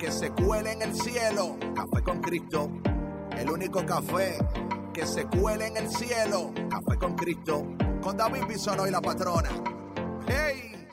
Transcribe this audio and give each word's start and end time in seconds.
que 0.00 0.10
se 0.10 0.30
cuele 0.30 0.72
en 0.72 0.82
el 0.82 0.94
cielo. 0.94 1.58
Café 1.74 2.02
con 2.02 2.20
Cristo. 2.22 2.70
El 3.36 3.50
único 3.50 3.84
café 3.84 4.38
que 4.94 5.06
se 5.06 5.26
cuele 5.26 5.66
en 5.66 5.76
el 5.76 5.90
cielo. 5.90 6.52
Café 6.70 6.98
con 6.98 7.14
Cristo. 7.14 7.66
Con 8.00 8.16
David 8.16 8.44
Bisono 8.48 8.88
y 8.88 8.90
la 8.90 9.02
patrona. 9.02 9.50
¡Hey! 10.26 10.88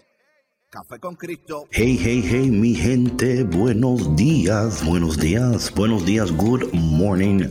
Café 0.70 1.00
con 1.00 1.16
Cristo. 1.16 1.68
Hey, 1.72 1.98
hey, 2.02 2.22
hey, 2.28 2.52
mi 2.52 2.76
gente, 2.76 3.46
buenos 3.46 4.14
días, 4.18 4.86
buenos 4.86 5.18
días, 5.18 5.74
buenos 5.74 6.06
días, 6.06 6.30
good 6.34 6.74
morning. 6.74 7.50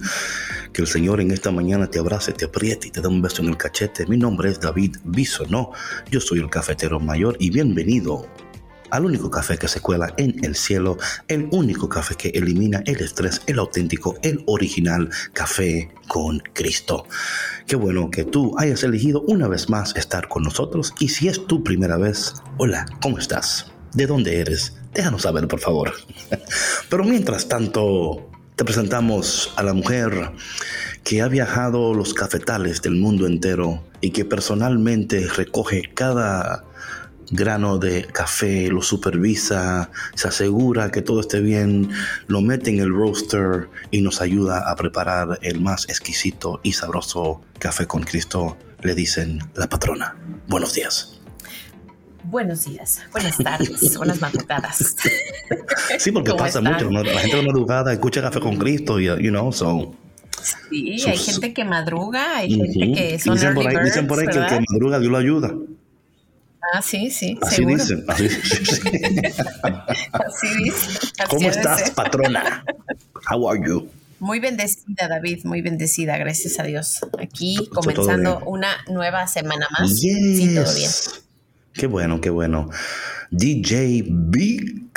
Que 0.74 0.82
el 0.82 0.86
Señor 0.86 1.22
en 1.22 1.30
esta 1.30 1.50
mañana 1.50 1.90
te 1.90 1.98
abrace, 1.98 2.34
te 2.34 2.44
apriete 2.44 2.88
y 2.88 2.90
te 2.90 3.00
dé 3.00 3.08
un 3.08 3.22
beso 3.22 3.40
en 3.40 3.48
el 3.48 3.56
cachete. 3.56 4.06
Mi 4.06 4.18
nombre 4.18 4.50
es 4.50 4.60
David 4.60 4.98
Bisono, 5.04 5.72
yo 6.10 6.20
soy 6.20 6.40
el 6.40 6.50
cafetero 6.50 7.00
mayor 7.00 7.36
y 7.40 7.48
bienvenido 7.48 8.28
al 8.90 9.04
único 9.04 9.30
café 9.30 9.58
que 9.58 9.68
se 9.68 9.80
cuela 9.80 10.12
en 10.16 10.44
el 10.44 10.56
cielo, 10.56 10.98
el 11.28 11.48
único 11.50 11.88
café 11.88 12.14
que 12.14 12.28
elimina 12.30 12.82
el 12.86 13.00
estrés, 13.00 13.42
el 13.46 13.58
auténtico, 13.58 14.16
el 14.22 14.42
original 14.46 15.10
café 15.32 15.90
con 16.08 16.42
Cristo. 16.52 17.06
Qué 17.66 17.76
bueno 17.76 18.10
que 18.10 18.24
tú 18.24 18.54
hayas 18.58 18.82
elegido 18.82 19.22
una 19.22 19.48
vez 19.48 19.68
más 19.68 19.96
estar 19.96 20.28
con 20.28 20.42
nosotros 20.42 20.94
y 20.98 21.08
si 21.08 21.28
es 21.28 21.46
tu 21.46 21.62
primera 21.64 21.96
vez, 21.96 22.34
hola, 22.58 22.86
¿cómo 23.00 23.18
estás? 23.18 23.72
¿De 23.94 24.06
dónde 24.06 24.40
eres? 24.40 24.74
Déjanos 24.92 25.22
saber, 25.22 25.48
por 25.48 25.60
favor. 25.60 25.92
Pero 26.90 27.04
mientras 27.04 27.48
tanto, 27.48 28.30
te 28.56 28.64
presentamos 28.64 29.52
a 29.56 29.62
la 29.62 29.74
mujer 29.74 30.32
que 31.04 31.22
ha 31.22 31.28
viajado 31.28 31.94
los 31.94 32.14
cafetales 32.14 32.82
del 32.82 32.96
mundo 32.96 33.26
entero 33.26 33.84
y 34.00 34.10
que 34.10 34.24
personalmente 34.24 35.26
recoge 35.28 35.82
cada 35.94 36.65
grano 37.30 37.78
de 37.78 38.06
café, 38.06 38.68
lo 38.68 38.82
supervisa, 38.82 39.90
se 40.14 40.28
asegura 40.28 40.90
que 40.90 41.02
todo 41.02 41.20
esté 41.20 41.40
bien, 41.40 41.90
lo 42.26 42.40
mete 42.40 42.70
en 42.70 42.80
el 42.80 42.92
roaster 42.92 43.68
y 43.90 44.00
nos 44.00 44.20
ayuda 44.20 44.70
a 44.70 44.76
preparar 44.76 45.38
el 45.42 45.60
más 45.60 45.88
exquisito 45.88 46.60
y 46.62 46.72
sabroso 46.72 47.42
café 47.58 47.86
con 47.86 48.02
Cristo, 48.02 48.56
le 48.82 48.94
dicen 48.94 49.40
la 49.54 49.68
patrona. 49.68 50.16
Buenos 50.48 50.74
días. 50.74 51.20
Buenos 52.24 52.64
días, 52.64 53.02
buenas 53.12 53.38
tardes, 53.38 53.96
buenas 53.98 54.20
madrugadas. 54.20 54.96
Sí, 55.98 56.10
porque 56.10 56.34
pasa 56.34 56.60
mucho, 56.60 56.90
la 56.90 57.20
gente 57.20 57.36
de 57.36 57.46
madrugada 57.46 57.92
escucha 57.92 58.20
café 58.20 58.40
con 58.40 58.56
Cristo, 58.56 58.98
y, 58.98 59.04
you 59.04 59.30
know, 59.30 59.52
so... 59.52 59.94
Sí, 60.70 61.02
hay 61.06 61.16
gente 61.16 61.52
que 61.52 61.64
madruga, 61.64 62.38
hay 62.38 62.50
gente 62.50 62.92
que 62.92 63.18
son 63.18 63.34
dicen 63.34 63.54
por 63.54 63.66
ahí, 63.66 63.76
dicen 63.84 64.06
por 64.06 64.18
ahí 64.18 64.26
que 64.26 64.38
el 64.38 64.46
que 64.46 64.60
madruga 64.68 64.98
Dios 64.98 65.10
lo 65.10 65.18
ayuda. 65.18 65.54
Ah, 66.72 66.82
sí, 66.82 67.10
sí. 67.10 67.38
Así 67.42 67.56
seguro. 67.56 67.76
dicen. 67.76 68.04
Así. 68.08 68.28
Así 70.12 70.72
¿Cómo 71.28 71.48
estás, 71.48 71.80
ser. 71.80 71.94
patrona? 71.94 72.64
How 73.30 73.48
are 73.50 73.60
you? 73.66 73.88
Muy 74.18 74.40
bendecida, 74.40 75.08
David, 75.08 75.44
muy 75.44 75.60
bendecida, 75.60 76.16
gracias 76.16 76.58
a 76.58 76.62
Dios. 76.64 77.00
Aquí 77.20 77.68
comenzando 77.72 78.40
una 78.46 78.70
nueva 78.88 79.26
semana 79.28 79.66
más. 79.78 79.98
Sí, 80.00 80.54
todo 80.54 80.74
bien. 80.74 80.90
Qué 81.74 81.86
bueno, 81.86 82.20
qué 82.20 82.30
bueno. 82.30 82.70
DJ 83.30 84.04
Big. 84.08 84.90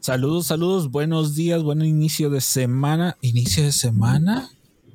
Saludos, 0.00 0.46
saludos, 0.46 0.90
buenos 0.90 1.34
días, 1.34 1.62
buen 1.62 1.82
inicio 1.82 2.30
de 2.30 2.40
semana. 2.40 3.16
¿Inicio 3.20 3.64
de 3.64 3.72
semana? 3.72 4.50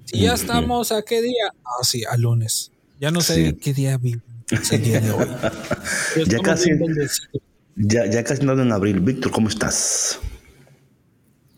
Sí, 0.06 0.22
ya 0.22 0.34
estamos 0.34 0.92
a 0.92 1.04
qué 1.04 1.22
día? 1.22 1.52
Ah, 1.64 1.84
sí, 1.84 2.04
a 2.06 2.18
lunes. 2.18 2.72
Ya 3.00 3.12
no 3.12 3.22
sé 3.22 3.52
Sí. 3.52 3.54
qué 3.54 3.74
día 3.74 3.98
vi- 3.98 4.20
es 4.52 4.72
el 4.72 4.84
día 4.84 5.02
de 5.02 5.12
hoy. 5.12 5.28
Ya 6.28 6.40
casi-. 6.40 6.72
Ya, 7.76 8.06
ya 8.06 8.24
casi 8.24 8.46
nada 8.46 8.62
en 8.64 8.72
abril. 8.72 9.00
Víctor, 9.00 9.32
¿cómo 9.32 9.50
estás? 9.50 10.20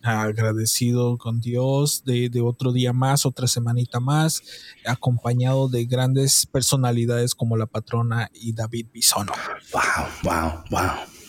agradecido 0.03 1.17
con 1.17 1.41
Dios 1.41 2.03
de, 2.05 2.29
de 2.29 2.41
otro 2.41 2.71
día 2.71 2.93
más, 2.93 3.25
otra 3.25 3.47
semanita 3.47 3.99
más, 3.99 4.41
acompañado 4.85 5.69
de 5.69 5.85
grandes 5.85 6.45
personalidades 6.47 7.35
como 7.35 7.57
la 7.57 7.67
patrona 7.67 8.29
y 8.33 8.53
David 8.53 8.87
Bisono. 8.91 9.31
Wow, 9.71 10.07
wow, 10.23 10.63
wow. 10.71 11.20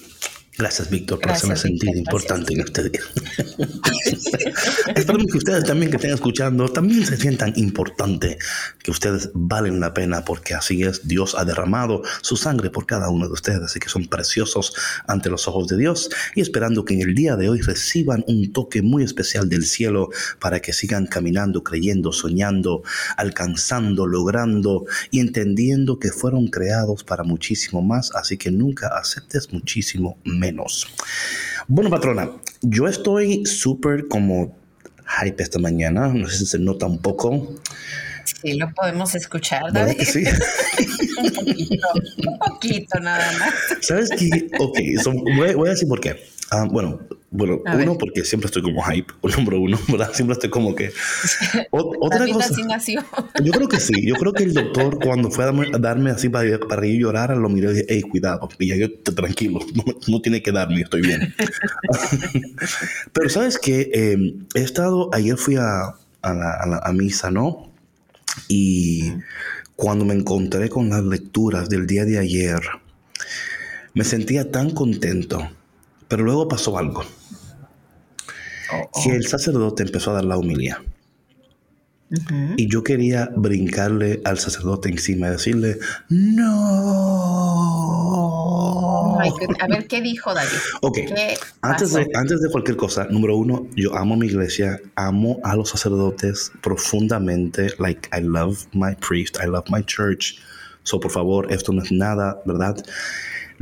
Gracias, 0.63 0.91
Víctor, 0.91 1.19
por 1.19 1.33
hacerme 1.33 1.57
sentir 1.57 1.97
importante 1.97 2.55
en 2.55 2.61
este 2.61 2.89
día. 2.89 3.01
Esperemos 4.95 5.27
que 5.33 5.39
ustedes 5.39 5.65
también 5.65 5.91
que 5.91 5.97
estén 5.97 6.13
escuchando 6.13 6.69
también 6.69 7.05
se 7.05 7.17
sientan 7.17 7.53
importante, 7.57 8.39
que 8.81 8.93
ustedes 8.93 9.31
valen 9.35 9.81
la 9.81 9.93
pena 9.93 10.25
porque 10.25 10.55
así 10.55 10.85
es, 10.85 11.09
Dios 11.09 11.35
ha 11.37 11.45
derramado 11.45 12.03
su 12.21 12.37
sangre 12.37 12.71
por 12.71 12.87
cada 12.87 13.09
uno 13.09 13.27
de 13.27 13.33
ustedes, 13.33 13.61
así 13.61 13.81
que 13.81 13.89
son 13.89 14.07
preciosos 14.07 14.73
ante 15.09 15.31
los 15.31 15.49
ojos 15.49 15.67
de 15.67 15.79
Dios 15.79 16.11
y 16.37 16.41
esperando 16.43 16.85
que 16.85 16.95
en 16.95 17.01
el 17.01 17.17
día 17.17 17.35
de 17.35 17.49
hoy 17.49 17.61
reciban 17.61 18.23
un 18.29 18.53
toque 18.53 18.83
muy 18.83 19.03
especial 19.03 19.49
del 19.49 19.65
cielo 19.65 20.11
para 20.39 20.61
que 20.61 20.73
sigan 20.73 21.07
caminando, 21.07 21.65
creyendo, 21.65 22.13
soñando, 22.13 22.85
alcanzando, 23.17 24.07
logrando 24.07 24.85
y 25.11 25.19
entendiendo 25.19 25.99
que 25.99 26.13
fueron 26.13 26.47
creados 26.47 27.03
para 27.03 27.25
muchísimo 27.25 27.83
más, 27.83 28.13
así 28.15 28.37
que 28.37 28.53
nunca 28.53 28.97
aceptes 28.97 29.53
muchísimo 29.53 30.19
menos. 30.25 30.52
Bueno, 31.69 31.91
patrona, 31.91 32.31
yo 32.63 32.89
estoy 32.89 33.45
súper 33.47 34.09
como 34.09 34.57
hype 35.21 35.43
esta 35.43 35.59
mañana, 35.59 36.09
no 36.09 36.29
sé 36.29 36.39
si 36.39 36.47
se 36.47 36.59
nota 36.59 36.87
un 36.87 36.99
poco, 37.01 37.55
Sí, 38.25 38.55
lo 38.55 38.73
podemos 38.73 39.15
escuchar, 39.15 39.65
¿verdad 39.65 39.87
David. 39.87 39.99
que 39.99 40.05
sí? 40.05 40.25
un 41.19 41.31
poquito, 41.33 41.89
un 42.29 42.39
poquito 42.39 43.01
nada 43.01 43.33
más. 43.39 43.55
¿Sabes 43.81 44.11
qué? 44.19 44.49
Ok, 44.59 44.79
so, 45.03 45.13
voy, 45.13 45.55
voy 45.55 45.69
a 45.69 45.73
decir 45.73 45.89
por 45.89 46.01
qué. 46.01 46.32
Ah, 46.55 46.67
bueno, 46.71 47.01
bueno, 47.31 47.61
A 47.65 47.77
uno, 47.77 47.93
ver. 47.93 47.99
porque 47.99 48.25
siempre 48.25 48.47
estoy 48.47 48.61
como 48.61 48.83
hype, 48.83 49.11
número 49.39 49.59
uno, 49.59 49.79
¿verdad? 49.89 50.11
Siempre 50.13 50.35
estoy 50.35 50.51
como 50.51 50.75
que... 50.75 50.93
O- 51.71 51.97
otra 52.01 52.27
cosa... 52.29 52.53
así 52.53 52.63
nació. 52.63 53.03
Yo 53.43 53.53
creo 53.53 53.69
que 53.69 53.81
sí. 53.81 54.07
Yo 54.07 54.17
creo 54.17 54.35
que 54.35 54.43
el 54.43 54.53
doctor, 54.53 54.99
cuando 55.03 55.31
fue 55.31 55.45
a 55.45 55.47
darme, 55.47 55.69
a 55.73 55.79
darme 55.79 56.11
así 56.11 56.29
para, 56.29 56.59
para 56.61 56.83
que 56.83 56.93
yo 56.93 57.07
llorara, 57.09 57.35
lo 57.35 57.49
miré 57.49 57.71
y 57.71 57.73
dije, 57.73 57.87
hey, 57.89 58.03
cuidado. 58.03 58.49
Y 58.59 58.69
ya 58.69 58.77
yo, 58.77 58.93
"Te- 58.93 59.13
tranquilo, 59.13 59.61
no, 59.75 59.83
no 60.09 60.21
tiene 60.21 60.43
que 60.43 60.53
darme, 60.53 60.83
estoy 60.83 61.01
bien. 61.01 61.35
Pero 63.15 63.29
sabes 63.31 63.59
que 63.59 63.91
he 64.55 64.61
estado, 64.61 65.09
ayer 65.15 65.37
fui 65.39 65.57
a, 65.57 65.95
a 66.21 66.35
la, 66.35 66.51
a 66.61 66.67
la- 66.67 66.81
a 66.85 66.93
misa, 66.93 67.31
¿no? 67.31 67.73
Y 68.49 69.13
cuando 69.77 70.05
me 70.05 70.13
encontré 70.15 70.69
con 70.69 70.91
las 70.91 71.03
lecturas 71.03 71.69
del 71.71 71.87
día 71.87 72.05
de 72.05 72.19
ayer, 72.19 72.61
me 73.95 74.05
sentía 74.05 74.51
tan 74.51 74.71
contento. 74.71 75.49
Pero 76.13 76.25
luego 76.25 76.47
pasó 76.47 76.77
algo, 76.77 77.03
que 79.03 79.17
el 79.17 79.27
sacerdote 79.27 79.83
empezó 79.83 80.11
a 80.11 80.15
dar 80.17 80.27
la 80.27 80.37
humilía. 80.37 80.83
Ujú. 82.11 82.53
Y 82.59 82.69
yo 82.69 82.85
quería 82.85 83.31
brincarle 83.35 84.21
al 84.27 84.39
sacerdote 84.39 84.91
encima 84.91 85.29
y 85.29 85.31
decirle, 85.31 85.79
no. 86.11 86.43
Ay, 89.19 89.31
que- 89.39 89.47
a 89.59 89.67
ver, 89.69 89.87
¿qué 89.89 90.03
dijo 90.03 90.35
David? 90.35 90.59
Ok, 90.83 90.97
¿Qué 90.97 91.35
antes 91.63 91.95
de, 91.95 92.07
antes 92.15 92.43
de 92.43 92.51
cualquier 92.51 92.77
cosa, 92.77 93.07
número 93.09 93.35
uno, 93.39 93.67
yo 93.75 93.97
amo 93.97 94.13
a 94.13 94.19
mi 94.19 94.27
iglesia, 94.27 94.83
amo 94.97 95.39
a 95.45 95.57
los 95.57 95.71
sacerdotes 95.71 96.53
profundamente. 96.61 97.69
Like, 97.79 98.07
I 98.15 98.21
love 98.21 98.67
my 98.75 98.95
priest, 98.97 99.39
I 99.43 99.47
love 99.47 99.65
my 99.71 99.83
church. 99.83 100.35
So, 100.83 101.01
por 101.01 101.11
favor, 101.11 101.51
esto 101.51 101.73
no 101.73 101.83
es 101.83 101.91
nada, 101.91 102.39
¿verdad? 102.45 102.77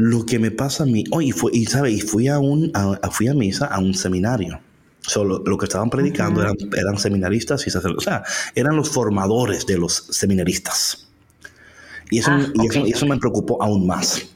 Lo 0.03 0.25
que 0.25 0.39
me 0.39 0.51
pasa 0.51 0.85
a 0.85 0.87
mí, 0.87 1.05
oh, 1.11 1.21
y, 1.21 1.33
fue, 1.33 1.51
y, 1.55 1.67
¿sabe? 1.67 1.91
y 1.93 2.01
fui, 2.01 2.29
a 2.29 2.39
un, 2.39 2.71
a, 2.75 2.99
a- 3.03 3.11
fui 3.11 3.29
a 3.29 3.35
misa 3.35 3.67
a 3.67 3.79
un 3.81 3.95
seminario. 3.95 4.61
Solo 5.03 5.43
lo 5.45 5.57
que 5.59 5.65
estaban 5.67 5.91
predicando 5.91 6.43
eran, 6.43 6.57
eran 6.77 6.99
seminaristas 6.99 7.67
y 7.67 7.71
sacerdotes, 7.71 8.07
o 8.07 8.11
sea, 8.11 8.23
eran 8.55 8.77
los 8.77 8.91
formadores 8.91 9.67
de 9.67 9.79
los 9.79 9.93
seminaristas. 10.11 11.09
Y 12.11 12.19
eso, 12.19 12.31
Ah, 12.33 12.47
y 12.55 12.67
eso, 12.67 12.81
ok. 12.81 12.87
y 12.89 12.93
eso 12.93 13.07
me 13.07 13.17
preocupó 13.19 13.63
aún 13.63 13.87
más. 13.87 14.29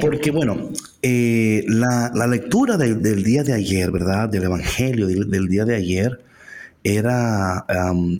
Porque, 0.00 0.30
bueno, 0.30 0.70
eh, 1.02 1.64
la, 1.68 2.10
la 2.14 2.26
lectura 2.26 2.76
del, 2.76 3.02
del 3.02 3.22
día 3.22 3.42
de 3.44 3.52
ayer, 3.52 3.90
¿verdad? 3.90 4.28
Del 4.28 4.44
Evangelio 4.44 5.06
del, 5.06 5.30
del 5.30 5.48
día 5.48 5.64
de 5.64 5.76
ayer 5.76 6.20
era 6.82 7.66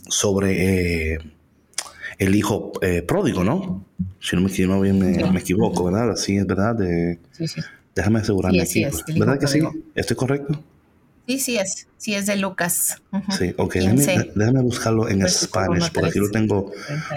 sobre 0.08 1.14
eh, 1.14 1.18
el 2.20 2.36
hijo 2.36 2.72
eh, 2.82 3.02
pródigo, 3.02 3.42
¿no? 3.42 3.84
Si 4.20 4.36
no 4.36 4.42
me, 4.42 4.50
si 4.50 4.66
no 4.66 4.78
me, 4.78 4.92
me, 4.92 5.40
equivoco, 5.40 5.84
¿verdad? 5.84 6.10
Así 6.10 6.36
es 6.36 6.46
verdad. 6.46 6.76
sí, 7.32 7.48
sí. 7.48 7.62
Déjame 7.94 8.20
asegurarme 8.20 8.60
aquí. 8.60 8.84
¿Verdad 9.16 9.38
que 9.40 9.46
sí? 9.46 9.60
¿Estoy 9.94 10.16
correcto? 10.16 10.62
Sí, 11.26 11.38
sí 11.38 11.56
es. 11.56 11.88
Sí 11.96 12.14
es 12.14 12.26
de 12.26 12.36
Lucas. 12.36 13.02
Sí, 13.36 13.54
ok. 13.56 13.74
Déjame, 13.74 14.30
déjame, 14.34 14.62
buscarlo 14.62 15.08
en 15.08 15.22
español, 15.22 15.80
porque 15.92 16.08
aquí 16.10 16.18
lo 16.18 16.30
tengo, 16.30 16.72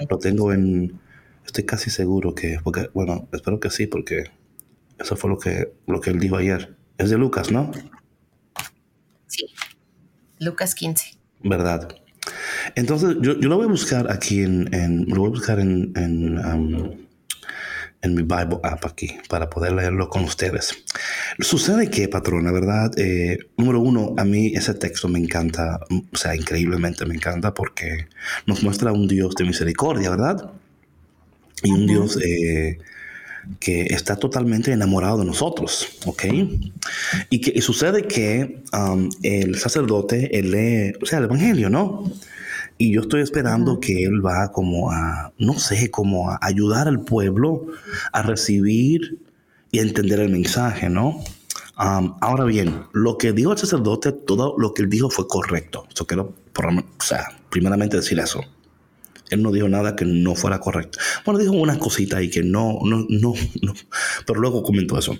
lo 0.08 0.18
tengo 0.18 0.52
en... 0.52 0.98
Estoy 1.44 1.64
casi 1.64 1.90
seguro 1.90 2.34
que... 2.34 2.58
Porque, 2.64 2.88
bueno, 2.94 3.28
espero 3.32 3.60
que 3.60 3.70
sí, 3.70 3.86
porque 3.86 4.30
eso 4.98 5.16
fue 5.16 5.28
lo 5.28 5.38
que, 5.38 5.74
lo 5.86 6.00
que 6.00 6.10
él 6.10 6.18
dijo 6.18 6.36
ayer. 6.36 6.74
Es 6.96 7.10
de 7.10 7.18
Lucas, 7.18 7.52
¿no? 7.52 7.70
Sí. 9.26 9.52
Lucas 10.38 10.74
15. 10.74 11.18
¿Verdad? 11.42 11.94
Entonces, 12.74 13.16
yo, 13.20 13.38
yo 13.38 13.48
lo 13.48 13.56
voy 13.56 13.66
a 13.66 13.70
buscar 13.70 14.10
aquí 14.10 14.40
en, 14.40 14.72
en 14.74 15.06
lo 15.08 15.20
voy 15.20 15.26
a 15.26 15.30
buscar 15.30 15.60
en, 15.60 15.92
en, 15.96 16.38
um, 16.38 16.90
en, 18.02 18.14
mi 18.14 18.22
Bible 18.22 18.58
app 18.62 18.84
aquí 18.86 19.16
para 19.28 19.48
poder 19.48 19.72
leerlo 19.72 20.08
con 20.08 20.24
ustedes. 20.24 20.84
Sucede 21.40 21.90
que, 21.90 22.08
patrona, 22.08 22.52
¿verdad? 22.52 22.92
Eh, 22.98 23.38
número 23.56 23.80
uno, 23.80 24.14
a 24.16 24.24
mí 24.24 24.52
ese 24.54 24.74
texto 24.74 25.08
me 25.08 25.18
encanta, 25.18 25.80
o 26.12 26.16
sea, 26.16 26.34
increíblemente 26.34 27.06
me 27.06 27.14
encanta 27.14 27.54
porque 27.54 28.08
nos 28.46 28.62
muestra 28.62 28.92
un 28.92 29.08
Dios 29.08 29.34
de 29.34 29.44
misericordia, 29.44 30.10
¿verdad? 30.10 30.52
Y 31.62 31.70
un 31.70 31.86
Dios 31.86 32.18
eh, 32.22 32.78
que 33.58 33.82
está 33.82 34.16
totalmente 34.16 34.72
enamorado 34.72 35.18
de 35.18 35.24
nosotros, 35.24 35.88
¿ok? 36.06 36.24
Y 37.30 37.40
que 37.40 37.60
sucede 37.60 38.06
que 38.06 38.62
um, 38.72 39.08
el 39.22 39.58
sacerdote, 39.58 40.38
él 40.38 40.50
lee, 40.50 40.92
o 41.02 41.06
sea, 41.06 41.18
el 41.18 41.24
Evangelio, 41.24 41.70
¿no? 41.70 42.10
Y 42.76 42.92
yo 42.92 43.02
estoy 43.02 43.22
esperando 43.22 43.78
que 43.78 44.04
él 44.04 44.24
va 44.24 44.50
como 44.50 44.90
a, 44.90 45.32
no 45.38 45.58
sé, 45.58 45.90
como 45.90 46.30
a 46.30 46.38
ayudar 46.42 46.88
al 46.88 47.04
pueblo 47.04 47.66
a 48.12 48.22
recibir 48.22 49.18
y 49.70 49.78
entender 49.78 50.20
el 50.20 50.30
mensaje, 50.30 50.88
¿no? 50.88 51.22
Um, 51.78 52.16
ahora 52.20 52.44
bien, 52.44 52.84
lo 52.92 53.18
que 53.18 53.32
dijo 53.32 53.52
el 53.52 53.58
sacerdote, 53.58 54.12
todo 54.12 54.54
lo 54.58 54.74
que 54.74 54.82
él 54.82 54.90
dijo 54.90 55.10
fue 55.10 55.26
correcto. 55.26 55.86
Yo 55.94 56.06
quiero, 56.06 56.34
o 56.56 57.02
sea, 57.02 57.26
primeramente 57.50 57.96
decir 57.96 58.18
eso. 58.18 58.40
Él 59.30 59.42
no 59.42 59.52
dijo 59.52 59.68
nada 59.68 59.96
que 59.96 60.04
no 60.04 60.34
fuera 60.34 60.60
correcto. 60.60 60.98
Bueno, 61.24 61.40
dijo 61.40 61.52
unas 61.52 61.78
cositas 61.78 62.22
y 62.22 62.30
que 62.30 62.42
no, 62.42 62.78
no, 62.84 63.06
no, 63.08 63.34
no, 63.62 63.74
pero 64.26 64.40
luego 64.40 64.62
comentó 64.62 64.98
eso. 64.98 65.16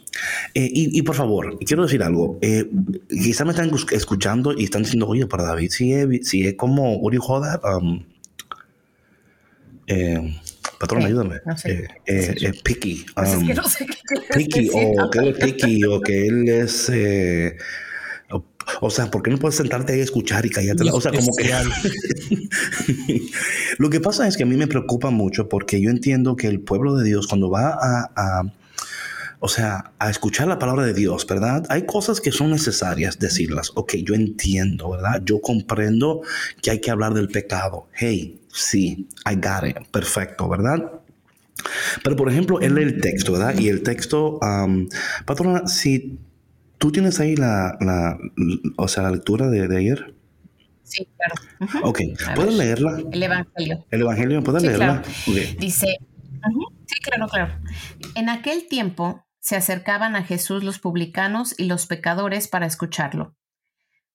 Eh, 0.55 0.71
y, 0.73 1.03
por 1.03 1.15
favor, 1.15 1.59
quiero 1.61 1.85
decir 1.85 2.03
algo. 2.03 2.39
Eh, 2.43 2.69
quizás 3.09 3.47
me 3.47 3.53
están 3.53 3.71
escuchando 3.93 4.53
y 4.57 4.65
están 4.65 4.83
diciendo, 4.83 5.09
oye, 5.09 5.27
para 5.27 5.45
David, 5.45 5.71
si 5.71 5.93
es, 5.93 6.29
si 6.29 6.47
es 6.47 6.55
como, 6.55 6.97
what 6.99 7.13
do 7.13 7.19
you 7.19 7.79
um, 7.79 8.05
eh, 9.87 10.41
patrón, 10.79 11.05
ayúdame. 11.05 11.41
No 11.45 11.57
sé. 11.57 11.89
Eh, 12.07 12.35
eh, 12.41 12.53
picky. 12.63 13.05
Pues 13.15 13.35
um, 13.35 13.49
no 13.49 13.69
sé 13.69 13.87
qué 13.87 14.37
picky, 14.37 14.71
o 14.73 15.11
que 15.11 15.19
él 15.19 15.29
es 15.29 15.45
picky, 15.45 15.85
o 15.85 16.01
que 16.01 16.27
él 16.27 16.49
es 16.49 16.91
o 18.81 18.91
sea, 18.91 19.11
¿por 19.11 19.23
qué 19.23 19.31
no 19.31 19.39
puedes 19.39 19.57
sentarte 19.57 19.93
ahí 19.93 20.01
a 20.01 20.05
escuchar 20.05 20.47
y 20.47 20.51
callarte? 20.51 20.85
O 20.91 21.01
sea, 21.01 21.13
como 21.13 21.35
que... 21.37 21.51
Lo 23.79 23.91
que 23.91 24.01
pasa 24.01 24.27
es 24.27 24.37
que 24.37 24.43
a 24.45 24.47
mí 24.47 24.57
me 24.57 24.67
preocupa 24.67 25.11
mucho 25.11 25.49
porque 25.49 25.81
yo 25.81 25.91
entiendo 25.91 26.37
que 26.37 26.49
el 26.49 26.61
pueblo 26.61 26.97
de 26.97 27.05
Dios 27.05 27.27
cuando 27.27 27.51
va 27.51 27.77
a, 27.81 28.43
o 29.41 29.49
sea, 29.49 29.93
a 29.99 30.11
escuchar 30.11 30.49
la 30.49 30.59
palabra 30.59 30.87
de 30.87 30.95
Dios, 30.95 31.27
¿verdad? 31.27 31.65
Hay 31.69 31.85
cosas 31.85 32.21
que 32.21 32.33
son 32.33 32.51
necesarias 32.51 33.19
decirlas. 33.19 33.73
Ok, 33.75 33.97
yo 33.97 34.15
entiendo, 34.15 34.91
¿verdad? 34.91 35.23
Yo 35.25 35.41
comprendo 35.41 36.23
que 36.63 36.71
hay 36.71 36.81
que 36.81 36.91
hablar 36.91 37.15
del 37.15 37.29
pecado. 37.29 37.89
Hey, 37.93 38.41
sí, 38.49 39.09
I 39.31 39.35
got 39.35 39.69
it. 39.69 39.87
Perfecto, 39.91 40.49
¿verdad? 40.49 40.93
Pero 42.03 42.17
por 42.17 42.31
ejemplo, 42.31 42.61
él 42.61 42.75
lee 42.75 42.83
el 42.83 43.01
texto, 43.01 43.33
¿verdad? 43.33 43.59
Y 43.59 43.69
el 43.69 43.83
texto, 43.83 44.39
um, 44.41 44.89
patrona, 45.25 45.67
si 45.67 46.19
¿Tú 46.79 46.93
tienes 46.93 47.21
ahí 47.21 47.37
la, 47.37 47.77
la, 47.81 48.19
o 48.77 48.89
sea, 48.89 49.05
la 49.05 49.11
lectura 49.11 49.49
de, 49.49 49.69
de 49.69 49.77
ayer? 49.79 50.15
Sí, 50.83 51.09
claro. 51.17 51.89
Ok, 51.89 52.01
¿puedes 52.35 52.55
leerla? 52.55 52.99
El 53.11 53.23
Evangelio. 53.23 53.87
El 53.91 54.01
Evangelio, 54.03 54.43
¿puedes 54.43 54.63
leerla? 54.63 55.03
Dice, 55.59 55.99
sí, 56.87 56.97
claro, 57.03 57.27
claro. 57.29 57.55
En 58.15 58.29
aquel 58.29 58.69
tiempo 58.69 59.25
se 59.41 59.57
acercaban 59.57 60.15
a 60.15 60.25
Jesús 60.25 60.63
los 60.63 60.79
publicanos 60.79 61.55
y 61.59 61.65
los 61.65 61.87
pecadores 61.87 62.49
para 62.49 62.67
escucharlo. 62.67 63.35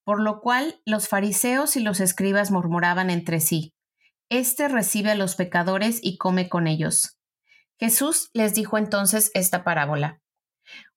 Por 0.04 0.22
lo 0.22 0.42
cual 0.42 0.82
los 0.86 1.08
fariseos 1.08 1.76
y 1.76 1.82
los 1.82 2.00
escribas 2.00 2.52
murmuraban 2.52 3.10
entre 3.10 3.40
sí, 3.40 3.74
Este 4.30 4.68
recibe 4.68 5.10
a 5.10 5.16
los 5.16 5.36
pecadores 5.36 6.00
y 6.04 6.18
come 6.18 6.50
con 6.50 6.68
ellos. 6.68 7.18
Jesús 7.80 8.30
les 8.34 8.54
dijo 8.54 8.78
entonces 8.78 9.32
esta 9.34 9.64
parábola. 9.64 10.22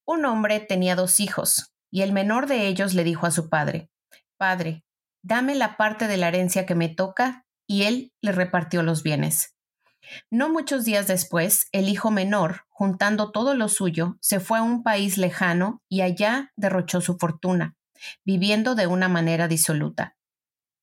Un 0.04 0.25
hombre 0.25 0.60
tenía 0.60 0.96
dos 0.96 1.20
hijos, 1.20 1.72
y 1.90 2.02
el 2.02 2.12
menor 2.12 2.46
de 2.46 2.66
ellos 2.66 2.94
le 2.94 3.04
dijo 3.04 3.26
a 3.26 3.31
su 3.31 3.49
padre, 3.49 3.90
Padre, 4.37 4.84
dame 5.22 5.54
la 5.54 5.76
parte 5.76 6.08
de 6.08 6.16
la 6.16 6.28
herencia 6.28 6.66
que 6.66 6.75
me 6.75 6.88
toca, 6.88 7.46
y 7.66 7.84
él 7.84 8.12
le 8.20 8.32
repartió 8.32 8.82
los 8.82 9.02
bienes. 9.02 9.54
No 10.31 10.49
muchos 10.49 10.84
días 10.84 11.06
después, 11.06 11.69
el 11.72 11.88
hijo 11.88 12.10
menor, 12.10 12.62
juntando 12.69 13.31
todo 13.31 13.54
lo 13.54 13.69
suyo, 13.69 14.16
se 14.20 14.40
fue 14.40 14.58
a 14.58 14.62
un 14.62 14.82
país 14.82 15.16
lejano 15.16 15.82
y 15.88 16.00
allá 16.00 16.52
derrochó 16.56 17.00
su 17.00 17.16
fortuna, 17.19 17.76
viviendo 18.25 18.75
de 18.75 18.87
una 18.87 19.08
manera 19.08 19.46
disoluta. 19.46 20.16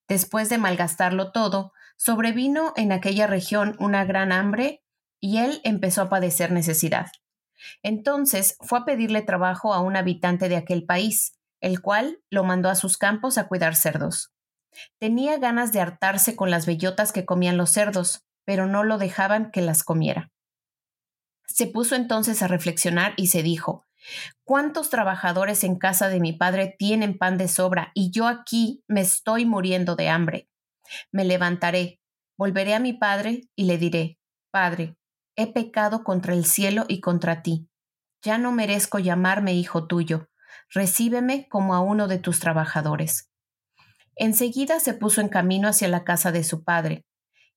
Después 0.07 0.49
de 0.49 0.57
malgastarlo 0.57 1.31
todo, 1.31 1.73
sobrevino 1.97 2.73
en 2.77 2.91
aquella 2.91 3.27
región 3.27 3.75
una 3.79 4.05
gran 4.05 4.31
hambre 4.31 4.81
y 5.19 5.37
él 5.39 5.59
empezó 5.63 6.03
a 6.03 6.09
padecer 6.09 6.51
necesidad. 6.51 7.07
Entonces 7.83 8.55
fue 8.61 8.79
a 8.79 8.85
pedirle 8.85 9.21
trabajo 9.21 9.73
a 9.73 9.81
un 9.81 9.95
habitante 9.95 10.49
de 10.49 10.57
aquel 10.57 10.85
país, 10.85 11.33
el 11.61 11.81
cual 11.81 12.19
lo 12.29 12.43
mandó 12.43 12.69
a 12.69 12.75
sus 12.75 12.97
campos 12.97 13.37
a 13.37 13.47
cuidar 13.47 13.75
cerdos. 13.75 14.31
Tenía 14.99 15.37
ganas 15.37 15.71
de 15.71 15.81
hartarse 15.81 16.35
con 16.35 16.51
las 16.51 16.65
bellotas 16.65 17.11
que 17.11 17.25
comían 17.25 17.57
los 17.57 17.71
cerdos, 17.71 18.25
pero 18.45 18.67
no 18.67 18.83
lo 18.83 18.97
dejaban 18.97 19.51
que 19.51 19.61
las 19.61 19.83
comiera. 19.83 20.31
Se 21.47 21.67
puso 21.67 21.95
entonces 21.95 22.41
a 22.41 22.47
reflexionar 22.47 23.13
y 23.17 23.27
se 23.27 23.43
dijo 23.43 23.85
¿Cuántos 24.43 24.89
trabajadores 24.89 25.63
en 25.63 25.77
casa 25.77 26.07
de 26.09 26.19
mi 26.19 26.33
padre 26.33 26.75
tienen 26.77 27.17
pan 27.17 27.37
de 27.37 27.47
sobra 27.47 27.91
y 27.93 28.11
yo 28.11 28.27
aquí 28.27 28.83
me 28.87 29.01
estoy 29.01 29.45
muriendo 29.45 29.95
de 29.95 30.09
hambre? 30.09 30.49
Me 31.11 31.25
levantaré, 31.25 31.99
volveré 32.37 32.73
a 32.73 32.79
mi 32.79 32.93
padre 32.93 33.41
y 33.55 33.65
le 33.65 33.77
diré 33.77 34.17
Padre, 34.51 34.95
he 35.39 35.47
pecado 35.47 36.03
contra 36.03 36.33
el 36.33 36.43
cielo 36.43 36.83
y 36.89 36.99
contra 36.99 37.41
ti. 37.41 37.69
Ya 38.21 38.37
no 38.37 38.51
merezco 38.51 38.99
llamarme 38.99 39.53
hijo 39.53 39.87
tuyo. 39.87 40.29
Recíbeme 40.69 41.47
como 41.47 41.75
a 41.75 41.79
uno 41.79 42.09
de 42.09 42.17
tus 42.17 42.41
trabajadores. 42.41 43.31
Enseguida 44.17 44.81
se 44.81 44.93
puso 44.93 45.21
en 45.21 45.29
camino 45.29 45.69
hacia 45.69 45.87
la 45.87 46.03
casa 46.03 46.33
de 46.33 46.43
su 46.43 46.65
padre. 46.65 47.05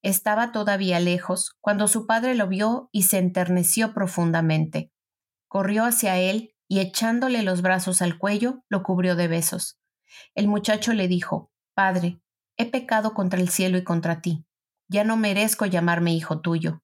Estaba 0.00 0.52
todavía 0.52 1.00
lejos 1.00 1.56
cuando 1.60 1.88
su 1.88 2.06
padre 2.06 2.36
lo 2.36 2.46
vio 2.46 2.88
y 2.92 3.02
se 3.02 3.18
enterneció 3.18 3.94
profundamente. 3.94 4.92
Corrió 5.48 5.84
hacia 5.84 6.18
él 6.18 6.54
y 6.68 6.78
echándole 6.78 7.42
los 7.42 7.62
brazos 7.62 8.00
al 8.00 8.16
cuello, 8.16 8.62
lo 8.68 8.84
cubrió 8.84 9.16
de 9.16 9.26
besos. 9.26 9.80
El 10.36 10.46
muchacho 10.46 10.92
le 10.92 11.08
dijo, 11.08 11.50
Padre, 11.74 12.20
he 12.56 12.70
pecado 12.70 13.12
contra 13.12 13.40
el 13.40 13.48
cielo 13.48 13.76
y 13.76 13.82
contra 13.82 14.20
ti. 14.20 14.46
Ya 14.88 15.02
no 15.02 15.16
merezco 15.16 15.66
llamarme 15.66 16.14
hijo 16.14 16.40
tuyo. 16.40 16.81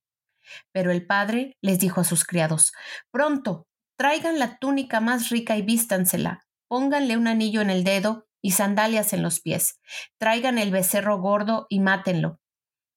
Pero 0.73 0.91
el 0.91 1.07
padre 1.07 1.57
les 1.61 1.79
dijo 1.79 2.01
a 2.01 2.05
sus 2.05 2.25
criados, 2.25 2.73
Pronto, 3.11 3.67
traigan 3.97 4.39
la 4.39 4.59
túnica 4.59 5.01
más 5.01 5.29
rica 5.29 5.57
y 5.57 5.63
vístansela, 5.63 6.47
pónganle 6.69 7.17
un 7.17 7.27
anillo 7.27 7.61
en 7.61 7.71
el 7.71 7.85
dedo 7.85 8.27
y 8.41 8.53
sandalias 8.53 9.13
en 9.13 9.23
los 9.23 9.41
pies, 9.41 9.81
traigan 10.19 10.59
el 10.59 10.71
becerro 10.71 11.21
gordo 11.21 11.67
y 11.69 11.81
mátenlo. 11.81 12.41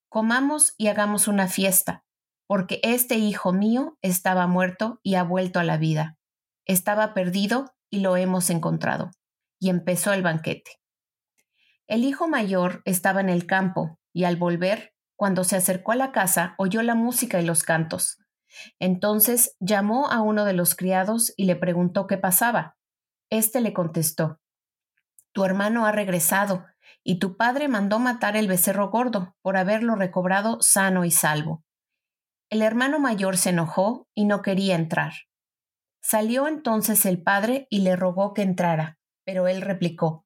Comamos 0.10 0.74
y 0.78 0.88
hagamos 0.88 1.28
una 1.28 1.48
fiesta, 1.48 2.04
porque 2.46 2.80
este 2.84 3.16
hijo 3.16 3.54
mío 3.54 3.98
estaba 4.02 4.46
muerto 4.46 5.00
y 5.04 5.16
ha 5.16 5.24
vuelto 5.24 5.60
a 5.60 5.64
la 5.64 5.78
vida. 5.78 6.18
Estaba 6.66 7.14
perdido 7.14 7.74
y 7.90 8.02
lo 8.02 8.18
hemos 8.18 8.50
encontrado. 8.50 9.12
Y 9.60 9.70
empezó 9.70 10.12
el 10.12 10.22
banquete. 10.22 10.82
El 11.88 12.04
hijo 12.04 12.28
mayor 12.28 12.82
estaba 12.86 13.22
en 13.22 13.30
el 13.30 13.46
campo, 13.46 14.00
y 14.14 14.26
al 14.26 14.36
volver 14.36 14.91
cuando 15.22 15.44
se 15.44 15.56
acercó 15.56 15.92
a 15.92 15.96
la 15.96 16.12
casa, 16.12 16.56
oyó 16.58 16.82
la 16.82 16.96
música 16.96 17.40
y 17.40 17.46
los 17.46 17.62
cantos. 17.62 18.18
Entonces 18.80 19.56
llamó 19.60 20.10
a 20.10 20.20
uno 20.20 20.46
de 20.46 20.54
los 20.54 20.74
criados 20.74 21.32
y 21.38 21.46
le 21.46 21.56
preguntó 21.56 22.08
qué 22.08 22.18
pasaba. 22.18 22.76
Este 23.30 23.62
le 23.62 23.72
contestó, 23.72 24.40
Tu 25.32 25.46
hermano 25.46 25.86
ha 25.86 25.92
regresado, 25.92 26.66
y 27.04 27.20
tu 27.20 27.38
padre 27.38 27.68
mandó 27.68 28.00
matar 28.00 28.36
el 28.36 28.48
becerro 28.48 28.90
gordo 28.90 29.36
por 29.44 29.58
haberlo 29.58 29.94
recobrado 29.94 30.58
sano 30.60 31.06
y 31.06 31.12
salvo. 31.12 31.64
El 32.50 32.64
hermano 32.64 32.98
mayor 32.98 33.38
se 33.38 33.52
enojó 33.52 34.10
y 34.16 34.26
no 34.26 34.42
quería 34.42 34.74
entrar. 34.74 35.14
Salió 36.02 36.48
entonces 36.48 37.06
el 37.06 37.22
padre 37.22 37.68
y 37.70 37.82
le 37.82 37.96
rogó 37.96 38.34
que 38.34 38.42
entrara, 38.42 38.98
pero 39.24 39.48
él 39.48 39.62
replicó, 39.62 40.26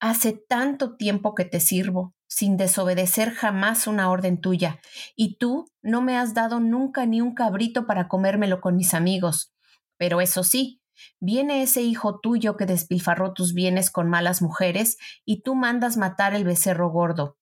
Hace 0.00 0.32
tanto 0.32 0.96
tiempo 0.96 1.34
que 1.34 1.44
te 1.44 1.60
sirvo 1.60 2.14
sin 2.30 2.56
desobedecer 2.56 3.32
jamás 3.32 3.88
una 3.88 4.08
orden 4.08 4.40
tuya, 4.40 4.80
y 5.16 5.36
tú 5.36 5.68
no 5.82 6.00
me 6.00 6.16
has 6.16 6.32
dado 6.32 6.60
nunca 6.60 7.04
ni 7.04 7.20
un 7.20 7.34
cabrito 7.34 7.86
para 7.88 8.06
comérmelo 8.06 8.60
con 8.60 8.76
mis 8.76 8.94
amigos. 8.94 9.52
Pero 9.98 10.20
eso 10.20 10.44
sí, 10.44 10.80
viene 11.18 11.62
ese 11.62 11.82
hijo 11.82 12.20
tuyo 12.20 12.56
que 12.56 12.66
despilfarró 12.66 13.34
tus 13.34 13.52
bienes 13.52 13.90
con 13.90 14.08
malas 14.08 14.42
mujeres, 14.42 14.96
y 15.24 15.42
tú 15.42 15.56
mandas 15.56 15.96
matar 15.96 16.32
el 16.34 16.44
becerro 16.44 16.88
gordo. 16.90 17.36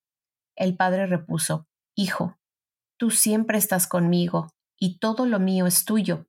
El 0.57 0.75
padre 0.75 1.07
repuso, 1.07 1.69
Hijo, 1.95 2.39
tú 2.97 3.11
siempre 3.11 3.59
estás 3.59 3.89
conmigo, 3.89 4.55
y 4.79 4.99
todo 5.01 5.27
lo 5.27 5.39
mío 5.39 5.67
es 5.67 5.85
tuyo. 5.85 6.27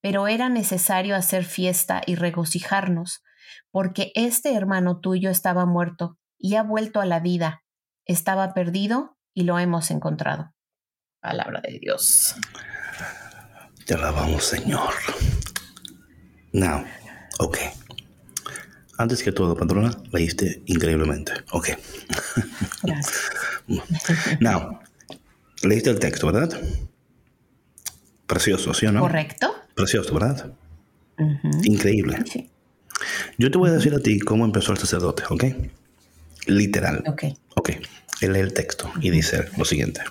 Pero 0.00 0.28
era 0.28 0.48
necesario 0.48 1.16
hacer 1.16 1.44
fiesta 1.44 2.02
y 2.06 2.14
regocijarnos, 2.14 3.24
porque 3.72 4.12
este 4.14 4.54
hermano 4.54 5.00
tuyo 5.00 5.28
estaba 5.28 5.66
muerto 5.66 6.18
y 6.38 6.54
ha 6.54 6.62
vuelto 6.62 7.00
a 7.00 7.06
la 7.06 7.18
vida, 7.18 7.64
estaba 8.12 8.54
perdido 8.54 9.16
y 9.34 9.44
lo 9.44 9.58
hemos 9.58 9.90
encontrado. 9.90 10.52
Palabra 11.20 11.60
de 11.60 11.78
Dios. 11.78 12.34
Te 13.86 13.94
alabamos, 13.94 14.44
Señor. 14.44 14.92
Now, 16.52 16.84
ok. 17.38 17.58
Antes 18.98 19.22
que 19.22 19.32
todo, 19.32 19.56
patrona, 19.56 19.96
leíste 20.12 20.62
increíblemente. 20.66 21.32
Ok. 21.52 21.70
Gracias. 22.82 23.30
Now, 24.40 24.80
leíste 25.62 25.90
el 25.90 25.98
texto, 25.98 26.26
¿verdad? 26.30 26.60
Precioso, 28.26 28.74
¿sí 28.74 28.86
o 28.86 28.92
no? 28.92 29.00
¿Correcto? 29.00 29.54
Precioso, 29.74 30.14
¿verdad? 30.14 30.52
Increíble. 31.64 32.18
Sí. 32.30 32.50
Yo 33.38 33.50
te 33.50 33.58
voy 33.58 33.70
a 33.70 33.72
decir 33.72 33.94
a 33.94 34.00
ti 34.00 34.18
cómo 34.18 34.44
empezó 34.44 34.72
el 34.72 34.78
sacerdote, 34.78 35.22
¿ok? 35.30 35.44
Literal. 36.46 37.04
Ok. 37.06 37.24
Ok. 37.56 37.70
Él 38.20 38.32
lee 38.34 38.40
el 38.40 38.52
texto 38.52 38.92
y 39.00 39.10
dice 39.10 39.48
lo 39.56 39.64
siguiente. 39.64 40.02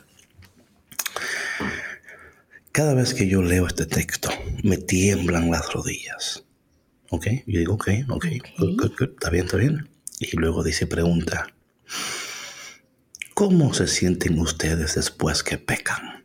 Cada 2.72 2.94
vez 2.94 3.14
que 3.14 3.28
yo 3.28 3.42
leo 3.42 3.68
este 3.68 3.86
texto, 3.86 4.30
me 4.64 4.78
tiemblan 4.78 5.50
las 5.52 5.72
rodillas. 5.74 6.44
¿Ok? 7.10 7.28
Yo 7.48 7.60
digo, 7.60 7.74
ok, 7.74 7.88
ok, 8.10 8.26
Ok. 8.26 8.26
good, 8.58 8.78
good, 8.78 8.92
good, 8.98 9.10
está 9.14 9.30
bien, 9.30 9.46
está 9.46 9.58
bien. 9.58 9.90
Y 10.20 10.36
luego 10.38 10.64
dice, 10.64 10.86
pregunta, 10.86 11.48
¿cómo 13.34 13.74
se 13.74 13.88
sienten 13.88 14.40
ustedes 14.40 14.96
después 14.96 15.44
que 15.44 15.58
pecan? 15.58 16.24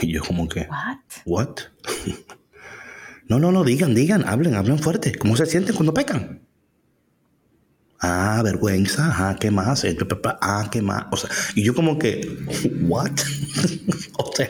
Y 0.00 0.12
yo 0.12 0.22
como 0.22 0.48
que, 0.48 0.68
What? 0.68 0.98
¿what? 1.26 1.58
no, 3.28 3.40
no, 3.40 3.50
no, 3.50 3.64
digan, 3.64 3.94
digan, 3.94 4.24
hablen, 4.26 4.54
hablen 4.54 4.78
fuerte. 4.78 5.12
¿Cómo 5.16 5.36
se 5.36 5.46
sienten 5.46 5.74
cuando 5.74 5.92
pecan? 5.92 6.46
Ah, 8.00 8.40
vergüenza, 8.42 9.08
ajá, 9.08 9.36
¿qué 9.36 9.50
más? 9.50 9.84
Ah, 10.40 10.68
¿qué 10.72 10.80
más? 10.82 11.04
O 11.10 11.16
sea, 11.16 11.30
y 11.54 11.62
yo 11.62 11.74
como 11.74 11.98
que, 11.98 12.36
¿what? 12.88 13.10
o 14.18 14.32
sea, 14.34 14.48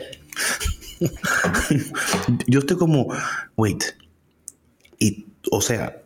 yo 2.47 2.59
estoy 2.59 2.77
como, 2.77 3.07
wait, 3.57 3.83
y, 4.99 5.25
o 5.51 5.61
sea, 5.61 5.97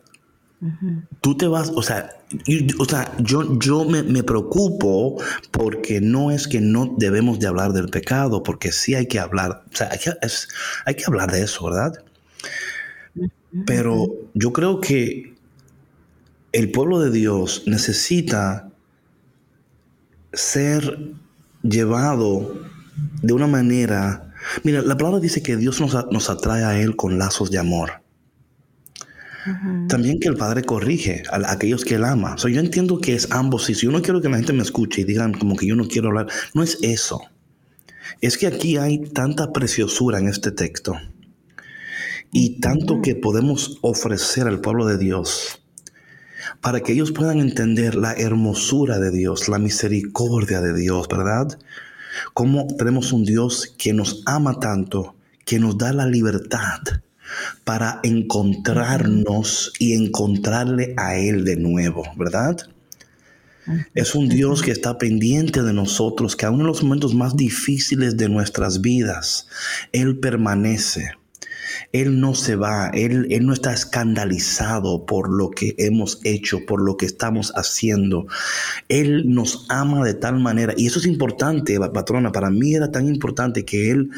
tú 1.20 1.36
te 1.36 1.46
vas, 1.46 1.70
o 1.74 1.82
sea, 1.82 2.10
y- 2.46 2.66
o 2.80 2.84
sea 2.84 3.12
yo, 3.18 3.58
yo 3.58 3.84
me, 3.84 4.02
me 4.02 4.22
preocupo 4.22 5.16
porque 5.50 6.00
no 6.00 6.30
es 6.30 6.48
que 6.48 6.60
no 6.60 6.94
debemos 6.98 7.38
de 7.38 7.46
hablar 7.46 7.72
del 7.72 7.88
pecado, 7.88 8.42
porque 8.42 8.72
sí 8.72 8.94
hay 8.94 9.06
que 9.06 9.18
hablar, 9.20 9.62
o 9.72 9.76
sea, 9.76 9.88
hay 9.92 9.98
que, 9.98 10.12
es- 10.22 10.48
hay 10.86 10.94
que 10.94 11.04
hablar 11.06 11.30
de 11.30 11.42
eso, 11.42 11.64
¿verdad? 11.66 11.92
Pero 13.64 14.06
yo 14.34 14.52
creo 14.52 14.80
que 14.80 15.34
el 16.56 16.70
pueblo 16.70 17.00
de 17.00 17.10
Dios 17.10 17.64
necesita 17.66 18.70
ser 20.32 21.12
llevado 21.62 22.62
de 23.20 23.34
una 23.34 23.46
manera... 23.46 24.32
Mira, 24.62 24.80
la 24.80 24.96
palabra 24.96 25.20
dice 25.20 25.42
que 25.42 25.58
Dios 25.58 25.82
nos, 25.82 25.94
nos 26.10 26.30
atrae 26.30 26.64
a 26.64 26.80
Él 26.80 26.96
con 26.96 27.18
lazos 27.18 27.50
de 27.50 27.58
amor. 27.58 28.00
También 29.88 30.18
que 30.18 30.28
el 30.28 30.36
Padre 30.36 30.64
corrige 30.64 31.24
a, 31.30 31.36
a 31.36 31.52
aquellos 31.52 31.84
que 31.84 31.96
Él 31.96 32.04
ama. 32.04 32.36
O 32.36 32.38
sea, 32.38 32.50
yo 32.50 32.60
entiendo 32.60 33.02
que 33.02 33.14
es 33.14 33.30
ambos. 33.32 33.68
Y 33.68 33.74
si 33.74 33.84
yo 33.84 33.92
no 33.92 34.00
quiero 34.00 34.22
que 34.22 34.30
la 34.30 34.38
gente 34.38 34.54
me 34.54 34.62
escuche 34.62 35.02
y 35.02 35.04
digan 35.04 35.34
como 35.34 35.56
que 35.56 35.66
yo 35.66 35.76
no 35.76 35.86
quiero 35.86 36.08
hablar, 36.08 36.28
no 36.54 36.62
es 36.62 36.78
eso. 36.80 37.20
Es 38.22 38.38
que 38.38 38.46
aquí 38.46 38.78
hay 38.78 39.00
tanta 39.10 39.52
preciosura 39.52 40.20
en 40.20 40.28
este 40.28 40.52
texto 40.52 40.96
y 42.32 42.60
tanto 42.60 43.02
que 43.02 43.14
podemos 43.14 43.78
ofrecer 43.82 44.46
al 44.48 44.62
pueblo 44.62 44.86
de 44.86 44.96
Dios 44.96 45.60
para 46.60 46.80
que 46.80 46.92
ellos 46.92 47.12
puedan 47.12 47.40
entender 47.40 47.94
la 47.94 48.12
hermosura 48.12 48.98
de 48.98 49.10
Dios, 49.10 49.48
la 49.48 49.58
misericordia 49.58 50.60
de 50.60 50.74
Dios, 50.74 51.08
¿verdad? 51.08 51.58
Cómo 52.34 52.66
tenemos 52.76 53.12
un 53.12 53.24
Dios 53.24 53.74
que 53.78 53.92
nos 53.92 54.22
ama 54.26 54.58
tanto, 54.60 55.14
que 55.44 55.58
nos 55.58 55.78
da 55.78 55.92
la 55.92 56.06
libertad 56.06 56.80
para 57.64 58.00
encontrarnos 58.02 59.72
y 59.78 59.94
encontrarle 59.94 60.94
a 60.96 61.16
Él 61.16 61.44
de 61.44 61.56
nuevo, 61.56 62.04
¿verdad? 62.16 62.56
Es 63.94 64.14
un 64.14 64.28
Dios 64.28 64.62
que 64.62 64.70
está 64.70 64.96
pendiente 64.96 65.62
de 65.62 65.72
nosotros, 65.72 66.36
que 66.36 66.46
aun 66.46 66.60
en 66.60 66.66
los 66.66 66.82
momentos 66.84 67.14
más 67.14 67.36
difíciles 67.36 68.16
de 68.16 68.28
nuestras 68.28 68.80
vidas, 68.80 69.48
Él 69.92 70.18
permanece. 70.18 71.12
Él 71.92 72.20
no 72.20 72.34
se 72.34 72.56
va, 72.56 72.88
él, 72.88 73.26
él 73.30 73.46
no 73.46 73.52
está 73.52 73.72
escandalizado 73.72 75.06
por 75.06 75.30
lo 75.30 75.50
que 75.50 75.74
hemos 75.78 76.20
hecho, 76.24 76.64
por 76.66 76.80
lo 76.82 76.96
que 76.96 77.06
estamos 77.06 77.52
haciendo. 77.56 78.26
Él 78.88 79.24
nos 79.32 79.66
ama 79.68 80.04
de 80.04 80.14
tal 80.14 80.38
manera, 80.40 80.74
y 80.76 80.86
eso 80.86 80.98
es 80.98 81.06
importante, 81.06 81.78
patrona, 81.92 82.32
para 82.32 82.50
mí 82.50 82.74
era 82.74 82.90
tan 82.90 83.06
importante 83.08 83.64
que 83.64 83.90
Él 83.90 84.10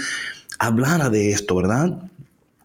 hablara 0.59 1.09
de 1.11 1.31
esto, 1.31 1.55
¿verdad? 1.57 1.99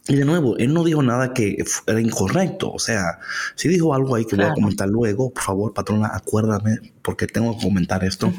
Y 0.08 0.16
de 0.16 0.26
nuevo, 0.26 0.58
Él 0.58 0.74
no 0.74 0.84
dijo 0.84 1.02
nada 1.02 1.34
que 1.34 1.64
era 1.88 2.02
incorrecto, 2.02 2.72
o 2.72 2.80
sea, 2.80 3.20
si 3.56 3.70
dijo 3.70 3.94
algo 3.94 4.16
ahí 4.16 4.26
que 4.26 4.36
voy 4.36 4.46
a 4.46 4.50
comentar 4.56 4.90
luego, 4.90 5.30
por 5.32 5.44
favor, 5.44 5.74
patrona, 5.74 6.10
acuérdame, 6.14 6.80
porque 7.02 7.26
tengo 7.26 7.58
que 7.58 7.64
comentar 7.64 8.04
esto, 8.04 8.34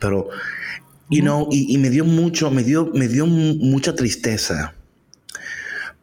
pero, 0.00 0.28
you 1.10 1.20
know, 1.20 1.46
y, 1.50 1.74
y 1.74 1.78
me 1.78 1.90
dio 1.90 2.04
mucho, 2.06 2.50
me 2.50 2.62
dio, 2.64 2.90
me 2.94 3.06
dio 3.06 3.26
mu- 3.26 3.56
mucha 3.56 3.94
tristeza. 3.94 4.74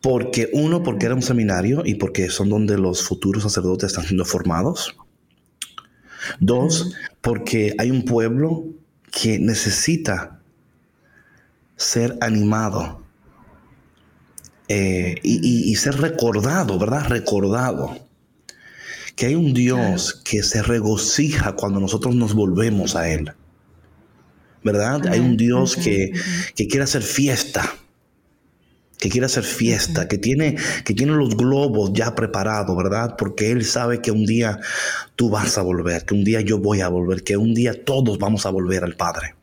Porque 0.07 0.49
uno, 0.53 0.83
porque 0.83 1.05
era 1.05 1.15
un 1.15 1.21
seminario 1.21 1.83
y 1.85 1.95
porque 1.95 2.29
son 2.29 2.47
donde 2.47 2.77
los 2.77 3.03
futuros 3.03 3.43
sacerdotes 3.43 3.87
están 3.87 4.05
siendo 4.05 4.23
formados. 4.23 4.95
Dos, 6.39 6.93
porque 7.19 7.75
hay 7.77 7.91
un 7.91 8.05
pueblo 8.05 8.63
que 9.11 9.37
necesita 9.37 10.39
ser 11.75 12.17
animado 12.21 13.03
eh, 14.69 15.15
y, 15.23 15.39
y- 15.45 15.71
y 15.71 15.75
ser 15.75 15.97
recordado, 15.99 16.79
¿verdad? 16.79 17.09
Recordado. 17.09 17.97
Que 19.17 19.25
hay 19.25 19.35
un 19.35 19.53
Dios 19.53 20.21
que 20.23 20.41
se 20.41 20.63
regocija 20.63 21.51
cuando 21.57 21.81
nosotros 21.81 22.15
nos 22.15 22.33
volvemos 22.33 22.95
a 22.95 23.09
Él. 23.09 23.33
¿Verdad? 24.63 25.05
Hay 25.07 25.19
un 25.19 25.35
Dios 25.35 25.75
que, 25.75 26.13
que 26.55 26.67
quiere 26.69 26.85
hacer 26.85 27.01
fiesta 27.03 27.73
que 28.99 29.09
quiere 29.09 29.25
hacer 29.25 29.43
fiesta, 29.43 30.07
que 30.07 30.17
tiene, 30.17 30.55
que 30.83 30.93
tiene 30.93 31.13
los 31.13 31.37
globos 31.37 31.91
ya 31.93 32.15
preparados, 32.15 32.75
¿verdad? 32.75 33.15
Porque 33.17 33.51
Él 33.51 33.63
sabe 33.63 34.01
que 34.01 34.11
un 34.11 34.25
día 34.25 34.59
tú 35.15 35.29
vas 35.29 35.57
a 35.57 35.61
volver, 35.61 36.05
que 36.05 36.13
un 36.13 36.23
día 36.23 36.41
yo 36.41 36.59
voy 36.59 36.81
a 36.81 36.89
volver, 36.89 37.23
que 37.23 37.37
un 37.37 37.53
día 37.53 37.85
todos 37.85 38.17
vamos 38.17 38.45
a 38.45 38.49
volver 38.49 38.83
al 38.83 38.95
Padre. 38.95 39.36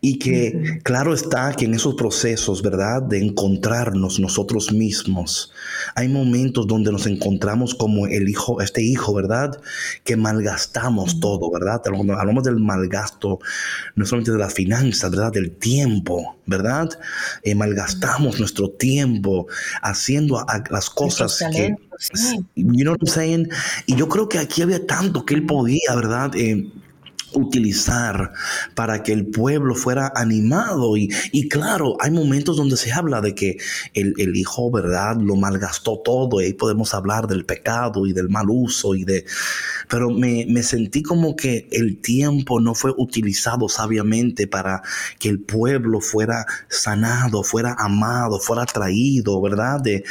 Y 0.00 0.18
que 0.18 0.80
claro 0.82 1.14
está 1.14 1.52
que 1.52 1.64
en 1.64 1.74
esos 1.74 1.94
procesos, 1.94 2.62
¿verdad? 2.62 3.02
De 3.02 3.18
encontrarnos 3.18 4.20
nosotros 4.20 4.72
mismos, 4.72 5.52
hay 5.94 6.08
momentos 6.08 6.66
donde 6.66 6.92
nos 6.92 7.06
encontramos 7.06 7.74
como 7.74 8.06
el 8.06 8.28
hijo, 8.28 8.60
este 8.60 8.82
hijo, 8.82 9.14
¿verdad? 9.14 9.60
Que 10.04 10.16
malgastamos 10.16 11.20
todo, 11.20 11.50
¿verdad? 11.50 11.80
Cuando 11.84 12.14
hablamos 12.14 12.44
del 12.44 12.56
malgasto, 12.56 13.38
no 13.94 14.06
solamente 14.06 14.32
de 14.32 14.38
las 14.38 14.54
finanzas, 14.54 15.10
¿verdad? 15.10 15.32
Del 15.32 15.50
tiempo, 15.52 16.36
¿verdad? 16.46 16.88
Eh, 17.42 17.54
malgastamos 17.54 18.38
nuestro 18.38 18.70
tiempo 18.70 19.46
haciendo 19.82 20.38
a- 20.38 20.42
a 20.48 20.62
las 20.70 20.90
cosas 20.90 21.38
que... 21.52 21.74
sí. 21.98 22.44
You 22.56 22.82
know 22.84 22.92
what 22.92 23.00
I'm 23.02 23.06
saying? 23.12 23.48
Y 23.86 23.94
yo 23.96 24.08
creo 24.08 24.28
que 24.28 24.38
aquí 24.38 24.62
había 24.62 24.86
tanto 24.86 25.24
que 25.24 25.34
él 25.34 25.46
podía, 25.46 25.94
¿verdad? 25.94 26.34
Eh, 26.36 26.70
utilizar 27.34 28.32
para 28.74 29.02
que 29.02 29.12
el 29.12 29.26
pueblo 29.26 29.74
fuera 29.74 30.12
animado. 30.14 30.96
Y, 30.96 31.10
y 31.32 31.48
claro, 31.48 31.96
hay 32.00 32.10
momentos 32.10 32.56
donde 32.56 32.76
se 32.76 32.92
habla 32.92 33.20
de 33.20 33.34
que 33.34 33.58
el, 33.94 34.14
el, 34.18 34.36
hijo, 34.36 34.70
¿verdad?, 34.70 35.16
lo 35.16 35.36
malgastó 35.36 36.00
todo. 36.04 36.40
Y 36.40 36.52
podemos 36.54 36.94
hablar 36.94 37.26
del 37.26 37.44
pecado 37.44 38.06
y 38.06 38.12
del 38.12 38.28
mal 38.28 38.46
uso. 38.48 38.94
Y 38.94 39.04
de, 39.04 39.24
pero 39.88 40.10
me, 40.10 40.46
me 40.48 40.62
sentí 40.62 41.02
como 41.02 41.36
que 41.36 41.68
el 41.72 42.00
tiempo 42.00 42.60
no 42.60 42.74
fue 42.74 42.92
utilizado 42.96 43.68
sabiamente 43.68 44.46
para 44.46 44.82
que 45.18 45.28
el 45.28 45.40
pueblo 45.40 46.00
fuera 46.00 46.46
sanado, 46.68 47.42
fuera 47.42 47.74
amado, 47.78 48.40
fuera 48.40 48.66
traído, 48.66 49.40
¿verdad? 49.40 49.82
Y, 49.86 50.02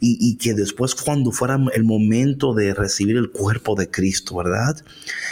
y 0.00 0.36
que 0.36 0.54
después 0.54 0.94
cuando 0.94 1.32
fuera 1.32 1.58
el 1.74 1.84
momento 1.84 2.54
de 2.54 2.74
recibir 2.74 3.16
el 3.16 3.30
cuerpo 3.30 3.74
de 3.74 3.90
Cristo, 3.90 4.36
¿verdad? 4.36 4.76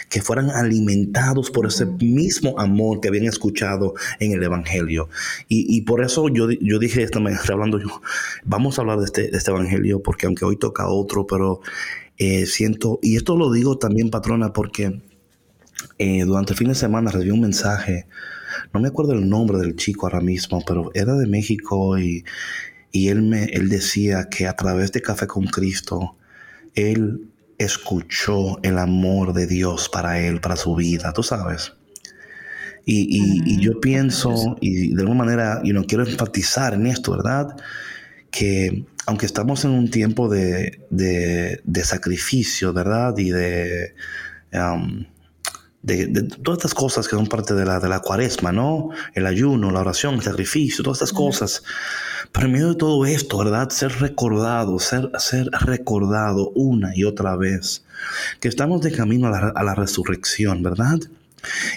Que 0.09 0.23
fueran 0.23 0.50
alimentados 0.50 1.29
por 1.50 1.66
ese 1.66 1.87
mismo 1.87 2.58
amor 2.58 3.00
que 3.00 3.08
habían 3.08 3.26
escuchado 3.26 3.94
en 4.18 4.32
el 4.32 4.42
Evangelio. 4.42 5.08
Y, 5.49 5.76
y 5.76 5.82
por 5.82 6.02
eso 6.02 6.28
yo, 6.28 6.50
yo 6.50 6.78
dije 6.78 7.02
esta 7.02 7.20
mañana, 7.20 7.42
hablando 7.49 7.78
yo, 7.78 8.02
vamos 8.44 8.78
a 8.78 8.82
hablar 8.82 8.99
de 8.99 9.04
este, 9.04 9.30
de 9.30 9.38
este 9.38 9.50
Evangelio, 9.50 10.02
porque 10.02 10.26
aunque 10.26 10.44
hoy 10.44 10.56
toca 10.56 10.88
otro, 10.88 11.26
pero 11.26 11.60
eh, 12.18 12.46
siento, 12.46 12.99
y 13.02 13.16
esto 13.16 13.37
lo 13.37 13.50
digo 13.50 13.78
también, 13.78 14.10
patrona, 14.10 14.52
porque 14.52 15.00
eh, 15.99 16.25
durante 16.25 16.52
el 16.52 16.58
fin 16.58 16.68
de 16.68 16.75
semana 16.75 17.10
recibí 17.10 17.30
un 17.30 17.40
mensaje, 17.40 18.06
no 18.75 18.80
me 18.80 18.88
acuerdo 18.88 19.12
el 19.12 19.28
nombre 19.28 19.58
del 19.58 19.76
chico 19.76 20.06
ahora 20.06 20.20
mismo, 20.20 20.62
pero 20.66 20.90
era 20.94 21.14
de 21.14 21.26
México 21.26 21.99
y, 21.99 22.25
y 22.92 23.08
él, 23.08 23.22
me, 23.22 23.44
él 23.44 23.68
decía 23.68 24.28
que 24.30 24.46
a 24.46 24.54
través 24.54 24.92
de 24.92 25.00
Café 25.00 25.26
con 25.26 25.46
Cristo, 25.46 26.16
él 26.75 27.30
escuchó 27.60 28.58
el 28.62 28.78
amor 28.78 29.34
de 29.34 29.46
Dios 29.46 29.88
para 29.90 30.18
él, 30.18 30.40
para 30.40 30.56
su 30.56 30.74
vida, 30.74 31.12
tú 31.12 31.22
sabes. 31.22 31.74
Y, 32.86 33.02
y, 33.02 33.42
y 33.44 33.60
yo 33.60 33.78
pienso, 33.80 34.56
y 34.60 34.94
de 34.94 35.02
alguna 35.02 35.18
manera, 35.24 35.60
you 35.62 35.72
know, 35.72 35.84
quiero 35.86 36.06
enfatizar 36.06 36.72
en 36.72 36.86
esto, 36.86 37.12
¿verdad? 37.12 37.54
Que 38.30 38.86
aunque 39.06 39.26
estamos 39.26 39.64
en 39.66 39.72
un 39.72 39.90
tiempo 39.90 40.28
de, 40.28 40.80
de, 40.88 41.60
de 41.62 41.84
sacrificio, 41.84 42.72
¿verdad? 42.72 43.16
Y 43.18 43.30
de, 43.30 43.94
um, 44.54 45.04
de, 45.82 46.06
de, 46.06 46.22
todas 46.25 46.58
estas 46.58 46.75
cosas 46.75 47.08
que 47.08 47.16
son 47.16 47.26
parte 47.26 47.54
de 47.54 47.64
la, 47.64 47.80
de 47.80 47.88
la 47.88 48.00
cuaresma, 48.00 48.52
¿no? 48.52 48.90
El 49.14 49.26
ayuno, 49.26 49.70
la 49.70 49.80
oración, 49.80 50.16
el 50.16 50.22
sacrificio, 50.22 50.84
todas 50.84 50.99
estas 50.99 51.12
cosas. 51.12 51.62
Pero 52.32 52.46
en 52.46 52.52
medio 52.52 52.68
de 52.68 52.75
todo 52.75 53.06
esto, 53.06 53.38
¿verdad? 53.38 53.70
Ser 53.70 53.92
recordado, 54.00 54.78
ser, 54.78 55.10
ser 55.18 55.49
recordado 55.60 56.50
una 56.54 56.94
y 56.94 57.04
otra 57.04 57.37
vez. 57.37 57.84
Que 58.40 58.49
estamos 58.49 58.82
de 58.82 58.92
camino 58.92 59.28
a 59.28 59.30
la, 59.30 59.52
a 59.54 59.62
la 59.64 59.75
resurrección, 59.75 60.62
¿verdad? 60.62 60.99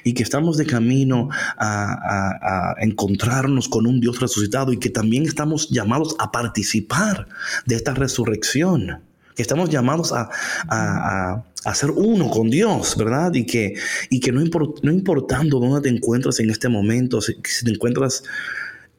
y 0.04 0.14
que 0.14 0.24
estamos 0.24 0.58
de 0.58 0.66
camino 0.66 1.30
a, 1.58 1.94
a, 1.94 2.72
a, 2.72 2.76
encontrarnos 2.82 3.70
con 3.70 3.88
un 3.88 4.02
Dios 4.02 4.20
resucitado 4.20 4.74
y 4.74 4.78
que 4.78 4.90
también 4.90 5.24
estamos 5.24 5.70
llamados 5.70 6.18
a 6.20 6.34
participar 6.34 7.30
de 7.66 7.76
esta 7.76 7.94
resurrección, 7.94 9.00
que 9.38 9.42
estamos 9.42 9.70
llamados 9.70 10.12
a, 10.12 10.30
a 10.68 11.44
ser 11.74 11.92
uno 11.92 12.30
con 12.30 12.50
Dios, 12.50 12.96
¿verdad? 12.98 13.34
Y 13.34 13.46
que, 13.46 13.76
y 14.10 14.20
que 14.20 14.32
no, 14.32 14.42
import, 14.42 14.84
no 14.84 14.92
importando 14.92 15.60
dónde 15.60 15.82
te 15.82 15.96
encuentras 15.96 16.40
en 16.40 16.50
este 16.50 16.70
momento, 16.70 17.22
si, 17.22 17.36
si 17.44 17.66
te 17.66 17.72
encuentras 17.72 18.24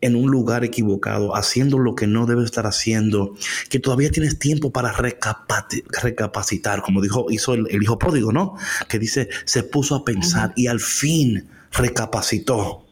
en 0.00 0.16
un 0.16 0.30
lugar 0.30 0.64
equivocado, 0.64 1.34
haciendo 1.34 1.78
lo 1.78 1.94
que 1.94 2.06
no 2.06 2.26
debes 2.26 2.44
estar 2.46 2.66
haciendo, 2.66 3.34
que 3.70 3.78
todavía 3.78 4.10
tienes 4.10 4.38
tiempo 4.38 4.70
para 4.70 4.92
recapacitar, 4.92 6.82
como 6.82 7.00
dijo, 7.00 7.26
hizo 7.30 7.54
el, 7.54 7.66
el, 7.70 7.82
hijo 7.82 7.98
pródigo, 7.98 8.30
¿no? 8.30 8.54
Que 8.88 8.98
dice, 8.98 9.30
se 9.46 9.62
puso 9.62 9.94
a 9.94 10.04
pensar 10.04 10.50
uh 10.50 10.52
-huh. 10.52 10.62
y 10.62 10.66
al 10.66 10.80
fin 10.80 11.48
recapacitó. 11.72 12.83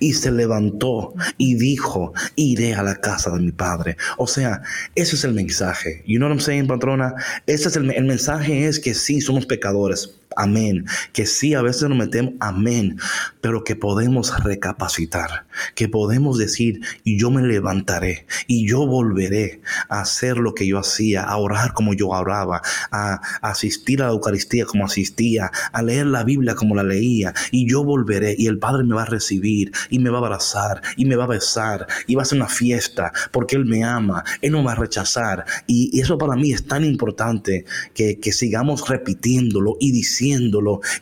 Y 0.00 0.14
se 0.14 0.30
levantó 0.30 1.14
y 1.36 1.54
dijo, 1.54 2.12
iré 2.36 2.74
a 2.74 2.82
la 2.82 2.96
casa 2.96 3.30
de 3.30 3.40
mi 3.40 3.52
padre. 3.52 3.96
O 4.16 4.26
sea, 4.26 4.62
ese 4.94 5.16
es 5.16 5.24
el 5.24 5.34
mensaje. 5.34 6.02
You 6.06 6.18
know 6.18 6.28
what 6.28 6.34
I'm 6.36 6.40
saying, 6.40 6.66
patrona? 6.66 7.14
Ese 7.46 7.68
es 7.68 7.76
el, 7.76 7.90
el 7.90 8.04
mensaje 8.04 8.66
es 8.66 8.80
que 8.80 8.94
sí, 8.94 9.20
somos 9.20 9.46
pecadores 9.46 10.17
amén. 10.36 10.86
Que 11.12 11.26
sí, 11.26 11.54
a 11.54 11.62
veces 11.62 11.88
nos 11.88 11.98
metemos, 11.98 12.34
amén. 12.40 12.98
Pero 13.40 13.64
que 13.64 13.76
podemos 13.76 14.32
recapacitar, 14.42 15.46
que 15.74 15.88
podemos 15.88 16.38
decir, 16.38 16.80
y 17.04 17.18
yo 17.18 17.30
me 17.30 17.42
levantaré, 17.42 18.26
y 18.46 18.68
yo 18.68 18.86
volveré 18.86 19.60
a 19.88 20.00
hacer 20.00 20.38
lo 20.38 20.54
que 20.54 20.66
yo 20.66 20.78
hacía, 20.78 21.22
a 21.22 21.36
orar 21.36 21.72
como 21.72 21.94
yo 21.94 22.08
oraba, 22.08 22.62
a, 22.90 23.20
asistir 23.42 24.02
a 24.02 24.06
la 24.06 24.12
Eucaristía 24.12 24.64
como 24.66 24.84
asistía, 24.84 25.50
a 25.72 25.82
leer 25.82 26.06
la 26.06 26.24
Biblia 26.24 26.54
como 26.54 26.74
la 26.74 26.82
leía, 26.82 27.32
y 27.50 27.68
yo 27.68 27.84
volveré, 27.84 28.34
y 28.36 28.46
el 28.46 28.58
Padre 28.58 28.84
me 28.84 28.94
va 28.94 29.02
a 29.02 29.06
recibir, 29.06 29.72
y 29.90 29.98
me 29.98 30.10
va 30.10 30.18
a 30.18 30.22
abrazar, 30.22 30.82
y 30.96 31.04
me 31.04 31.16
va 31.16 31.24
a 31.24 31.28
besar, 31.28 31.86
y 32.06 32.14
va 32.14 32.22
a 32.22 32.26
ser 32.26 32.38
una 32.38 32.48
fiesta, 32.48 33.12
porque 33.32 33.56
Él 33.56 33.64
me 33.64 33.84
ama, 33.84 34.24
Él 34.40 34.52
no 34.52 34.58
me 34.58 34.66
va 34.66 34.72
a 34.72 34.76
rechazar. 34.76 35.44
Y, 35.66 35.90
y 35.92 36.00
eso 36.00 36.18
para 36.18 36.36
mí 36.36 36.52
es 36.52 36.66
tan 36.66 36.84
importante 36.84 37.64
que, 37.94 38.18
que 38.18 38.32
sigamos 38.32 38.88
repitiéndolo 38.88 39.76
y 39.80 39.92
diciendo 39.92 40.17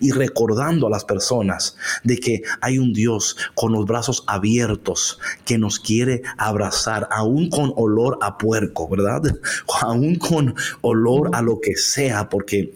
y 0.00 0.11
recordando 0.12 0.87
a 0.87 0.90
las 0.90 1.05
personas 1.05 1.76
de 2.05 2.18
que 2.18 2.42
hay 2.61 2.79
un 2.79 2.92
Dios 2.92 3.37
con 3.55 3.72
los 3.72 3.87
brazos 3.87 4.24
abiertos 4.26 5.18
que 5.44 5.59
nos 5.59 5.79
quiere 5.79 6.22
abrazar, 6.38 7.09
aún 7.11 7.48
con 7.50 7.72
olor 7.76 8.18
a 8.22 8.38
puerco, 8.38 8.88
¿verdad? 8.88 9.22
Aún 9.81 10.16
con 10.16 10.55
olor 10.81 11.31
a 11.33 11.42
lo 11.42 11.61
que 11.61 11.76
sea, 11.76 12.29
porque 12.29 12.74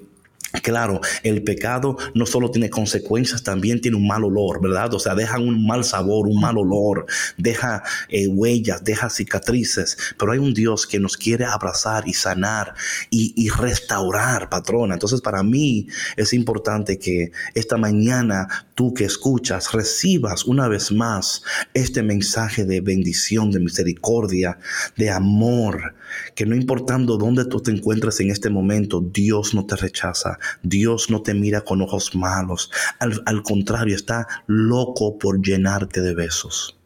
Claro, 0.62 1.00
el 1.22 1.42
pecado 1.44 1.96
no 2.14 2.26
solo 2.26 2.50
tiene 2.50 2.70
consecuencias, 2.70 3.44
también 3.44 3.80
tiene 3.80 3.96
un 3.96 4.06
mal 4.06 4.24
olor, 4.24 4.60
¿verdad? 4.60 4.92
O 4.94 4.98
sea, 4.98 5.14
deja 5.14 5.38
un 5.38 5.64
mal 5.64 5.84
sabor, 5.84 6.26
un 6.26 6.40
mal 6.40 6.58
olor, 6.58 7.06
deja 7.36 7.84
eh, 8.08 8.26
huellas, 8.26 8.82
deja 8.82 9.10
cicatrices, 9.10 9.96
pero 10.18 10.32
hay 10.32 10.38
un 10.38 10.52
Dios 10.52 10.88
que 10.88 10.98
nos 10.98 11.16
quiere 11.16 11.44
abrazar 11.44 12.08
y 12.08 12.14
sanar 12.14 12.74
y, 13.10 13.32
y, 13.36 13.48
restaurar, 13.50 14.48
patrona. 14.48 14.94
Entonces, 14.94 15.20
para 15.20 15.44
mí 15.44 15.86
es 16.16 16.32
importante 16.32 16.98
que 16.98 17.30
esta 17.54 17.76
mañana 17.76 18.48
tú 18.74 18.92
que 18.92 19.04
escuchas 19.04 19.72
recibas 19.72 20.46
una 20.46 20.66
vez 20.66 20.90
más 20.90 21.42
este 21.74 22.02
mensaje 22.02 22.64
de 22.64 22.80
bendición, 22.80 23.52
de 23.52 23.60
misericordia, 23.60 24.58
de 24.96 25.10
amor, 25.10 25.94
que 26.34 26.46
no 26.46 26.56
importando 26.56 27.16
dónde 27.16 27.44
tú 27.44 27.60
te 27.60 27.70
encuentres 27.70 28.18
en 28.20 28.30
este 28.30 28.50
momento, 28.50 29.00
Dios 29.00 29.54
no 29.54 29.66
te 29.66 29.76
rechaza. 29.76 30.39
Dios 30.62 31.10
no 31.10 31.22
te 31.22 31.34
mira 31.34 31.62
con 31.62 31.82
ojos 31.82 32.14
malos. 32.14 32.70
Al, 32.98 33.22
al 33.26 33.42
contrario, 33.42 33.96
está 33.96 34.26
loco 34.46 35.18
por 35.18 35.42
llenarte 35.42 36.00
de 36.00 36.14
besos. 36.14 36.78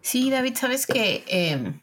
Sí, 0.00 0.30
David, 0.30 0.56
sabes 0.56 0.86
que 0.86 1.24
eh, 1.28 1.80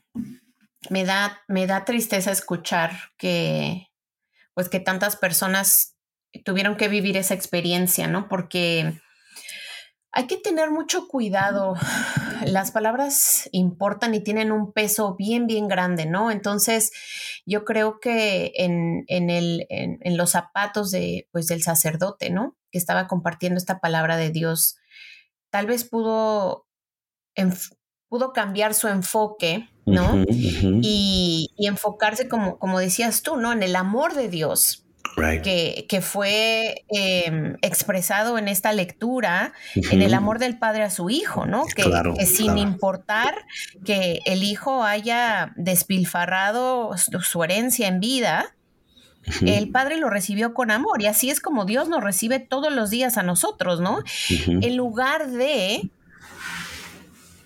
me, 0.89 1.05
da, 1.05 1.41
me 1.47 1.67
da 1.67 1.85
tristeza 1.85 2.31
escuchar 2.31 2.91
que, 3.17 3.87
pues 4.53 4.69
que 4.69 4.79
tantas 4.79 5.15
personas 5.15 5.95
tuvieron 6.43 6.75
que 6.75 6.89
vivir 6.89 7.17
esa 7.17 7.33
experiencia, 7.33 8.07
¿no? 8.07 8.27
Porque 8.27 9.01
hay 10.11 10.27
que 10.27 10.37
tener 10.37 10.71
mucho 10.71 11.07
cuidado. 11.07 11.75
Las 12.45 12.71
palabras 12.71 13.49
importan 13.51 14.15
y 14.15 14.21
tienen 14.21 14.51
un 14.51 14.71
peso 14.71 15.15
bien, 15.15 15.47
bien 15.47 15.67
grande, 15.67 16.05
¿no? 16.05 16.31
Entonces, 16.31 16.91
yo 17.45 17.65
creo 17.65 17.99
que 17.99 18.53
en, 18.55 19.03
en, 19.07 19.29
el, 19.29 19.65
en, 19.69 19.99
en 20.01 20.17
los 20.17 20.31
zapatos 20.31 20.91
de, 20.91 21.27
pues, 21.31 21.47
del 21.47 21.61
sacerdote, 21.61 22.29
¿no? 22.29 22.55
Que 22.71 22.77
estaba 22.77 23.07
compartiendo 23.07 23.57
esta 23.57 23.79
palabra 23.79 24.17
de 24.17 24.31
Dios, 24.31 24.77
tal 25.51 25.67
vez 25.67 25.83
pudo, 25.83 26.67
pudo 28.07 28.33
cambiar 28.33 28.73
su 28.73 28.87
enfoque, 28.87 29.69
¿no? 29.85 30.13
Uh 30.13 30.17
-huh, 30.17 30.29
uh 30.29 30.73
-huh. 30.73 30.79
Y, 30.83 31.51
y, 31.57 31.67
enfocarse, 31.67 32.27
como, 32.27 32.57
como 32.57 32.79
decías 32.79 33.21
tú, 33.21 33.37
¿no? 33.37 33.51
En 33.51 33.63
el 33.63 33.75
amor 33.75 34.13
de 34.13 34.29
Dios 34.29 34.88
Right. 35.15 35.41
Que, 35.41 35.85
que, 35.89 36.01
fue 36.01 36.85
eh, 36.93 37.55
expresado 37.61 38.37
en 38.37 38.47
esta 38.47 38.71
lectura, 38.73 39.53
uh 39.75 39.79
-huh. 39.79 39.93
en 39.93 40.01
el 40.01 40.13
amor 40.13 40.39
del 40.39 40.57
padre 40.57 40.83
a 40.83 40.89
su 40.89 41.09
hijo, 41.09 41.45
¿no? 41.45 41.65
Que, 41.75 41.83
claro, 41.83 42.13
que 42.13 42.25
sin 42.25 42.45
claro. 42.47 42.59
importar 42.61 43.33
que 43.85 44.19
el 44.25 44.43
hijo 44.43 44.83
haya 44.83 45.53
despilfarrado 45.57 46.95
su, 46.97 47.19
su 47.21 47.43
herencia 47.43 47.87
en 47.87 47.99
vida, 47.99 48.53
uh 49.27 49.31
-huh. 49.31 49.57
el 49.57 49.71
padre 49.71 49.97
lo 49.97 50.09
recibió 50.09 50.53
con 50.53 50.71
amor 50.71 51.01
y 51.01 51.07
así 51.07 51.29
es 51.29 51.41
como 51.41 51.65
Dios 51.65 51.89
nos 51.89 52.03
recibe 52.03 52.39
todos 52.39 52.71
los 52.71 52.89
días 52.89 53.17
a 53.17 53.23
nosotros, 53.23 53.81
¿no? 53.81 53.97
Uh 53.97 54.03
-huh. 54.03 54.65
En 54.65 54.77
lugar 54.77 55.31
de, 55.31 55.89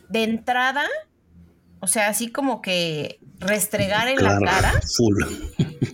de 0.10 0.24
entrada, 0.24 0.86
o 1.84 1.88
sea, 1.88 2.08
así 2.08 2.32
como 2.32 2.62
que 2.62 3.20
restregar 3.40 4.08
en 4.08 4.16
claro, 4.16 4.40
la 4.40 4.52
cara 4.52 4.74
full. 4.96 5.22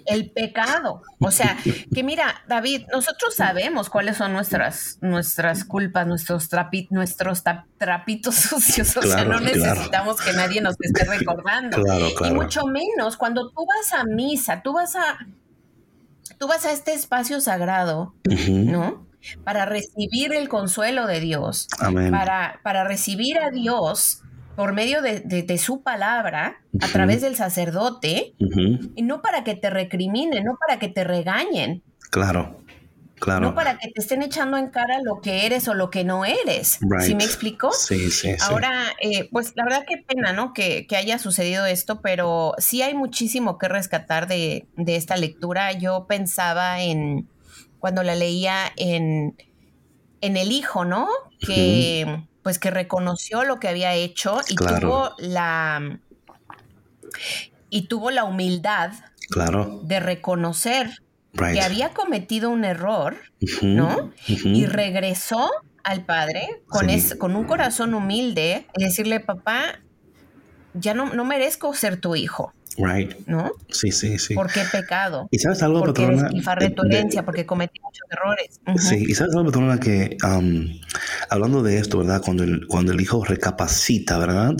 el 0.05 0.29
pecado. 0.29 1.01
O 1.19 1.31
sea, 1.31 1.57
que 1.91 2.03
mira, 2.03 2.43
David, 2.47 2.83
nosotros 2.93 3.33
sabemos 3.33 3.89
cuáles 3.89 4.17
son 4.17 4.31
nuestras, 4.31 4.99
nuestras 5.01 5.65
culpas, 5.65 6.05
nuestros, 6.05 6.47
trapi, 6.47 6.87
nuestros 6.91 7.41
trapitos 7.79 8.35
sucios. 8.35 8.95
O 8.97 8.99
claro, 8.99 9.15
sea, 9.15 9.25
no 9.25 9.39
necesitamos 9.39 10.17
claro. 10.17 10.31
que 10.31 10.37
nadie 10.37 10.61
nos 10.61 10.75
esté 10.79 11.05
recordando. 11.05 11.81
Claro, 11.81 12.07
y 12.23 12.33
mucho 12.35 12.67
menos 12.67 13.17
cuando 13.17 13.49
tú 13.49 13.65
vas 13.65 13.99
a 13.99 14.03
misa, 14.03 14.61
tú 14.61 14.73
vas 14.73 14.95
a, 14.95 15.17
tú 16.37 16.47
vas 16.47 16.67
a 16.67 16.71
este 16.71 16.93
espacio 16.93 17.41
sagrado, 17.41 18.13
uh 18.27 18.31
-huh. 18.31 18.71
¿no? 18.71 19.09
para 19.43 19.65
recibir 19.65 20.33
el 20.33 20.47
consuelo 20.47 21.07
de 21.07 21.19
Dios, 21.19 21.67
Para, 22.11 22.59
para 22.63 22.83
recibir 22.85 23.39
a 23.39 23.49
Dios 23.49 24.21
por 24.59 24.73
medio 24.73 25.01
de, 25.01 25.57
su 25.57 25.83
palabra, 25.83 26.59
a 26.81 26.87
través 26.89 27.21
del 27.21 27.37
sacerdote, 27.37 28.33
y 28.93 29.01
no 29.03 29.21
para 29.21 29.45
que 29.45 29.55
te 29.55 29.69
recriminen, 29.69 30.43
no 30.43 30.57
para 30.59 30.79
que 30.79 30.89
te 30.89 31.05
regañen. 31.05 31.81
Claro. 32.11 32.59
Claro. 33.15 33.39
No 33.39 33.55
para 33.55 33.77
que 33.77 33.89
te 33.89 34.01
estén 34.01 34.21
echando 34.21 34.57
en 34.57 34.67
cara 34.67 35.01
lo 35.01 35.21
que 35.21 35.45
eres 35.45 35.69
o 35.69 35.73
lo 35.75 35.89
que 35.89 36.03
no 36.03 36.25
eres. 36.25 36.77
¿Sí 36.99 37.15
me 37.15 37.23
explico? 37.23 37.71
Sí, 37.71 38.11
sí. 38.11 38.31
Ahora, 38.41 38.87
eh, 39.01 39.29
pues 39.31 39.53
la 39.55 39.63
verdad 39.63 39.85
qué 39.87 39.95
pena, 40.05 40.33
¿no? 40.33 40.53
Que, 40.53 40.85
haya 40.93 41.19
sucedido 41.19 41.65
esto, 41.65 42.01
pero 42.01 42.53
sí 42.57 42.81
hay 42.81 42.93
muchísimo 42.95 43.57
que 43.57 43.69
rescatar 43.69 44.27
de, 44.27 44.67
esta 44.87 45.15
lectura. 45.15 45.71
Yo 45.71 46.05
pensaba 46.05 46.81
en, 46.81 47.29
cuando 47.79 48.03
la 48.03 48.15
leía 48.15 48.73
en, 48.75 49.37
en 50.19 50.35
el 50.35 50.51
hijo, 50.51 50.83
¿no? 50.83 51.07
Que, 51.39 52.27
pues 52.43 52.59
que 52.59 52.71
reconoció 52.71 53.43
lo 53.43 53.59
que 53.59 53.67
había 53.67 53.93
hecho 53.93 54.39
y 54.47 54.55
tuvo 54.55 55.13
la... 55.17 55.99
Y 57.71 57.83
tuvo 57.83 58.09
la 58.09 58.23
humildad 58.23 58.91
claro. 59.29 59.81
de 59.83 59.99
reconocer 59.99 60.89
que 61.33 61.61
había 61.61 61.89
cometido 61.89 62.49
un 62.49 62.65
error, 62.65 63.17
¿no? 63.61 64.11
Y 64.27 64.65
regresó 64.65 65.49
al 65.83 66.03
padre 66.05 66.63
con, 66.67 66.87
con 67.17 67.35
un 67.35 67.45
corazón 67.45 67.93
humilde 67.93 68.67
y 68.75 68.83
decirle, 68.83 69.19
papá, 69.19 69.79
ya 70.73 70.93
no, 70.93 71.13
no 71.13 71.25
merezco 71.25 71.73
ser 71.73 71.99
tu 71.99 72.15
hijo. 72.15 72.53
Right. 72.79 73.13
¿No? 73.27 73.51
Sí, 73.69 73.91
sí, 73.91 74.17
sí. 74.17 74.35
¿Por 74.35 74.49
qué 74.51 74.61
pecado? 74.71 75.27
¿Y 75.31 75.39
sabes 75.39 75.61
algo, 75.61 75.81
porque 75.81 76.01
Patrona? 76.01 76.29
tu 76.73 76.83
herencia, 76.83 77.25
porque 77.25 77.45
cometí 77.45 77.79
muchos 77.81 78.07
errores. 78.09 78.61
Sí, 78.77 79.05
y 79.07 79.13
sabes 79.15 79.35
algo, 79.35 79.51
Patrona, 79.51 79.79
que 79.79 80.15
um, 80.23 80.65
hablando 81.29 81.61
de 81.61 81.77
esto, 81.77 81.97
¿verdad? 81.97 82.21
Cuando 82.23 82.43
el, 82.43 82.65
cuando 82.67 82.93
el 82.93 83.01
hijo 83.01 83.23
recapacita, 83.25 84.17
¿verdad? 84.17 84.55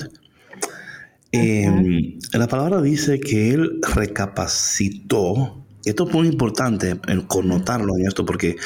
Em, 1.31 2.19
la 2.33 2.47
palabra 2.47 2.81
dice 2.81 3.19
que 3.19 3.51
él 3.51 3.79
recapacitó 3.95 5.59
esto 5.85 6.07
es 6.07 6.13
muy 6.13 6.27
importante 6.27 6.99
connotarlo 7.27 7.95
en 7.95 8.05
esto, 8.05 8.25
porque 8.25 8.57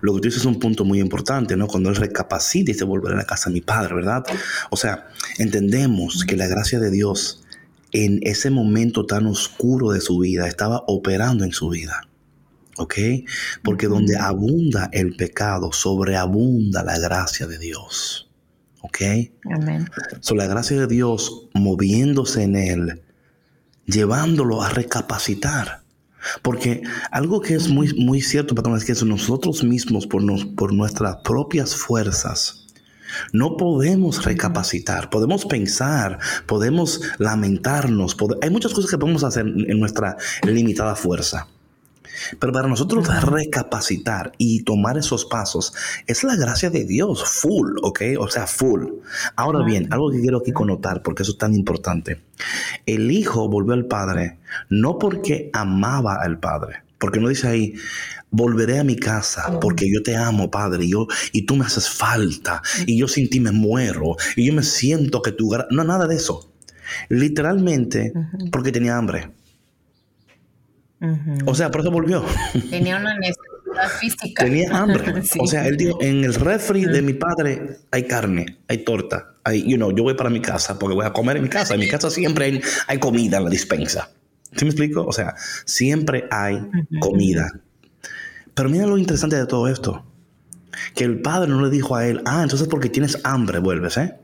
lo 0.00 0.14
que 0.14 0.20
tú 0.20 0.28
dices 0.28 0.40
es 0.40 0.46
un 0.46 0.58
punto 0.58 0.84
muy 0.84 1.00
importante, 1.00 1.54
¿no? 1.56 1.66
Cuando 1.66 1.90
él 1.90 1.96
recapacita 1.96 2.70
y 2.70 2.74
se 2.74 2.84
volverá 2.84 3.14
a 3.14 3.18
la 3.18 3.26
casa 3.26 3.50
de 3.50 3.54
mi 3.54 3.60
padre, 3.60 3.94
¿verdad? 3.94 4.24
O 4.70 4.76
sea, 4.76 5.06
entendemos 5.38 6.24
que 6.24 6.36
la 6.36 6.46
gracia 6.46 6.80
de 6.80 6.90
Dios 6.90 7.41
en 7.92 8.20
ese 8.22 8.50
momento 8.50 9.06
tan 9.06 9.26
oscuro 9.26 9.90
de 9.90 10.00
su 10.00 10.18
vida 10.18 10.48
estaba 10.48 10.82
operando 10.86 11.44
en 11.44 11.52
su 11.52 11.68
vida. 11.68 12.08
¿Ok? 12.78 12.94
Porque 13.62 13.86
donde 13.86 14.16
abunda 14.16 14.88
el 14.92 15.14
pecado, 15.14 15.72
sobreabunda 15.72 16.82
la 16.82 16.98
gracia 16.98 17.46
de 17.46 17.58
Dios. 17.58 18.30
¿Ok? 18.80 19.00
Amén. 19.54 19.88
So, 20.20 20.34
la 20.34 20.46
gracia 20.46 20.80
de 20.80 20.86
Dios 20.86 21.48
moviéndose 21.52 22.42
en 22.42 22.56
él, 22.56 23.02
llevándolo 23.84 24.62
a 24.62 24.70
recapacitar. 24.70 25.82
Porque 26.40 26.82
algo 27.10 27.40
que 27.40 27.54
es 27.54 27.68
muy, 27.68 27.92
muy 27.94 28.22
cierto, 28.22 28.54
patrón, 28.54 28.76
es 28.76 28.84
que 28.84 29.04
nosotros 29.04 29.62
mismos, 29.64 30.06
por, 30.06 30.22
por 30.54 30.72
nuestras 30.72 31.16
propias 31.24 31.76
fuerzas, 31.76 32.61
no 33.32 33.56
podemos 33.56 34.24
recapacitar, 34.24 35.10
podemos 35.10 35.44
pensar, 35.46 36.18
podemos 36.46 37.00
lamentarnos, 37.18 38.16
hay 38.40 38.50
muchas 38.50 38.72
cosas 38.72 38.90
que 38.90 38.98
podemos 38.98 39.24
hacer 39.24 39.46
en 39.46 39.80
nuestra 39.80 40.16
limitada 40.42 40.94
fuerza. 40.94 41.48
Pero 42.38 42.52
para 42.52 42.68
nosotros 42.68 43.08
recapacitar 43.22 44.32
y 44.38 44.62
tomar 44.62 44.98
esos 44.98 45.24
pasos 45.24 45.72
es 46.06 46.24
la 46.24 46.36
gracia 46.36 46.70
de 46.70 46.84
Dios, 46.84 47.24
full, 47.24 47.76
¿ok? 47.82 48.02
O 48.18 48.28
sea, 48.28 48.46
full. 48.46 48.84
Ahora 49.36 49.64
bien, 49.64 49.92
algo 49.92 50.10
que 50.10 50.20
quiero 50.20 50.38
aquí 50.38 50.52
connotar, 50.52 51.02
porque 51.02 51.22
eso 51.22 51.32
es 51.32 51.38
tan 51.38 51.54
importante. 51.54 52.22
El 52.86 53.10
hijo 53.10 53.48
volvió 53.48 53.74
al 53.74 53.86
padre 53.86 54.38
no 54.68 54.98
porque 54.98 55.50
amaba 55.52 56.16
al 56.16 56.38
padre, 56.38 56.82
porque 56.98 57.20
no 57.20 57.28
dice 57.28 57.48
ahí, 57.48 57.74
volveré 58.32 58.78
a 58.78 58.84
mi 58.84 58.96
casa 58.96 59.60
porque 59.60 59.88
yo 59.88 60.02
te 60.02 60.16
amo, 60.16 60.50
Padre, 60.50 60.84
y, 60.84 60.90
yo, 60.90 61.06
y 61.30 61.46
tú 61.46 61.54
me 61.54 61.64
haces 61.64 61.88
falta, 61.88 62.60
y 62.86 62.98
yo 62.98 63.06
sin 63.06 63.30
ti 63.30 63.38
me 63.38 63.52
muero, 63.52 64.16
y 64.34 64.46
yo 64.46 64.52
me 64.52 64.64
siento 64.64 65.22
que 65.22 65.30
tú... 65.30 65.52
No, 65.70 65.84
nada 65.84 66.08
de 66.08 66.16
eso. 66.16 66.52
Literalmente 67.08 68.12
porque 68.50 68.72
tenía 68.72 68.96
hambre. 68.96 69.30
O 71.46 71.54
sea, 71.54 71.70
por 71.70 71.80
eso 71.80 71.90
volvió. 71.90 72.24
Tenía 72.70 72.96
una 72.96 73.18
necesidad 73.18 73.88
física. 74.00 74.44
Tenía 74.44 74.70
hambre. 74.76 75.22
O 75.40 75.46
sea, 75.46 75.66
él 75.66 75.76
dijo, 75.76 75.98
en 76.00 76.24
el 76.24 76.34
refri 76.34 76.84
de 76.84 77.02
mi 77.02 77.14
padre 77.14 77.78
hay 77.90 78.04
carne, 78.04 78.58
hay 78.68 78.78
torta, 78.78 79.34
hay, 79.44 79.68
you 79.68 79.76
know, 79.76 79.94
yo 79.94 80.04
voy 80.04 80.14
para 80.14 80.30
mi 80.30 80.40
casa 80.40 80.78
porque 80.78 80.94
voy 80.94 81.06
a 81.06 81.12
comer 81.12 81.36
en 81.36 81.44
mi 81.44 81.48
casa. 81.48 81.74
En 81.74 81.80
mi 81.80 81.88
casa 81.88 82.10
siempre 82.10 82.62
hay, 82.86 82.98
comida 82.98 83.38
en 83.38 83.44
la 83.44 83.50
dispensa. 83.50 84.10
¿Sí 84.54 84.64
me 84.64 84.70
explico? 84.70 85.04
O 85.04 85.12
sea, 85.12 85.34
siempre 85.64 86.28
hay 86.30 86.60
comida. 87.00 87.50
Pero 88.54 88.68
mira 88.68 88.86
lo 88.86 88.98
interesante 88.98 89.36
de 89.36 89.46
todo 89.46 89.68
esto. 89.68 90.04
Que 90.94 91.04
el 91.04 91.20
padre 91.20 91.50
no 91.50 91.62
le 91.62 91.70
dijo 91.70 91.96
a 91.96 92.06
él, 92.06 92.22
ah, 92.24 92.42
entonces 92.42 92.68
porque 92.68 92.88
tienes 92.88 93.18
hambre 93.24 93.58
vuelves, 93.58 93.96
¿eh? 93.96 94.18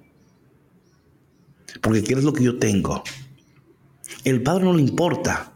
Porque 1.80 2.02
quieres 2.02 2.24
lo 2.24 2.32
que 2.32 2.44
yo 2.44 2.58
tengo. 2.58 3.02
El 4.24 4.42
padre 4.42 4.64
no 4.64 4.74
le 4.74 4.82
importa. 4.82 5.52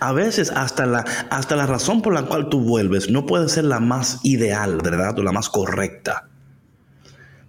A 0.00 0.12
veces 0.12 0.50
hasta 0.50 0.84
la, 0.84 1.04
hasta 1.30 1.56
la 1.56 1.66
razón 1.66 2.02
por 2.02 2.12
la 2.12 2.26
cual 2.26 2.48
tú 2.48 2.60
vuelves 2.60 3.08
no 3.08 3.24
puede 3.24 3.48
ser 3.48 3.64
la 3.64 3.80
más 3.80 4.20
ideal, 4.22 4.78
¿verdad? 4.82 5.18
O 5.18 5.22
la 5.22 5.32
más 5.32 5.48
correcta. 5.48 6.28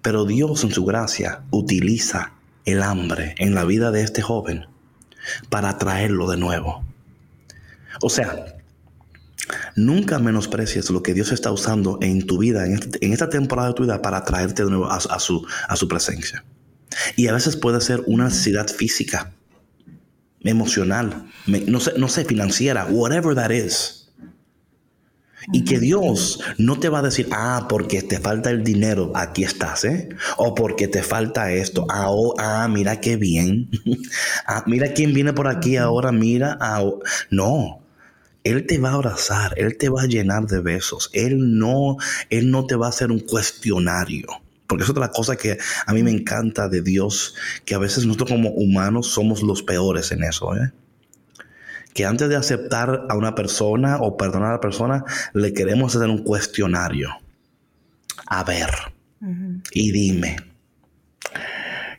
Pero 0.01 0.25
Dios 0.25 0.63
en 0.63 0.71
su 0.71 0.85
gracia 0.85 1.43
utiliza 1.51 2.33
el 2.65 2.81
hambre 2.81 3.35
en 3.39 3.55
la 3.55 3.65
vida 3.65 3.91
de 3.91 4.03
este 4.03 4.21
joven 4.21 4.67
para 5.49 5.77
traerlo 5.77 6.29
de 6.29 6.37
nuevo. 6.37 6.83
O 8.01 8.09
sea, 8.09 8.52
nunca 9.75 10.19
menosprecies 10.19 10.89
lo 10.89 11.03
que 11.03 11.13
Dios 11.13 11.31
está 11.31 11.51
usando 11.51 11.97
en 12.01 12.25
tu 12.25 12.37
vida, 12.37 12.65
en, 12.65 12.73
este, 12.73 13.05
esta 13.05 13.29
temporada 13.29 13.69
de 13.69 13.73
tu 13.75 13.83
vida, 13.83 14.01
para 14.01 14.23
traerte 14.23 14.63
de 14.63 14.69
nuevo 14.69 14.89
a, 14.89 15.19
su, 15.19 15.45
a 15.67 15.75
su 15.75 15.87
presencia. 15.87 16.43
Y 17.15 17.27
a 17.27 17.33
veces 17.33 17.55
puede 17.55 17.81
ser 17.81 18.03
una 18.05 18.25
necesidad 18.25 18.67
física 18.67 19.33
emocional, 20.41 21.29
no, 21.47 21.79
sé, 21.79 21.93
no 21.97 22.07
sé, 22.07 22.25
financiera, 22.25 22.85
whatever 22.85 23.35
that 23.35 23.51
is. 23.51 23.99
Y 25.51 25.65
que 25.65 25.77
Dios 25.77 26.39
no 26.57 26.79
te 26.79 26.87
va 26.87 26.99
a 26.99 27.01
decir, 27.01 27.27
ah, 27.31 27.65
porque 27.67 28.01
te 28.01 28.19
falta 28.19 28.49
el 28.49 28.63
dinero, 28.63 29.11
aquí 29.13 29.43
estás, 29.43 29.83
¿eh? 29.83 30.07
O 30.37 30.55
porque 30.55 30.87
te 30.87 31.03
falta 31.03 31.51
esto, 31.51 31.85
ah, 31.89 32.05
oh, 32.07 32.33
ah 32.37 32.67
mira 32.69 33.01
qué 33.01 33.17
bien. 33.17 33.69
ah, 34.47 34.63
mira 34.67 34.93
quién 34.93 35.13
viene 35.13 35.33
por 35.33 35.49
aquí 35.49 35.75
ahora, 35.75 36.13
mira. 36.13 36.57
Ah, 36.61 36.81
no, 37.29 37.82
Él 38.43 38.65
te 38.65 38.77
va 38.77 38.89
a 38.89 38.93
abrazar, 38.93 39.53
Él 39.57 39.77
te 39.77 39.89
va 39.89 40.03
a 40.03 40.07
llenar 40.07 40.47
de 40.47 40.59
besos, 40.59 41.09
Él 41.13 41.57
no, 41.57 41.97
Él 42.29 42.51
no 42.51 42.65
te 42.65 42.75
va 42.75 42.87
a 42.87 42.89
hacer 42.89 43.11
un 43.11 43.19
cuestionario. 43.19 44.27
Porque 44.67 44.83
es 44.83 44.89
otra 44.89 45.09
cosa 45.09 45.35
que 45.35 45.57
a 45.85 45.93
mí 45.93 46.03
me 46.03 46.11
encanta 46.11 46.67
de 46.67 46.81
Dios, 46.81 47.35
que 47.65 47.75
a 47.75 47.79
veces 47.79 48.05
nosotros 48.05 48.31
como 48.31 48.49
humanos 48.49 49.07
somos 49.07 49.43
los 49.43 49.61
peores 49.61 50.11
en 50.11 50.23
eso. 50.23 50.55
¿eh? 50.55 50.71
Que 51.93 52.05
antes 52.05 52.29
de 52.29 52.35
aceptar 52.35 53.05
a 53.09 53.15
una 53.15 53.35
persona 53.35 53.97
o 53.99 54.17
perdonar 54.17 54.49
a 54.49 54.53
la 54.53 54.61
persona, 54.61 55.03
le 55.33 55.53
queremos 55.53 55.95
hacer 55.95 56.09
un 56.09 56.23
cuestionario. 56.23 57.09
A 58.25 58.43
ver, 58.43 58.69
y 59.71 59.91
dime, 59.91 60.37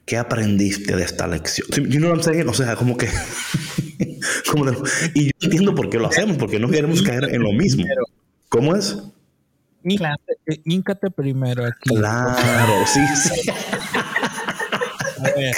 ¿qué 0.04 0.16
aprendiste 0.16 0.96
de 0.96 1.02
esta 1.02 1.26
lección? 1.26 1.68
You 1.90 1.98
know 1.98 2.10
what 2.10 2.18
I'm 2.18 2.22
saying? 2.22 2.48
O 2.48 2.54
sea, 2.54 2.76
como 2.76 2.96
que... 2.96 3.08
y 5.14 5.24
yo 5.24 5.30
entiendo 5.40 5.74
por 5.74 5.90
qué 5.90 5.98
lo 5.98 6.08
hacemos, 6.08 6.36
porque 6.36 6.58
no 6.58 6.68
queremos 6.68 7.02
caer 7.02 7.24
en 7.32 7.42
lo 7.42 7.52
mismo. 7.52 7.84
¿Cómo 8.48 8.74
es? 8.74 8.98
Híncate, 9.82 11.10
primero 11.10 11.66
aquí. 11.66 11.94
Claro, 11.94 12.86
sí, 12.86 13.00
sí. 13.16 13.50
A 15.24 15.30
ver. 15.36 15.54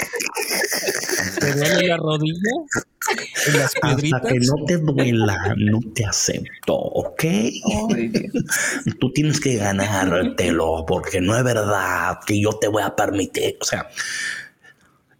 ¿Te 1.39 1.53
duele 1.53 1.87
la 1.87 1.97
rodilla? 1.97 2.51
¿En 3.47 3.57
las 3.59 3.73
piedritas? 3.73 4.21
Hasta 4.21 4.33
que 4.33 4.39
no 4.39 4.65
te 4.65 4.77
duela, 4.77 5.55
no 5.57 5.79
te 5.93 6.05
acepto, 6.05 6.75
¿ok? 6.75 7.23
Tú 8.99 9.11
tienes 9.13 9.39
que 9.39 9.57
ganártelo, 9.57 10.85
porque 10.87 11.21
no 11.21 11.37
es 11.37 11.43
verdad 11.43 12.19
que 12.25 12.39
yo 12.41 12.51
te 12.53 12.67
voy 12.67 12.83
a 12.83 12.95
permitir. 12.95 13.57
O 13.61 13.65
sea, 13.65 13.87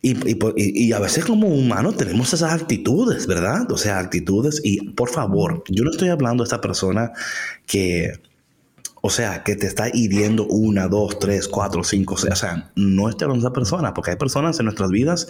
y, 0.01 0.11
y, 0.11 0.37
y, 0.55 0.93
a 0.93 0.99
veces 0.99 1.25
como 1.25 1.47
humanos 1.47 1.97
tenemos 1.97 2.33
esas 2.33 2.53
actitudes, 2.53 3.27
¿verdad? 3.27 3.71
O 3.71 3.77
sea, 3.77 3.99
actitudes. 3.99 4.61
Y 4.63 4.91
por 4.91 5.09
favor, 5.09 5.63
yo 5.69 5.83
no 5.83 5.91
estoy 5.91 6.09
hablando 6.09 6.43
de 6.43 6.47
esta 6.47 6.61
persona 6.61 7.11
que 7.65 8.13
o 9.07 9.09
sea, 9.09 9.41
que 9.41 9.55
te 9.55 9.67
está 9.67 9.87
hiriendo 9.87 10.45
una, 10.47 10.89
dos, 10.89 11.17
tres, 11.17 11.47
cuatro, 11.47 11.81
cinco, 11.81 12.15
o 12.15 12.17
sea, 12.17 12.69
no 12.75 13.07
de 13.07 13.37
esa 13.37 13.53
persona, 13.53 13.93
porque 13.93 14.11
hay 14.11 14.17
personas 14.17 14.59
en 14.59 14.65
nuestras 14.65 14.89
vidas 14.91 15.29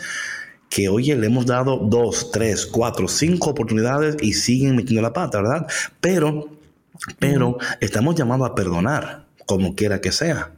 que, 0.67 0.89
oye, 0.89 1.15
le 1.15 1.27
hemos 1.27 1.45
dado 1.45 1.77
dos, 1.77 2.31
tres, 2.31 2.65
cuatro, 2.65 3.07
cinco 3.07 3.51
oportunidades 3.51 4.17
y 4.19 4.33
siguen 4.33 4.75
metiendo 4.75 5.03
la 5.03 5.13
pata, 5.13 5.43
¿verdad? 5.43 5.67
Pero, 6.01 6.49
pero 7.19 7.59
estamos 7.79 8.15
llamados 8.15 8.49
a 8.49 8.55
perdonar 8.55 9.27
como 9.45 9.75
quiera 9.75 10.01
que 10.01 10.11
sea. 10.11 10.53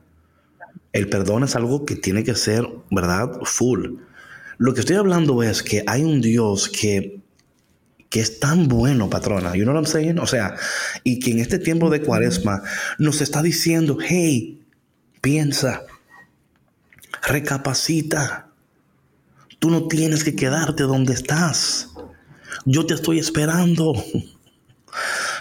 El 0.93 1.09
perdón 1.09 1.43
es 1.43 1.57
algo 1.57 1.83
que 1.83 1.97
tiene 1.97 2.23
que 2.23 2.35
ser, 2.35 2.65
¿verdad? 2.89 3.33
Full. 3.43 3.97
Lo 4.59 4.73
que 4.73 4.79
estoy 4.79 4.95
hablando 4.95 5.43
es 5.43 5.61
que 5.61 5.83
hay 5.87 6.05
un 6.05 6.21
Dios 6.21 6.69
que, 6.69 7.19
que 8.09 8.21
es 8.21 8.39
tan 8.39 8.67
bueno, 8.67 9.09
patrona. 9.09 9.55
You 9.55 9.63
know 9.63 9.73
what 9.73 9.83
I'm 9.83 9.91
saying? 9.91 10.19
O 10.19 10.27
sea, 10.27 10.55
y 11.03 11.19
que 11.19 11.31
en 11.31 11.39
este 11.39 11.59
tiempo 11.59 11.89
de 11.89 12.01
cuaresma 12.01 12.63
nos 12.97 13.21
está 13.21 13.41
diciendo, 13.41 13.97
hey, 14.01 14.61
piensa, 15.21 15.83
recapacita. 17.27 18.47
Tú 19.59 19.69
no 19.69 19.87
tienes 19.87 20.23
que 20.23 20.35
quedarte 20.35 20.83
donde 20.83 21.13
estás. 21.13 21.89
Yo 22.65 22.85
te 22.85 22.93
estoy 22.93 23.19
esperando. 23.19 23.93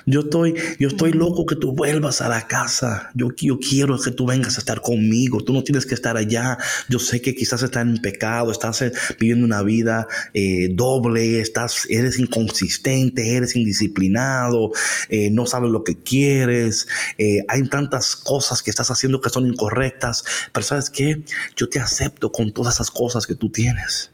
Yo 0.09 0.21
estoy, 0.21 0.55
yo 0.79 0.89
estoy 0.89 1.13
loco 1.13 1.45
que 1.45 1.55
tú 1.55 1.73
vuelvas 1.73 2.23
a 2.23 2.31
la 2.31 2.47
casa. 2.47 3.11
Yo, 3.15 3.29
yo 3.37 3.59
quiero 3.59 4.01
que 4.01 4.11
tú 4.11 4.25
vengas 4.25 4.57
a 4.57 4.61
estar 4.61 4.81
conmigo. 4.81 5.45
Tú 5.45 5.53
no 5.53 5.63
tienes 5.63 5.85
que 5.85 5.95
estar 5.95 6.17
allá. 6.17 6.57
Yo 6.89 6.99
sé 6.99 7.21
que 7.21 7.35
quizás 7.35 7.63
estás 7.63 7.83
en 7.83 7.99
pecado, 7.99 8.51
estás 8.51 8.81
eh, 8.81 8.93
viviendo 9.21 9.45
una 9.45 9.63
vida 9.63 10.09
eh, 10.33 10.71
doble, 10.73 11.41
estás, 11.41 11.87
eres 11.91 12.19
inconsistente, 12.19 13.37
eres 13.37 13.55
indisciplinado, 13.55 14.73
eh, 15.11 15.29
no 15.31 15.45
sabes 15.45 15.71
lo 15.71 15.85
que 15.85 15.99
quieres. 15.99 16.89
hay 17.19 17.69
tantas 17.69 18.17
cosas 18.17 18.63
que 18.63 18.71
estás 18.71 18.91
haciendo 18.91 19.21
que 19.21 19.29
son 19.29 19.47
incorrectas. 19.47 20.25
Pero 20.55 20.65
sabes 20.65 20.89
qué? 20.89 21.23
Yo 21.55 21.69
te 21.69 21.81
acepto 21.81 22.33
con 22.33 22.53
todas 22.53 22.77
esas 22.77 22.91
cosas 22.91 23.27
que 23.27 23.35
tú 23.35 23.51
tienes. 23.51 24.11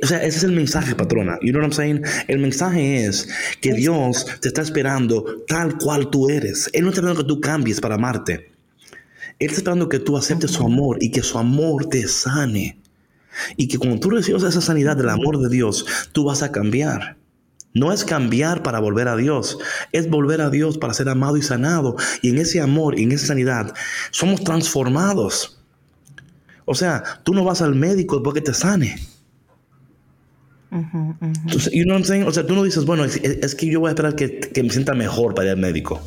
O 0.00 0.06
sea, 0.06 0.22
ese 0.22 0.38
es 0.38 0.44
el 0.44 0.52
mensaje, 0.52 0.94
patrona. 0.94 1.38
You 1.42 1.50
know 1.50 1.60
what 1.60 1.66
I'm 1.66 1.72
saying? 1.72 2.02
El 2.28 2.38
mensaje 2.38 3.04
es 3.04 3.28
que 3.60 3.74
Dios 3.74 4.26
te 4.40 4.48
está 4.48 4.62
esperando 4.62 5.44
tal 5.46 5.76
cual 5.76 6.08
tú 6.08 6.30
eres. 6.30 6.70
Él 6.72 6.84
no 6.84 6.88
está 6.88 7.00
esperando 7.00 7.22
que 7.22 7.28
tú 7.28 7.40
cambies 7.40 7.80
para 7.80 7.96
amarte. 7.96 8.52
Él 9.38 9.48
está 9.48 9.58
esperando 9.58 9.88
que 9.88 9.98
tú 9.98 10.16
aceptes 10.16 10.52
su 10.52 10.64
amor 10.64 10.96
y 11.00 11.10
que 11.10 11.22
su 11.22 11.36
amor 11.38 11.86
te 11.86 12.08
sane. 12.08 12.80
Y 13.56 13.68
que 13.68 13.78
cuando 13.78 14.00
tú 14.00 14.10
recibas 14.10 14.42
esa 14.44 14.60
sanidad 14.60 14.96
del 14.96 15.10
amor 15.10 15.38
de 15.38 15.48
Dios, 15.48 15.84
tú 16.12 16.24
vas 16.24 16.42
a 16.42 16.52
cambiar. 16.52 17.16
No 17.74 17.92
es 17.92 18.04
cambiar 18.04 18.62
para 18.62 18.80
volver 18.80 19.08
a 19.08 19.16
Dios, 19.16 19.58
es 19.92 20.08
volver 20.10 20.42
a 20.42 20.50
Dios 20.50 20.76
para 20.76 20.92
ser 20.92 21.08
amado 21.08 21.36
y 21.36 21.42
sanado. 21.42 21.96
Y 22.20 22.30
en 22.30 22.38
ese 22.38 22.60
amor, 22.60 22.98
y 22.98 23.04
en 23.04 23.12
esa 23.12 23.28
sanidad, 23.28 23.74
somos 24.10 24.44
transformados. 24.44 25.58
O 26.64 26.74
sea, 26.74 27.02
tú 27.24 27.34
no 27.34 27.44
vas 27.44 27.62
al 27.62 27.74
médico 27.74 28.16
después 28.16 28.34
que 28.34 28.40
te 28.42 28.54
sane. 28.54 28.96
You 30.72 31.84
know 31.84 31.94
what 31.94 32.00
I'm 32.00 32.04
saying? 32.04 32.26
O 32.26 32.32
sea, 32.32 32.46
tú 32.46 32.54
no 32.54 32.62
dices, 32.62 32.86
bueno, 32.86 33.04
es, 33.04 33.54
que 33.54 33.66
yo 33.66 33.80
voy 33.80 33.88
a 33.88 33.90
esperar 33.90 34.16
que, 34.16 34.40
que, 34.40 34.62
me 34.62 34.70
sienta 34.70 34.94
mejor 34.94 35.34
para 35.34 35.48
ir 35.48 35.52
al 35.52 35.58
médico. 35.58 36.00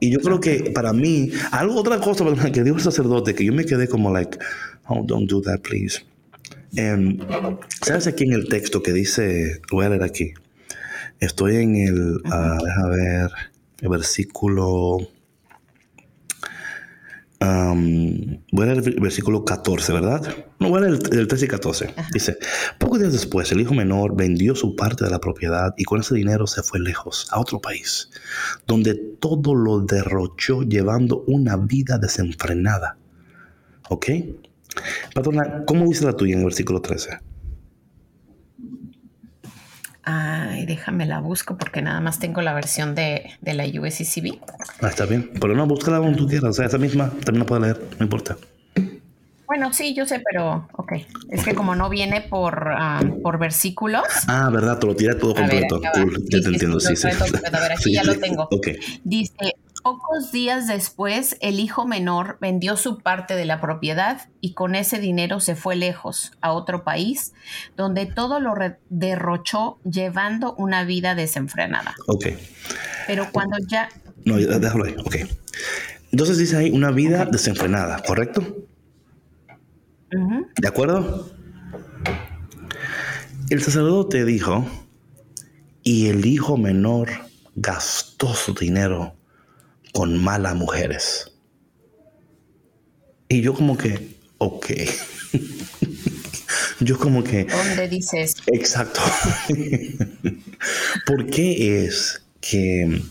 y 0.00 0.10
yo 0.10 0.20
creo 0.20 0.40
que 0.40 0.70
para 0.74 0.94
mí, 0.94 1.30
algo, 1.50 1.74
otra 1.74 2.00
cosa 2.00 2.24
que 2.50 2.64
dijo 2.64 2.76
el 2.76 2.82
sacerdote, 2.82 3.34
que 3.34 3.44
yo 3.44 3.52
me 3.52 3.66
quedé 3.66 3.86
como, 3.86 4.10
like, 4.10 4.38
oh, 4.86 5.02
don't 5.04 5.28
do 5.28 5.42
that, 5.42 5.60
please. 5.60 6.00
Um, 6.78 7.18
¿Sabes 7.82 8.06
aquí 8.06 8.24
en 8.24 8.32
el 8.32 8.48
texto 8.48 8.82
que 8.82 8.92
dice, 8.92 9.60
voy 9.70 9.84
a 9.84 9.90
leer 9.90 10.02
aquí? 10.02 10.32
Estoy 11.20 11.56
en 11.56 11.76
el, 11.76 12.16
uh, 12.16 12.64
déjame 12.64 12.96
ver, 12.96 13.30
el 13.82 13.88
versículo 13.90 14.98
voy 17.40 18.62
a 18.62 18.66
leer 18.66 18.88
el 18.88 19.00
versículo 19.00 19.44
14, 19.44 19.92
¿verdad? 19.92 20.34
No, 20.58 20.70
voy 20.70 20.78
a 20.78 20.80
leer 20.82 20.98
el, 21.12 21.28
13 21.28 21.44
y 21.44 21.48
14. 21.48 21.94
Dice, 22.12 22.38
pocos 22.78 22.98
días 22.98 23.12
después 23.12 23.52
el 23.52 23.60
hijo 23.60 23.74
menor 23.74 24.16
vendió 24.16 24.54
su 24.54 24.74
parte 24.74 25.04
de 25.04 25.10
la 25.10 25.20
propiedad 25.20 25.74
y 25.76 25.84
con 25.84 26.00
ese 26.00 26.14
dinero 26.14 26.46
se 26.46 26.62
fue 26.62 26.80
lejos, 26.80 27.28
a 27.30 27.40
otro 27.40 27.60
país, 27.60 28.10
donde 28.66 28.94
todo 28.94 29.54
lo 29.54 29.80
derrochó 29.80 30.62
llevando 30.62 31.24
una 31.26 31.56
vida 31.56 31.98
desenfrenada. 31.98 32.96
¿Ok? 33.88 34.06
Patrona, 35.14 35.64
¿cómo 35.64 35.86
dice 35.86 36.04
la 36.04 36.12
tuya 36.12 36.34
en 36.34 36.40
el 36.40 36.46
versículo 36.46 36.80
13? 36.80 37.27
Ay, 40.10 40.64
déjame 40.64 41.04
la 41.04 41.20
busco 41.20 41.58
porque 41.58 41.82
nada 41.82 42.00
más 42.00 42.18
tengo 42.18 42.40
la 42.40 42.54
versión 42.54 42.94
de, 42.94 43.30
de 43.42 43.52
la 43.52 43.64
USCCB. 43.66 44.38
Ah, 44.80 44.88
está 44.88 45.04
bien. 45.04 45.30
Pero 45.38 45.54
no, 45.54 45.66
búscala 45.66 45.98
donde 45.98 46.16
tú 46.16 46.26
quieras. 46.26 46.48
O 46.48 46.52
sea, 46.54 46.64
esa 46.64 46.78
misma 46.78 47.10
también 47.26 47.40
la 47.40 47.44
puedo 47.44 47.60
leer, 47.60 47.78
no 47.98 48.04
importa. 48.04 48.38
Bueno, 49.46 49.70
sí, 49.74 49.94
yo 49.94 50.06
sé, 50.06 50.22
pero 50.30 50.66
ok. 50.72 50.92
Es 51.30 51.44
que 51.44 51.54
como 51.54 51.74
no 51.74 51.90
viene 51.90 52.22
por, 52.22 52.72
ah, 52.74 53.02
por 53.22 53.38
versículos. 53.38 54.04
Ah, 54.28 54.48
verdad, 54.50 54.78
te 54.78 54.86
lo 54.86 54.96
tiré 54.96 55.14
todo 55.14 55.34
completo. 55.34 55.78
cool. 55.92 56.24
Ya 56.30 56.40
te 56.40 56.48
entiendo, 56.48 56.80
sí, 56.80 56.96
sí. 56.96 57.08
A 57.08 57.60
ver, 57.60 57.72
aquí 57.72 57.92
ya 57.94 58.04
lo 58.04 58.14
tengo. 58.18 58.48
Dice, 59.04 59.56
Pocos 59.88 60.32
días 60.32 60.66
después, 60.66 61.38
el 61.40 61.58
hijo 61.60 61.86
menor 61.86 62.36
vendió 62.42 62.76
su 62.76 62.98
parte 62.98 63.34
de 63.36 63.46
la 63.46 63.58
propiedad 63.58 64.28
y 64.42 64.52
con 64.52 64.74
ese 64.74 64.98
dinero 64.98 65.40
se 65.40 65.56
fue 65.56 65.76
lejos, 65.76 66.32
a 66.42 66.52
otro 66.52 66.84
país, 66.84 67.32
donde 67.74 68.04
todo 68.04 68.38
lo 68.38 68.52
derrochó 68.90 69.78
llevando 69.90 70.54
una 70.56 70.84
vida 70.84 71.14
desenfrenada. 71.14 71.94
Ok. 72.06 72.26
Pero 73.06 73.28
cuando 73.32 73.56
ya... 73.66 73.88
No, 74.26 74.36
déjalo 74.36 74.84
ahí, 74.84 74.94
ok. 74.98 75.16
Entonces 76.12 76.36
dice 76.36 76.58
ahí 76.58 76.70
una 76.70 76.90
vida 76.90 77.24
desenfrenada, 77.24 78.02
¿correcto? 78.06 78.42
¿De 80.10 80.68
acuerdo? 80.68 81.30
El 83.48 83.62
sacerdote 83.62 84.26
dijo, 84.26 84.66
y 85.82 86.08
el 86.08 86.26
hijo 86.26 86.58
menor 86.58 87.08
gastó 87.54 88.34
su 88.34 88.52
dinero 88.52 89.14
con 89.92 90.22
malas 90.22 90.54
mujeres. 90.54 91.32
Y 93.28 93.42
yo 93.42 93.54
como 93.54 93.76
que, 93.76 94.16
ok. 94.38 94.66
yo 96.80 96.98
como 96.98 97.22
que... 97.22 97.44
¿Dónde 97.44 97.88
dices? 97.88 98.36
Exacto. 98.46 99.00
¿Por 101.06 101.26
qué 101.26 101.84
es 101.84 102.22
que 102.40 103.02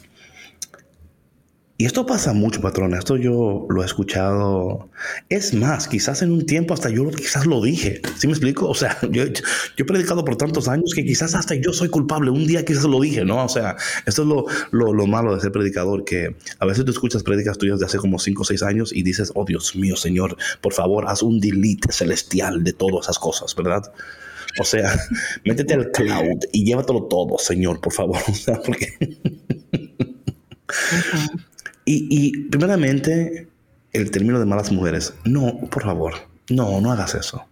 y 1.79 1.85
esto 1.85 2.07
pasa 2.07 2.33
mucho, 2.33 2.59
patrona. 2.59 2.97
Esto 2.97 3.17
yo 3.17 3.67
lo 3.69 3.83
he 3.83 3.85
escuchado. 3.85 4.89
Es 5.29 5.53
más, 5.53 5.87
quizás 5.87 6.23
en 6.23 6.31
un 6.31 6.47
tiempo 6.47 6.73
hasta 6.73 6.89
yo 6.89 7.07
quizás 7.11 7.45
lo 7.45 7.61
dije. 7.61 8.01
¿Sí 8.17 8.25
me 8.25 8.33
explico? 8.33 8.67
O 8.67 8.73
sea, 8.73 8.97
yo, 9.11 9.23
he 9.23 9.83
predicado 9.83 10.25
por 10.25 10.37
tantos 10.37 10.67
años 10.67 10.91
que 10.95 11.05
quizás 11.05 11.35
hasta 11.35 11.53
yo 11.53 11.73
soy 11.73 11.89
culpable. 11.89 12.31
Un 12.31 12.47
día 12.47 12.65
quizás 12.65 12.85
lo 12.85 12.99
dije, 12.99 13.23
¿no? 13.25 13.45
O 13.45 13.49
sea, 13.49 13.75
esto 14.07 14.23
es 14.23 14.27
lo, 14.27 14.45
lo, 14.71 14.91
lo 14.91 15.05
malo 15.05 15.35
de 15.35 15.41
ser 15.41 15.51
predicador, 15.51 16.03
que 16.03 16.35
a 16.57 16.65
veces 16.65 16.83
tú 16.83 16.89
escuchas 16.89 17.21
prédicas 17.21 17.59
tuyas 17.59 17.79
de 17.79 17.85
hace 17.85 17.99
como 17.99 18.17
5 18.17 18.41
o 18.41 18.45
6 18.45 18.63
años 18.63 18.91
y 18.91 19.03
dices, 19.03 19.31
oh 19.35 19.45
Dios 19.45 19.75
mío, 19.75 19.95
Señor, 19.95 20.35
por 20.61 20.73
favor, 20.73 21.07
haz 21.07 21.21
un 21.21 21.39
delete 21.39 21.91
celestial 21.91 22.63
de 22.63 22.73
todas 22.73 23.05
esas 23.05 23.19
cosas, 23.19 23.55
¿verdad? 23.55 23.83
O 24.59 24.63
sea, 24.63 24.99
métete 25.45 25.75
al 25.75 25.91
cloud 25.91 26.39
y 26.51 26.65
llévatelo 26.65 27.03
todo, 27.03 27.37
Señor, 27.37 27.81
por 27.81 27.93
favor. 27.93 28.17
Y, 31.89 32.49
primeramente, 32.49 33.47
el 33.93 34.11
término 34.11 34.39
de 34.39 34.45
malas 34.45 34.71
mujeres. 34.71 35.13
No, 35.23 35.57
por 35.69 35.83
favor, 35.83 36.13
no, 36.49 36.81
no 36.81 36.91
hagas 36.91 37.15
eso. 37.15 37.45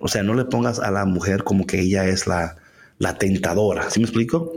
O 0.00 0.08
sea, 0.08 0.22
no 0.22 0.34
le 0.34 0.44
pongas 0.46 0.80
a 0.80 0.90
la 0.90 1.04
mujer 1.04 1.44
como 1.44 1.66
que 1.66 1.80
ella 1.80 2.06
es 2.06 2.26
la, 2.26 2.56
la 2.98 3.18
tentadora. 3.18 3.88
¿Sí 3.88 4.00
me 4.00 4.06
explico? 4.06 4.52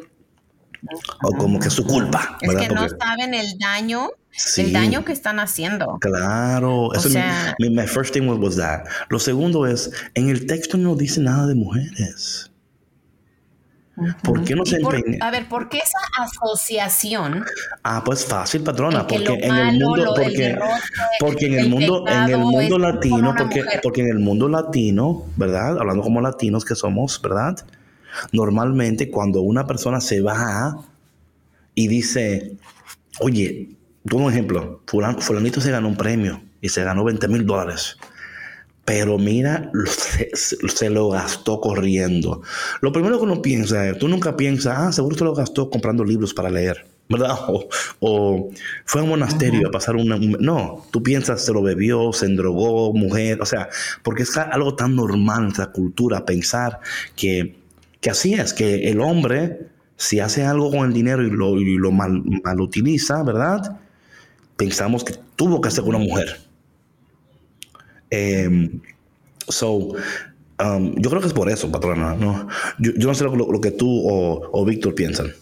O 1.22 1.38
como 1.38 1.60
que 1.60 1.68
es 1.68 1.74
su 1.74 1.86
culpa. 1.86 2.38
Es 2.42 2.56
que 2.56 2.68
no 2.70 2.88
saben 2.90 3.34
el 3.34 3.58
daño, 3.60 4.10
el 4.58 4.74
daño 4.74 5.06
que 5.06 5.14
están 5.14 5.40
haciendo. 5.40 6.00
Claro. 6.02 6.94
Eso 6.94 7.10
sea, 7.10 7.56
mi, 7.60 7.70
my, 7.70 7.86
first 7.86 8.14
thing 8.14 8.28
was 8.28 8.56
that. 8.56 8.86
Lo 9.10 9.20
segundo 9.20 9.68
es, 9.68 9.92
en 10.16 10.30
el 10.30 10.48
texto 10.48 10.78
no 10.78 10.96
dice 10.96 11.22
nada 11.22 11.46
de 11.46 11.56
mujeres. 11.56 12.50
¿Por 14.24 14.44
qué 14.44 14.56
no 14.56 14.66
se 14.66 14.78
empeña? 14.78 15.20
A 15.22 15.30
ver, 15.30 15.48
¿por 15.48 15.70
qué 15.70 15.78
esa 15.78 16.00
asociación? 16.24 17.46
Ah, 17.84 18.02
pues 18.04 18.26
fácil, 18.26 18.64
patrona, 18.64 19.06
porque 19.06 19.34
en 19.34 19.56
el 19.56 19.80
mundo, 19.80 20.14
porque, 20.16 20.58
porque 21.20 21.46
en 21.46 21.54
el 21.60 21.70
mundo, 21.70 22.04
en 22.08 22.30
el 22.30 22.40
mundo 22.40 22.80
latino, 22.80 23.36
porque, 23.38 23.64
porque 23.84 24.02
en 24.02 24.08
el 24.08 24.20
mundo 24.20 24.50
latino, 24.50 25.26
¿verdad? 25.36 25.78
Hablando 25.78 26.02
como 26.02 26.22
latinos 26.22 26.66
que 26.66 26.74
somos, 26.74 27.22
¿verdad? 27.22 27.56
Normalmente 28.32 29.12
cuando 29.12 29.42
una 29.42 29.68
persona 29.68 30.02
se 30.02 30.22
va 30.22 30.78
y 31.76 31.88
dice, 31.88 32.58
oye, 33.20 33.70
tú 34.08 34.18
un 34.18 34.32
ejemplo, 34.32 34.82
fulanito 35.20 35.62
se 35.62 35.72
ganó 35.72 35.88
un 35.88 35.98
premio 35.98 36.42
y 36.62 36.70
se 36.70 36.84
ganó 36.84 37.04
20 37.04 37.28
mil 37.28 37.46
dólares. 37.46 37.98
Pero 38.86 39.18
mira, 39.18 39.72
se, 40.36 40.90
lo 40.90 41.10
gastó 41.10 41.62
corriendo. 41.62 42.42
Lo 42.82 42.92
primero 42.92 43.18
que 43.18 43.24
uno 43.24 43.42
piensa, 43.42 43.98
tú 43.98 44.10
nunca 44.10 44.36
piensas, 44.36 44.78
ah, 44.78 44.92
seguro 44.92 45.18
se 45.18 45.24
lo 45.24 45.34
gastó 45.34 45.70
comprando 45.70 46.04
libros 46.04 46.34
para 46.34 46.50
leer, 46.50 46.86
¿verdad? 47.08 47.38
O, 48.00 48.50
fue 48.84 49.00
a 49.00 49.04
un 49.06 49.12
monasterio 49.12 49.70
a 49.70 49.72
pasar 49.72 49.96
una... 49.96 50.18
no, 50.18 50.86
tú 50.92 51.02
piensas, 51.02 51.46
se 51.46 51.54
lo 51.54 51.62
bebió, 51.62 52.12
se 52.12 52.26
endrogó, 52.26 52.92
mujer, 52.94 53.42
o 53.42 53.46
sea, 53.46 53.70
porque 54.04 54.24
es 54.24 54.36
algo 54.36 54.76
tan 54.76 54.96
normal 54.96 55.38
en 55.38 55.44
nuestra 55.44 55.72
cultura 55.72 56.26
pensar 56.26 56.82
que, 57.16 57.56
que 58.02 58.10
así 58.10 58.34
es, 58.34 58.54
que 58.54 58.90
el 58.90 59.00
hombre 59.00 59.70
si 59.96 60.20
hace 60.20 60.44
algo 60.44 60.70
con 60.70 60.86
el 60.86 60.94
dinero 60.94 61.24
y 61.26 61.30
lo, 61.30 61.58
y 61.58 61.78
lo 61.78 61.92
mal, 61.92 62.24
mal 62.44 62.60
utiliza, 62.60 63.24
¿verdad? 63.24 63.80
Pensamos 64.58 65.04
que 65.04 65.16
tuvo 65.36 65.62
que 65.62 65.72
ser 65.72 65.86
una 65.86 65.98
mujer. 65.98 66.42
So, 69.48 69.96
um, 70.60 70.96
yo 70.96 71.10
creo 71.10 71.22
que 71.22 71.28
es 71.28 71.34
por 71.34 71.50
eso, 71.50 71.72
patrona. 71.72 72.16
¿no? 72.16 72.48
Yo, 72.80 72.92
yo 72.98 73.08
no 73.08 73.14
sé 73.14 73.24
lo, 73.24 73.36
lo 73.36 73.62
que 73.62 73.72
tú 73.72 74.08
o, 74.08 74.50
o 74.52 74.66
Víctor 74.66 74.96
piensan. 74.96 75.34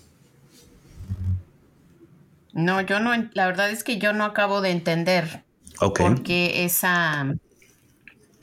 No, 2.54 2.82
yo 2.82 3.00
no, 3.00 3.12
la 3.34 3.46
verdad 3.48 3.70
es 3.70 3.84
que 3.84 3.98
yo 3.98 4.14
no 4.14 4.26
acabo 4.26 4.62
de 4.62 4.72
entender 4.72 5.44
Ok. 5.80 6.00
por 6.00 6.24
qué 6.24 6.66
esa, 6.66 7.34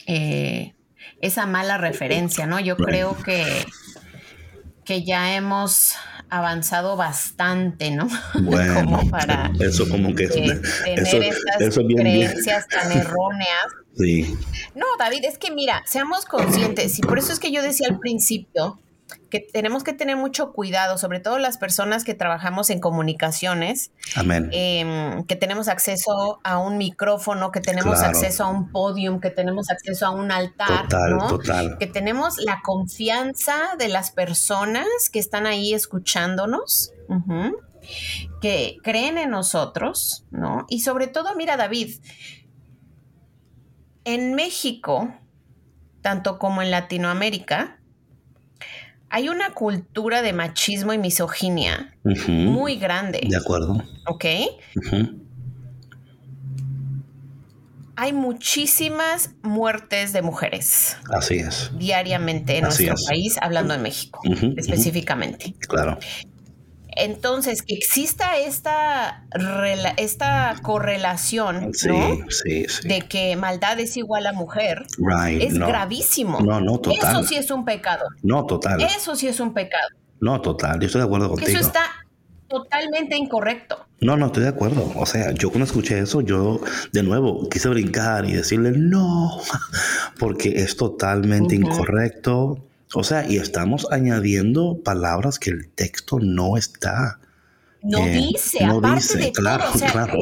eh, 0.07 0.73
esa 1.21 1.45
mala 1.45 1.77
referencia, 1.77 2.47
¿no? 2.47 2.59
Yo 2.59 2.75
creo 2.75 3.15
que, 3.17 3.45
que 4.83 5.03
ya 5.03 5.35
hemos 5.35 5.95
avanzado 6.29 6.95
bastante, 6.95 7.91
¿no? 7.91 8.07
Bueno, 8.41 8.73
como 8.83 9.09
para 9.09 9.51
eso 9.59 9.87
como 9.87 10.15
que 10.15 10.23
eh, 10.25 10.29
tener 10.29 10.61
eso, 10.99 11.21
estas 11.21 11.61
eso 11.61 11.83
bien. 11.85 11.99
creencias 11.99 12.67
tan 12.67 12.91
erróneas. 12.91 13.67
Sí, 13.99 14.37
No, 14.75 14.85
David, 14.97 15.25
es 15.25 15.37
que 15.37 15.51
mira, 15.51 15.83
seamos 15.85 16.25
conscientes 16.25 16.97
y 16.97 17.01
por 17.01 17.19
eso 17.19 17.33
es 17.33 17.39
que 17.39 17.51
yo 17.51 17.61
decía 17.61 17.87
al 17.89 17.99
principio 17.99 18.79
que 19.31 19.39
tenemos 19.39 19.83
que 19.83 19.93
tener 19.93 20.15
mucho 20.17 20.53
cuidado, 20.53 20.97
sobre 20.99 21.19
todo 21.19 21.37
las 21.39 21.57
personas 21.57 22.03
que 22.03 22.13
trabajamos 22.13 22.69
en 22.69 22.79
comunicaciones, 22.79 23.91
amén. 24.15 24.49
em, 24.51 25.23
que 25.25 25.35
tenemos 25.35 25.67
acceso 25.67 26.39
a 26.43 26.59
un 26.59 26.77
micrófono, 26.77 27.51
que 27.51 27.59
tenemos 27.59 27.95
Claro. 27.99 28.09
acceso 28.09 28.43
a 28.43 28.47
un 28.49 28.71
podium, 28.71 29.19
que 29.19 29.29
tenemos 29.31 29.69
acceso 29.71 30.05
a 30.05 30.11
un 30.11 30.31
altar, 30.31 30.83
total, 30.87 31.17
¿no? 31.17 31.27
total. 31.27 31.77
que 31.79 31.87
tenemos 31.87 32.37
la 32.37 32.59
confianza 32.63 33.75
de 33.79 33.87
las 33.89 34.11
personas 34.11 34.85
que 35.11 35.19
están 35.19 35.45
ahí 35.47 35.73
escuchándonos, 35.73 36.91
que 38.41 38.77
creen 38.83 39.17
en 39.17 39.31
nosotros, 39.31 40.23
¿no? 40.31 40.65
Y 40.69 40.81
sobre 40.81 41.07
todo, 41.07 41.35
mira, 41.35 41.57
David, 41.57 41.99
en 44.13 44.33
México, 44.33 45.13
tanto 46.01 46.39
como 46.39 46.61
en 46.61 46.71
Latinoamérica, 46.71 47.79
hay 49.09 49.29
una 49.29 49.51
cultura 49.53 50.21
de 50.21 50.33
machismo 50.33 50.93
y 50.93 50.97
misoginia 50.97 51.95
muy 52.03 52.77
grande, 52.77 53.21
De 53.29 53.37
acuerdo. 53.37 53.83
¿ok? 54.07 54.25
Ujú, 54.75 55.25
Hay 57.95 58.13
muchísimas 58.13 59.31
muertes 59.41 60.13
de 60.13 60.21
mujeres 60.21 60.95
Así 61.11 61.35
es. 61.35 61.69
diariamente 61.77 62.57
en 62.57 62.65
Así 62.65 62.85
nuestro 62.85 62.93
es. 62.95 63.05
país, 63.09 63.37
hablando 63.41 63.73
de 63.73 63.79
México 63.79 64.21
específicamente. 64.55 65.53
Claro. 65.67 65.97
Entonces, 66.95 67.61
que 67.61 67.75
exista 67.75 68.37
esta, 68.37 69.25
esta 69.97 70.55
correlación, 70.61 71.73
Sí, 71.73 71.87
¿no? 71.87 72.17
sí, 72.29 72.65
sí. 72.67 72.87
De 72.87 73.01
que 73.01 73.35
maldad 73.35 73.79
es 73.79 73.95
igual 73.97 74.25
a 74.27 74.33
mujer, 74.33 74.85
right. 74.97 75.41
es 75.41 75.53
no. 75.53 75.67
gravísimo. 75.67 76.39
No, 76.41 76.59
no, 76.59 76.79
total. 76.79 77.15
Eso 77.15 77.23
sí 77.23 77.35
es 77.35 77.51
un 77.51 77.65
pecado. 77.65 78.05
No, 78.23 78.45
total. 78.45 78.81
Eso 78.81 79.15
sí 79.15 79.27
es 79.27 79.39
un 79.39 79.53
pecado. 79.53 79.87
No, 80.19 80.41
total. 80.41 80.79
Yo 80.79 80.87
estoy 80.87 81.01
de 81.01 81.05
acuerdo 81.05 81.29
contigo. 81.29 81.49
Eso 81.49 81.59
está 81.59 81.83
totalmente 82.49 83.15
incorrecto. 83.15 83.85
No, 84.01 84.17
no, 84.17 84.27
estoy 84.27 84.43
de 84.43 84.49
acuerdo. 84.49 84.91
O 84.95 85.05
sea, 85.05 85.31
yo 85.31 85.49
cuando 85.49 85.65
escuché 85.65 85.99
eso, 85.99 86.21
yo 86.21 86.59
de 86.91 87.03
nuevo 87.03 87.47
quise 87.49 87.69
brincar 87.69 88.25
y 88.25 88.33
decirle 88.33 88.71
no, 88.75 89.39
porque 90.19 90.49
es 90.49 90.75
totalmente 90.75 91.55
incorrecto. 91.55 92.65
O 92.93 93.03
sea, 93.03 93.29
y 93.29 93.37
estamos 93.37 93.87
añadiendo 93.91 94.79
palabras 94.83 95.37
que 95.37 95.51
el 95.51 95.69
texto 95.69 96.19
no 96.19 96.57
está. 96.57 97.19
No 97.83 97.99
eh, 97.99 98.11
dice, 98.11 98.65
no 98.65 98.79
aparte 98.79 98.95
dice, 99.01 99.17
de 99.17 99.31
claro, 99.31 99.65
todo. 99.65 99.75
O 99.75 99.77
sea, 99.77 99.91
claro. 99.91 100.17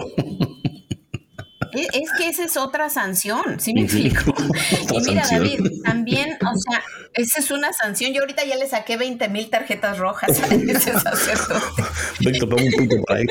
Es, 1.71 1.87
es 1.93 2.09
que 2.17 2.29
esa 2.29 2.43
es 2.43 2.57
otra 2.57 2.89
sanción, 2.89 3.59
¿sí 3.59 3.73
me 3.73 3.81
explico? 3.83 4.33
Y 4.93 4.99
mira, 5.01 5.23
sanción. 5.23 5.63
David, 5.63 5.81
también, 5.83 6.37
o 6.41 6.57
sea, 6.57 6.83
esa 7.13 7.39
es 7.39 7.51
una 7.51 7.71
sanción. 7.73 8.13
Yo 8.13 8.21
ahorita 8.21 8.45
ya 8.45 8.55
le 8.55 8.67
saqué 8.67 8.97
20 8.97 9.29
mil 9.29 9.49
tarjetas 9.49 9.97
rojas 9.97 10.39
a 10.39 10.45
ese 10.53 10.93
sacerdote. 10.93 11.83
Un 12.25 12.71
punto 12.71 12.95
por 13.05 13.15
ahí. 13.15 13.25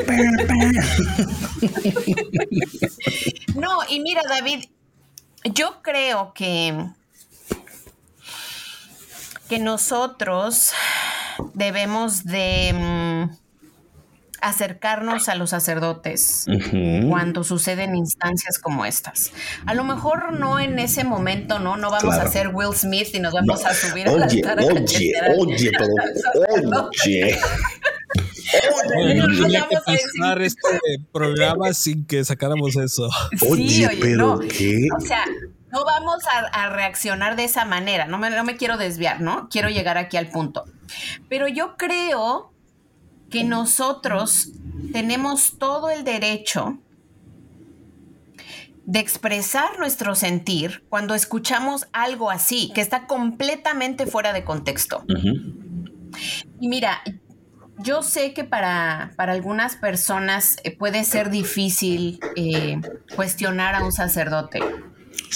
No, 3.55 3.79
y 3.88 4.01
mira, 4.01 4.22
David, 4.29 4.64
yo 5.44 5.83
creo 5.83 6.33
que, 6.35 6.75
que 9.48 9.59
nosotros 9.59 10.72
debemos 11.54 12.24
de 12.24 12.72
mm, 12.74 13.37
acercarnos 14.40 15.28
a 15.28 15.35
los 15.35 15.50
sacerdotes. 15.50 16.46
Cuando 17.09 17.42
suceden 17.44 17.96
instancias 17.96 18.59
como 18.59 18.85
estas. 18.85 19.32
A 19.66 19.74
lo 19.74 19.85
mejor 19.85 20.38
no 20.38 20.59
en 20.61 20.78
ese 20.78 21.04
momento, 21.04 21.59
¿no? 21.59 21.76
No 21.76 21.90
vamos 21.90 22.14
Claro. 22.14 22.22
a 22.22 22.24
hacer 22.28 22.48
Will 22.48 22.74
Smith 22.74 23.09
y 23.14 23.20
nos 23.20 23.32
vamos 23.32 23.64
a 23.64 23.74
subir 23.74 24.09
Oye, 24.09 24.22
a 24.22 24.26
oye, 24.26 24.42
al- 24.44 24.59
oye, 25.40 25.70
al 25.70 25.72
pero 25.72 26.88
oye. 27.04 27.38
Bueno, 28.94 29.26
no 29.26 29.42
tenía 29.42 29.66
que 29.68 29.76
pasar 29.85 30.40
este 30.42 30.68
programa 31.12 31.72
sin 31.74 32.06
que 32.06 32.24
sacáramos 32.24 32.76
eso. 32.76 33.09
Oye, 33.48 33.68
Sí, 33.68 33.85
oye, 33.87 33.98
pero 34.00 34.37
no. 34.37 34.38
qué. 34.40 34.87
O 34.96 35.00
sea, 35.00 35.24
no 35.70 35.85
vamos 35.85 36.18
a, 36.33 36.64
a 36.64 36.70
reaccionar 36.70 37.37
de 37.37 37.44
esa 37.44 37.64
manera. 37.64 38.07
No 38.07 38.18
me, 38.18 38.31
no 38.31 38.44
me 38.44 38.57
quiero 38.57 38.76
desviar, 38.76 39.20
¿no? 39.20 39.48
Quiero 39.48 39.68
llegar 39.68 39.98
aquí 39.98 40.16
al 40.16 40.29
punto. 40.29 40.64
Pero 41.29 41.48
yo 41.48 41.76
creo 41.76 42.52
que 43.31 43.44
nosotros 43.44 44.50
tenemos 44.92 45.59
todo 45.59 45.90
el 45.90 46.05
derecho 46.05 46.79
de 48.85 49.00
expresar 49.00 49.79
nuestro 49.81 50.14
sentir 50.14 50.85
cuando 50.88 51.14
escuchamos 51.14 51.88
algo 51.92 52.31
así, 52.31 52.70
que 52.72 52.81
está 52.81 53.07
completamente 53.07 54.07
fuera 54.07 54.33
de 54.33 54.44
contexto. 54.44 55.05
Y 56.61 56.68
mira, 56.68 57.02
yo 57.79 58.02
sé 58.02 58.33
que 58.33 58.44
para, 58.44 59.12
para 59.16 59.33
algunas 59.33 59.76
personas 59.76 60.57
eh, 60.62 60.74
puede 60.74 61.05
ser 61.05 61.31
difícil 61.31 62.20
eh, 62.37 62.81
cuestionar 63.16 63.74
a 63.74 63.85
un 63.85 63.92
sacerdote, 63.92 64.61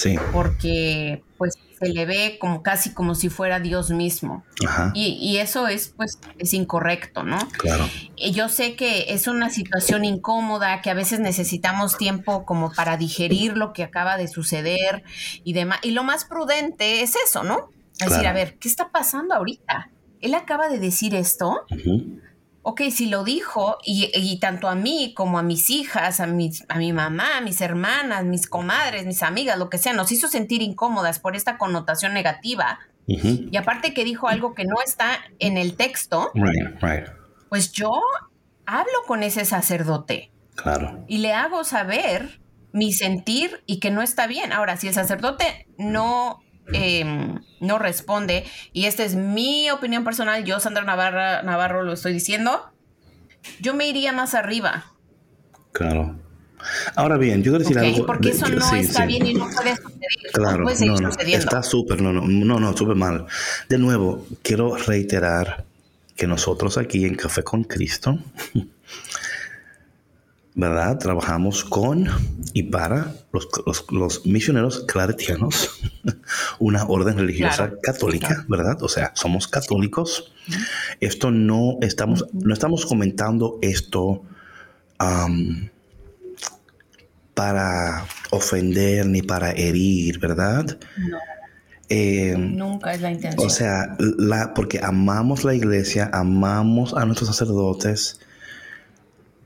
Sí, 0.01 0.17
porque 0.33 1.23
pues 1.37 1.55
se 1.79 1.89
le 1.89 2.07
ve 2.07 2.39
como 2.41 2.63
casi 2.63 2.93
como 2.95 3.15
si 3.15 3.29
fuera 3.29 3.61
Dios 3.61 3.91
mismo. 3.91 4.45
ajá, 4.67 4.93
Y, 4.95 5.19
y 5.21 5.39
eso 5.39 5.69
es 5.69 5.93
pues 5.97 6.19
es 6.39 6.55
incorrecto, 6.55 7.23
¿no? 7.23 7.39
claro. 7.59 7.89
Y 8.17 8.33
yo 8.33 8.49
sé 8.49 8.77
que 8.77 9.07
es 9.15 9.27
una 9.27 9.51
situación 9.51 10.05
incómoda, 10.05 10.81
que 10.83 10.91
a 10.91 10.95
veces 10.95 11.21
necesitamos 11.21 11.99
tiempo 11.99 12.45
como 12.45 12.73
para 12.73 12.97
digerir 12.97 13.57
lo 13.57 13.73
que 13.73 13.83
acaba 13.83 14.17
de 14.17 14.29
suceder 14.29 15.03
y 15.45 15.53
demás. 15.53 15.81
Y 15.83 15.91
lo 15.91 16.03
más 16.03 16.25
prudente 16.25 17.03
es 17.03 17.15
eso, 17.27 17.43
¿no? 17.43 17.71
Es 17.99 18.11
decir, 18.11 18.27
a 18.27 18.33
ver, 18.33 18.57
¿qué 18.59 18.69
está 18.69 18.91
pasando 18.91 19.35
ahorita? 19.35 19.91
Él 20.23 20.35
acaba 20.35 20.69
de 20.69 20.79
decir 20.79 21.15
esto. 21.15 21.67
Ujú. 21.71 22.21
Ok, 22.62 22.83
si 22.90 23.07
lo 23.07 23.25
dijo, 23.25 23.79
y, 23.85 24.11
y 24.14 24.38
tanto 24.38 24.68
a 24.68 24.75
mí 24.75 25.14
como 25.16 25.38
a 25.38 25.42
mis 25.42 25.70
hijas, 25.70 26.20
a, 26.20 26.27
mis, 26.27 26.64
a 26.68 26.77
mi 26.77 26.92
mamá, 26.92 27.38
a 27.38 27.40
mis 27.40 27.61
hermanas, 27.61 28.25
mis 28.25 28.46
comadres, 28.46 29.07
mis 29.07 29.23
amigas, 29.23 29.59
lo 29.59 29.70
que 29.70 29.79
sea, 29.79 29.94
nos 29.94 30.12
hizo 30.12 30.29
sentir 30.29 30.61
incómodas 30.61 31.18
por 31.20 31.37
esta 31.37 31.57
connotación 31.57 32.12
negativa. 32.12 32.79
Y 33.07 33.57
aparte 33.57 33.92
que 33.92 34.05
dijo 34.05 34.29
algo 34.29 34.55
que 34.55 34.64
no 34.64 34.77
está 34.85 35.18
en 35.40 35.57
el 35.57 35.75
texto, 35.75 36.31
Right, 36.35 36.81
right, 36.81 37.09
pues 37.49 37.73
yo 37.73 37.90
hablo 38.66 38.92
con 39.09 39.25
ese 39.25 39.44
sacerdote 39.44 40.31
claro. 40.55 41.05
y 41.09 41.18
le 41.18 41.33
hago 41.33 41.64
saber 41.64 42.40
mi 42.73 42.92
sentir 42.92 43.62
y 43.66 43.81
que 43.81 43.90
no 43.90 44.03
está 44.03 44.29
bien. 44.29 44.53
Ahora, 44.53 44.77
si 44.77 44.87
el 44.87 44.94
sacerdote 44.94 45.66
no, 45.77 46.40
em, 46.73 47.41
no 47.61 47.79
responde, 47.79 48.45
y 48.73 48.87
esta 48.87 49.05
es 49.05 49.15
mi 49.15 49.71
opinión 49.71 50.05
personal, 50.05 50.45
yo, 50.45 50.61
Sandra 50.61 50.85
Navarra, 50.85 51.43
Navarro, 51.43 51.83
lo 51.83 51.93
estoy 51.93 52.13
diciendo, 52.13 52.71
yo 53.61 53.75
me 53.75 53.87
iría 53.89 54.13
más 54.13 54.35
arriba, 54.35 54.91
Claro. 55.73 56.17
Ahora 56.95 57.17
bien, 57.17 57.43
yo 57.43 57.53
quiero 57.53 57.59
decir 57.61 57.79
¿ok? 57.79 57.85
algo. 57.85 58.07
Porque 58.07 58.31
eso 58.31 58.49
no 58.49 58.61
sí, 58.69 58.81
está 58.81 59.03
sí. 59.03 59.07
bien 59.09 59.27
y 59.27 59.35
no 59.35 59.49
puede 59.51 59.77
suceder. 59.77 60.09
Claro, 60.33 60.59
no 60.59 60.65
puede 60.65 60.77
seguir 60.77 60.93
no, 60.95 61.01
no, 61.01 61.13
sucediendo. 61.13 61.45
está 61.45 61.63
súper, 61.63 62.03
no, 62.03 62.13
no, 62.13 62.23
no, 62.27 62.61
no, 62.61 62.77
súper 62.77 62.97
mal. 62.97 63.27
De 63.69 63.79
nuevo, 63.79 64.27
quiero 64.43 64.77
reiterar 64.77 65.65
que 66.17 66.27
nosotros 66.27 66.77
aquí 66.77 67.07
en 67.07 67.15
Café 67.15 67.43
con 67.43 67.65
Cristo, 67.65 68.19
¿verdad? 70.55 70.99
Trabajamos 70.99 71.65
con 71.65 72.09
y 72.53 72.65
para 72.65 73.15
los, 73.33 73.49
los- 73.67 73.87
los 73.93 74.27
misioneros 74.27 74.81
claretianos, 74.87 75.71
una 76.59 76.85
orden 76.87 77.17
religiosa 77.19 77.69
Claro, 77.69 77.79
católica. 77.83 78.45
¿verdad? 78.49 78.83
O 78.83 78.89
sea, 78.89 79.13
somos 79.15 79.47
católicos. 79.49 80.33
Esto 81.01 81.31
no 81.31 81.79
estamos, 81.81 82.27
no 82.33 82.53
estamos 82.53 82.85
comentando 82.87 83.59
esto 83.63 84.23
para 87.35 88.05
ofender 88.31 89.07
ni 89.07 89.22
para 89.22 89.53
herir, 89.53 90.18
¿verdad? 90.18 90.79
No. 90.99 91.18
Eh, 91.89 92.35
Nunca 92.39 92.93
es 92.95 93.01
la 93.01 93.11
intención. 93.11 93.45
O 93.47 93.51
sea, 93.51 93.97
la, 93.99 94.55
porque 94.55 94.79
amamos 94.83 95.43
la 95.45 95.55
iglesia, 95.55 96.11
amamos 96.12 96.95
a 96.95 97.05
nuestros 97.05 97.29
sacerdotes, 97.29 98.20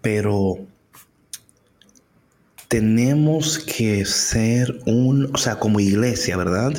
pero 0.02 0.58
tenemos 2.74 3.60
que 3.60 4.04
ser 4.04 4.80
un, 4.84 5.30
o 5.32 5.38
sea, 5.38 5.60
como 5.60 5.78
iglesia, 5.78 6.36
¿verdad? 6.36 6.72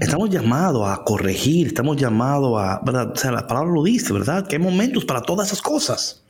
Estamos 0.00 0.30
llamados 0.30 0.88
a 0.88 1.02
corregir, 1.02 1.66
estamos 1.66 1.96
llamados 1.96 2.56
a, 2.62 2.80
¿verdad? 2.84 3.10
O 3.10 3.16
sea, 3.16 3.32
la 3.32 3.48
palabra 3.48 3.72
lo 3.72 3.82
dice, 3.82 4.12
¿verdad? 4.12 4.46
Que 4.46 4.54
hay 4.54 4.62
momentos 4.62 5.04
para 5.04 5.22
todas 5.22 5.48
esas 5.48 5.60
cosas. 5.60 6.22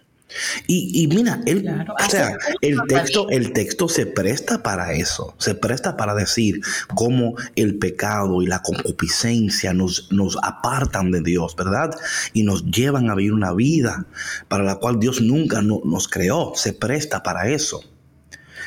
Y, 0.66 1.06
mira, 1.08 1.40
el, 1.46 1.68
o 1.68 2.10
sea, 2.10 2.36
el 2.60 2.80
texto, 2.88 3.28
el 3.30 3.52
texto 3.52 3.88
se 3.88 4.06
presta 4.06 4.62
para 4.62 4.92
eso, 4.92 5.34
se 5.38 5.54
presta 5.54 5.96
para 5.96 6.14
decir 6.14 6.60
cómo 6.94 7.34
el 7.56 7.78
pecado 7.78 8.42
y 8.42 8.46
la 8.46 8.62
concupiscencia 8.62 9.72
nos, 9.72 10.10
nos 10.12 10.38
apartan 10.42 11.10
de 11.10 11.22
Dios, 11.22 11.56
¿verdad? 11.56 11.90
Y 12.32 12.42
nos 12.44 12.64
llevan 12.70 13.10
a 13.10 13.14
vivir 13.14 13.32
una 13.32 13.52
vida 13.52 14.06
para 14.48 14.64
la 14.64 14.76
cual 14.76 15.00
Dios 15.00 15.20
nunca 15.20 15.62
nos 15.62 16.08
creó, 16.08 16.52
se 16.54 16.72
presta 16.72 17.22
para 17.22 17.48
eso. 17.48 17.82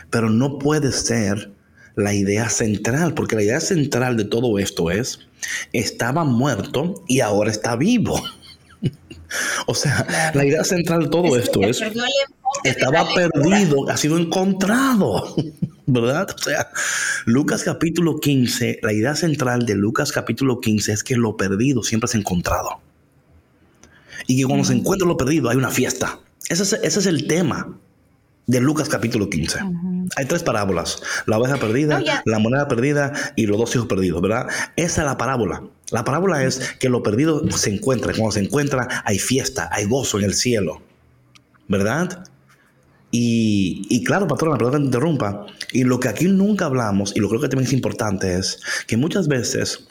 Pero 0.09 0.29
no 0.29 0.59
puede 0.59 0.91
ser 0.91 1.51
la 1.95 2.13
idea 2.13 2.49
central, 2.49 3.13
porque 3.13 3.35
la 3.35 3.43
idea 3.43 3.59
central 3.59 4.17
de 4.17 4.25
todo 4.25 4.59
esto 4.59 4.91
es, 4.91 5.19
estaba 5.71 6.23
muerto 6.23 7.03
y 7.07 7.19
ahora 7.19 7.51
está 7.51 7.75
vivo. 7.75 8.21
O 9.67 9.75
sea, 9.75 10.31
la 10.33 10.45
idea 10.45 10.63
central 10.63 11.03
de 11.03 11.09
todo 11.09 11.37
esto 11.37 11.61
es, 11.61 11.81
estaba 12.63 13.07
perdido, 13.13 13.89
ha 13.89 13.97
sido 13.97 14.17
encontrado, 14.17 15.35
¿verdad? 15.85 16.27
O 16.35 16.37
sea, 16.41 16.69
Lucas 17.25 17.63
capítulo 17.63 18.19
15, 18.19 18.79
la 18.81 18.93
idea 18.93 19.15
central 19.15 19.65
de 19.65 19.75
Lucas 19.75 20.11
capítulo 20.11 20.59
15 20.59 20.93
es 20.93 21.03
que 21.03 21.15
lo 21.15 21.37
perdido 21.37 21.83
siempre 21.83 22.07
es 22.07 22.15
encontrado. 22.15 22.81
Y 24.27 24.39
que 24.39 24.45
cuando 24.45 24.63
se 24.63 24.73
encuentra 24.73 25.07
lo 25.07 25.17
perdido 25.17 25.49
hay 25.49 25.57
una 25.57 25.71
fiesta. 25.71 26.19
Ese 26.49 26.63
es, 26.63 26.73
ese 26.73 26.99
es 26.99 27.05
el 27.05 27.27
tema 27.27 27.77
de 28.47 28.61
Lucas 28.61 28.89
capítulo 28.89 29.29
15. 29.29 29.59
Hay 30.15 30.25
tres 30.25 30.43
parábolas, 30.43 31.01
la 31.25 31.37
oveja 31.37 31.57
perdida, 31.57 32.01
la 32.25 32.39
moneda 32.39 32.67
perdida 32.67 33.13
y 33.35 33.45
los 33.45 33.57
dos 33.57 33.75
hijos 33.75 33.87
perdidos, 33.87 34.21
¿verdad? 34.21 34.47
Esa 34.75 35.01
es 35.01 35.07
la 35.07 35.17
parábola. 35.17 35.63
La 35.93 36.03
parábola 36.03 36.43
es 36.43 36.73
que 36.79 36.89
lo 36.89 37.03
perdido 37.03 37.47
se 37.51 37.69
encuentra, 37.69 38.13
cuando 38.13 38.31
se 38.31 38.39
encuentra 38.39 39.03
hay 39.05 39.19
fiesta, 39.19 39.69
hay 39.71 39.85
gozo 39.85 40.17
en 40.17 40.25
el 40.25 40.33
cielo, 40.33 40.81
¿verdad? 41.67 42.27
Y, 43.11 44.03
claro, 44.03 44.27
patrona, 44.27 44.57
perdón 44.57 44.71
que 44.71 44.79
te 44.79 44.85
interrumpa, 44.85 45.45
y 45.71 45.83
lo 45.83 45.99
que 45.99 46.07
aquí 46.07 46.25
nunca 46.25 46.65
hablamos, 46.65 47.15
y 47.15 47.19
lo 47.19 47.29
creo 47.29 47.39
que 47.39 47.47
también 47.47 47.67
es 47.67 47.73
importante, 47.73 48.39
es 48.39 48.59
que 48.87 48.97
muchas 48.97 49.27
veces 49.27 49.87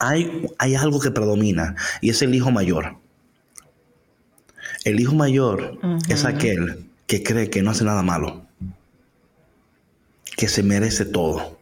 hay, 0.00 0.48
hay 0.58 0.74
algo 0.74 0.98
que 0.98 1.12
predomina, 1.12 1.76
y 2.00 2.10
es 2.10 2.20
el 2.22 2.34
hijo 2.34 2.50
mayor. 2.50 2.96
El 4.82 4.98
hijo 4.98 5.14
mayor 5.14 5.78
es 6.08 6.24
aquel 6.24 6.88
que 7.06 7.22
cree 7.22 7.50
que 7.50 7.62
no 7.62 7.70
hace 7.70 7.84
nada 7.84 8.02
malo, 8.02 8.46
que 10.36 10.48
se 10.48 10.64
merece 10.64 11.04
todo. 11.04 11.57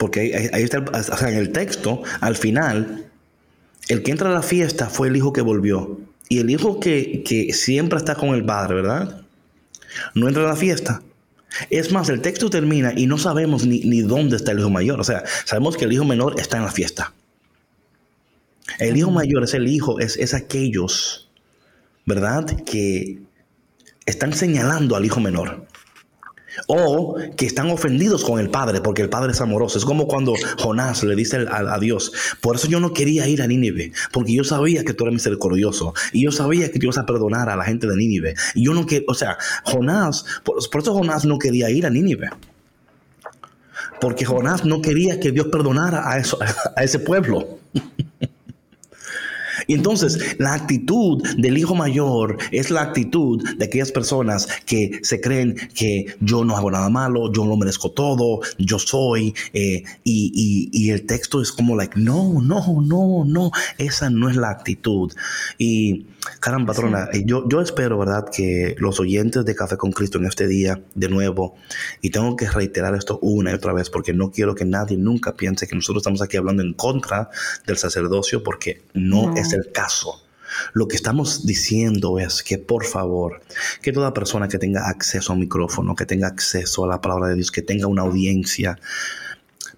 Porque 0.00 0.50
ahí, 0.54 0.62
está, 0.62 0.78
o 0.78 1.02
sea, 1.02 1.28
en 1.28 1.36
el 1.36 1.52
texto, 1.52 2.02
al 2.22 2.34
final, 2.34 3.04
el 3.88 4.02
que 4.02 4.10
entra 4.10 4.30
a 4.30 4.32
la 4.32 4.40
fiesta 4.40 4.88
fue 4.88 5.08
el 5.08 5.16
hijo 5.16 5.34
que 5.34 5.42
volvió. 5.42 6.00
Y 6.30 6.38
el 6.38 6.48
hijo 6.48 6.80
que, 6.80 7.50
siempre 7.52 7.98
está 7.98 8.14
con 8.14 8.30
el 8.30 8.42
padre, 8.42 8.76
¿verdad? 8.76 9.20
No 10.14 10.26
entra 10.26 10.44
a 10.44 10.46
la 10.46 10.56
fiesta. 10.56 11.02
Es 11.68 11.92
más, 11.92 12.08
el 12.08 12.22
texto 12.22 12.48
termina 12.48 12.94
y 12.96 13.06
no 13.06 13.18
sabemos 13.18 13.66
ni, 13.66 13.80
ni, 13.80 14.00
dónde 14.00 14.36
está 14.36 14.52
el 14.52 14.60
hijo 14.60 14.70
mayor. 14.70 14.98
O 15.00 15.04
sea, 15.04 15.22
sabemos 15.44 15.76
que 15.76 15.84
el 15.84 15.92
hijo 15.92 16.06
menor 16.06 16.40
está 16.40 16.56
en 16.56 16.64
la 16.64 16.72
fiesta. 16.72 17.12
El 18.78 18.96
hijo 18.96 19.10
mayor 19.10 19.44
es 19.44 19.52
el 19.52 19.68
hijo, 19.68 20.00
es, 20.00 20.16
es 20.16 20.32
aquellos, 20.32 21.28
¿verdad? 22.06 22.46
Que 22.64 23.18
están 24.06 24.32
señalando 24.32 24.96
al 24.96 25.04
hijo 25.04 25.20
menor. 25.20 25.66
O 26.66 27.16
que 27.36 27.46
están 27.46 27.70
ofendidos 27.70 28.24
con 28.24 28.40
el 28.40 28.50
Padre 28.50 28.80
porque 28.80 29.02
el 29.02 29.08
Padre 29.08 29.32
es 29.32 29.40
amoroso. 29.40 29.78
Es 29.78 29.84
como 29.84 30.06
cuando 30.06 30.34
Jonás 30.58 31.02
le 31.02 31.14
dice 31.14 31.46
a, 31.50 31.78
Dios, 31.78 32.12
por 32.40 32.56
eso 32.56 32.68
yo 32.68 32.80
no 32.80 32.92
quería 32.92 33.26
ir 33.28 33.42
a 33.42 33.46
Nínive, 33.46 33.92
porque 34.12 34.34
yo 34.34 34.44
sabía 34.44 34.84
que 34.84 34.94
tú 34.94 35.04
eres 35.04 35.14
misericordioso 35.14 35.94
y 36.12 36.24
yo 36.24 36.32
sabía 36.32 36.70
que 36.70 36.78
tú 36.78 36.86
ibas 36.86 36.98
a 36.98 37.06
perdonar 37.06 37.48
a 37.48 37.56
la 37.56 37.64
gente 37.64 37.86
de 37.86 37.96
Nínive. 37.96 38.34
Y 38.54 38.64
yo 38.64 38.74
no 38.74 38.86
que, 38.86 39.04
o 39.08 39.14
sea, 39.14 39.38
Jonás, 39.64 40.24
por, 40.44 40.56
por 40.70 40.82
eso 40.82 40.94
Jonás 40.94 41.24
no 41.24 41.38
quería 41.38 41.70
ir 41.70 41.86
a 41.86 41.90
Nínive. 41.90 42.30
Porque 44.00 44.24
Jonás 44.24 44.64
no 44.64 44.80
quería 44.80 45.20
que 45.20 45.30
Dios 45.30 45.48
perdonara 45.48 46.10
a, 46.10 46.18
eso, 46.18 46.38
a 46.76 46.84
ese 46.84 46.98
pueblo. 46.98 47.58
Y 49.70 49.74
entonces 49.74 50.34
la 50.40 50.54
actitud 50.54 51.22
del 51.38 51.56
hijo 51.56 51.76
mayor 51.76 52.38
es 52.50 52.72
la 52.72 52.82
actitud 52.82 53.40
de 53.56 53.66
aquellas 53.66 53.92
personas 53.92 54.48
que 54.66 54.98
se 55.04 55.20
creen 55.20 55.54
que 55.76 56.06
yo 56.18 56.44
no 56.44 56.56
hago 56.56 56.72
nada 56.72 56.90
malo, 56.90 57.32
yo 57.32 57.46
lo 57.46 57.56
merezco 57.56 57.92
todo, 57.92 58.40
yo 58.58 58.80
soy. 58.80 59.32
Eh, 59.52 59.84
y, 60.02 60.90
el 60.90 61.06
texto 61.06 61.40
es 61.40 61.52
como 61.52 61.76
like, 61.76 62.00
no, 62.00 62.40
no, 62.42 62.82
no, 62.82 63.24
no, 63.24 63.52
esa 63.78 64.10
no 64.10 64.28
es 64.28 64.34
la 64.34 64.50
actitud. 64.50 65.12
Y 65.56 66.06
caramba, 66.40 66.72
patrona, 66.72 67.08
eh, 67.12 67.22
yo, 67.24 67.48
yo 67.48 67.60
espero, 67.60 67.98
¿verdad?, 67.98 68.26
que 68.30 68.74
los 68.78 69.00
oyentes 69.00 69.44
de 69.44 69.54
Café 69.54 69.76
con 69.76 69.92
Cristo 69.92 70.18
en 70.18 70.26
este 70.26 70.46
día, 70.46 70.80
de 70.94 71.08
nuevo, 71.08 71.56
y 72.00 72.10
tengo 72.10 72.36
que 72.36 72.48
reiterar 72.48 72.94
esto 72.94 73.18
una 73.22 73.50
y 73.52 73.54
otra 73.54 73.72
vez 73.72 73.90
porque 73.90 74.12
no 74.12 74.30
quiero 74.30 74.54
que 74.54 74.64
nadie 74.64 74.96
nunca 74.96 75.34
piense 75.34 75.66
que 75.66 75.74
nosotros 75.74 76.02
estamos 76.02 76.22
aquí 76.22 76.36
hablando 76.36 76.62
en 76.62 76.74
contra 76.74 77.30
del 77.66 77.76
sacerdocio 77.76 78.42
porque 78.42 78.82
no. 78.94 79.34
es 79.36 79.52
el 79.52 79.72
caso. 79.72 80.22
Lo 80.72 80.88
que 80.88 80.96
estamos 80.96 81.46
diciendo 81.46 82.18
es 82.18 82.42
que 82.42 82.58
por 82.58 82.84
favor, 82.84 83.40
que 83.82 83.92
toda 83.92 84.12
persona 84.12 84.48
que 84.48 84.58
tenga 84.58 84.88
acceso 84.88 85.32
a 85.32 85.34
un 85.34 85.40
micrófono, 85.40 85.94
que 85.94 86.06
tenga 86.06 86.26
acceso 86.26 86.84
a 86.84 86.88
la 86.88 87.00
palabra 87.00 87.28
de 87.28 87.36
Dios, 87.36 87.52
que 87.52 87.62
tenga 87.62 87.86
una 87.86 88.02
audiencia, 88.02 88.78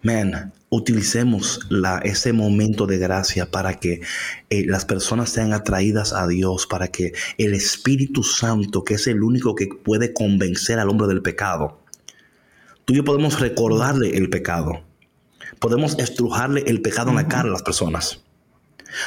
man, 0.03 0.53
utilicemos 0.73 1.61
la, 1.69 1.99
ese 1.99 2.33
momento 2.33 2.87
de 2.87 2.97
gracia 2.97 3.51
para 3.51 3.75
que 3.75 4.01
eh, 4.49 4.65
las 4.67 4.87
personas 4.87 5.29
sean 5.29 5.53
atraídas 5.53 6.15
a 6.15 6.27
Dios, 6.27 6.67
para 6.67 6.89
que 6.89 7.13
el 7.37 7.53
Espíritu 7.53 8.23
Santo, 8.23 8.83
que 8.83 8.95
es 8.95 9.07
el 9.07 9.23
único 9.23 9.55
que 9.55 9.67
puede 9.67 10.15
convencer 10.15 10.79
al 10.79 10.89
hombre 10.89 11.09
del 11.09 11.21
pecado, 11.21 11.79
tú 12.87 12.95
y 12.95 12.97
yo 12.97 13.05
podemos 13.05 13.39
recordarle 13.39 14.17
el 14.17 14.31
pecado, 14.31 14.83
podemos 15.59 15.99
estrujarle 15.99 16.65
el 16.67 16.81
pecado 16.81 17.11
en 17.11 17.17
la 17.17 17.29
cara 17.29 17.51
a 17.51 17.53
las 17.53 17.63
personas. 17.63 18.23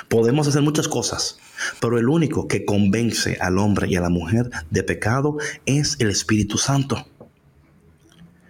Podemos 0.08 0.48
hacer 0.48 0.62
muchas 0.62 0.88
cosas, 0.88 1.40
pero 1.82 1.98
el 1.98 2.10
único 2.10 2.48
que 2.48 2.64
convence 2.64 3.38
al 3.42 3.58
hombre 3.58 3.88
y 3.88 3.96
a 3.96 4.02
la 4.02 4.10
mujer 4.10 4.52
de 4.70 4.84
pecado 4.84 5.38
es 5.66 5.96
el 6.00 6.12
Espíritu 6.12 6.60
Santo. 6.60 7.08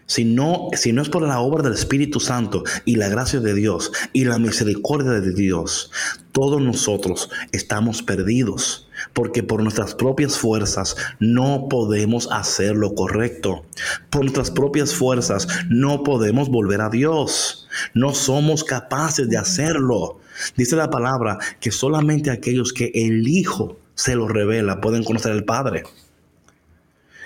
Si 0.07 0.23
no, 0.23 0.69
si 0.73 0.93
no 0.93 1.01
es 1.01 1.09
por 1.09 1.23
la 1.23 1.39
obra 1.39 1.63
del 1.63 1.73
Espíritu 1.73 2.19
Santo 2.19 2.63
y 2.85 2.95
la 2.95 3.09
gracia 3.09 3.39
de 3.39 3.55
Dios 3.55 3.91
y 4.13 4.25
la 4.25 4.37
misericordia 4.37 5.11
de 5.19 5.33
Dios, 5.33 5.91
todos 6.31 6.61
nosotros 6.61 7.29
estamos 7.51 8.03
perdidos, 8.03 8.87
porque 9.13 9.41
por 9.41 9.63
nuestras 9.63 9.95
propias 9.95 10.37
fuerzas 10.37 10.95
no 11.19 11.67
podemos 11.69 12.29
hacer 12.31 12.75
lo 12.75 12.93
correcto. 12.93 13.65
Por 14.11 14.21
nuestras 14.21 14.51
propias 14.51 14.93
fuerzas 14.93 15.47
no 15.69 16.03
podemos 16.03 16.49
volver 16.49 16.81
a 16.81 16.89
Dios. 16.89 17.67
No 17.95 18.13
somos 18.13 18.63
capaces 18.63 19.27
de 19.27 19.37
hacerlo. 19.37 20.19
Dice 20.55 20.75
la 20.75 20.89
palabra 20.89 21.39
que 21.59 21.71
solamente 21.71 22.29
aquellos 22.29 22.73
que 22.73 22.91
el 22.93 23.27
Hijo 23.27 23.79
se 23.95 24.15
lo 24.15 24.27
revela 24.27 24.81
pueden 24.81 25.03
conocer 25.03 25.31
al 25.31 25.45
Padre. 25.45 25.83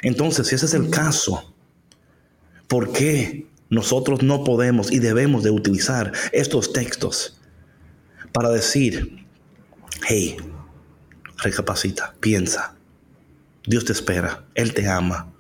Entonces, 0.02 0.48
si 0.48 0.56
ese 0.56 0.68
es 0.68 0.74
el 0.74 0.90
caso, 0.90 1.49
¿por 2.70 2.94
qué 2.94 3.48
nosotros 3.70 4.24
no 4.24 4.46
podemos 4.46 4.92
y 4.92 5.00
debemos 5.00 5.44
de 5.44 5.52
utilizar 5.52 6.14
estos 6.32 6.72
textos 6.72 7.38
para 8.32 8.50
decir, 8.50 9.26
hey, 10.08 10.38
recapacita, 11.38 12.16
piensa, 12.22 12.76
Dios 13.66 13.86
te 13.86 13.92
espera, 13.92 14.46
Él 14.56 14.74
te 14.74 14.88
ama. 14.88 15.34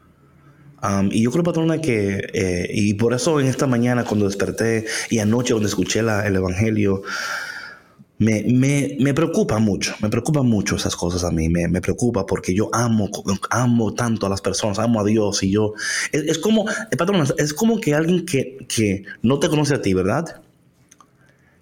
y 1.11 1.23
yo 1.23 1.31
creo, 1.31 1.43
patrona, 1.43 1.79
que, 1.79 2.29
eh, 2.33 2.69
y 2.73 2.95
por 2.95 3.13
eso 3.13 3.39
en 3.39 3.47
esta 3.47 3.67
mañana 3.67 4.03
cuando 4.03 4.25
desperté 4.25 4.85
y 5.09 5.19
anoche 5.19 5.53
cuando 5.53 5.69
escuché 5.69 5.99
el 5.99 6.35
Evangelio, 6.35 7.03
me, 8.19 8.43
me, 8.43 8.97
me, 8.99 9.13
preocupa 9.13 9.59
mucho, 9.59 9.95
me 10.01 10.09
preocupa 10.09 10.43
mucho 10.43 10.75
esas 10.75 10.95
cosas 10.97 11.23
a 11.23 11.31
mí, 11.31 11.47
me, 11.47 11.69
me, 11.69 11.79
preocupa 11.79 12.25
porque 12.25 12.53
yo 12.53 12.69
amo, 12.73 13.09
amo 13.49 13.93
tanto 13.93 14.25
a 14.25 14.29
las 14.29 14.41
personas, 14.41 14.77
amo 14.77 14.99
a 14.99 15.05
Dios 15.05 15.41
y 15.41 15.51
yo, 15.51 15.73
es, 16.11 16.37
como, 16.37 16.69
eh, 16.69 16.97
patrón, 16.97 17.25
es 17.37 17.53
como 17.53 17.79
que 17.79 17.95
alguien 17.95 18.25
que, 18.25 18.57
que, 18.67 19.03
no 19.21 19.39
te 19.39 19.47
conoce 19.47 19.75
a 19.75 19.81
ti, 19.81 19.93
¿verdad? 19.93 20.41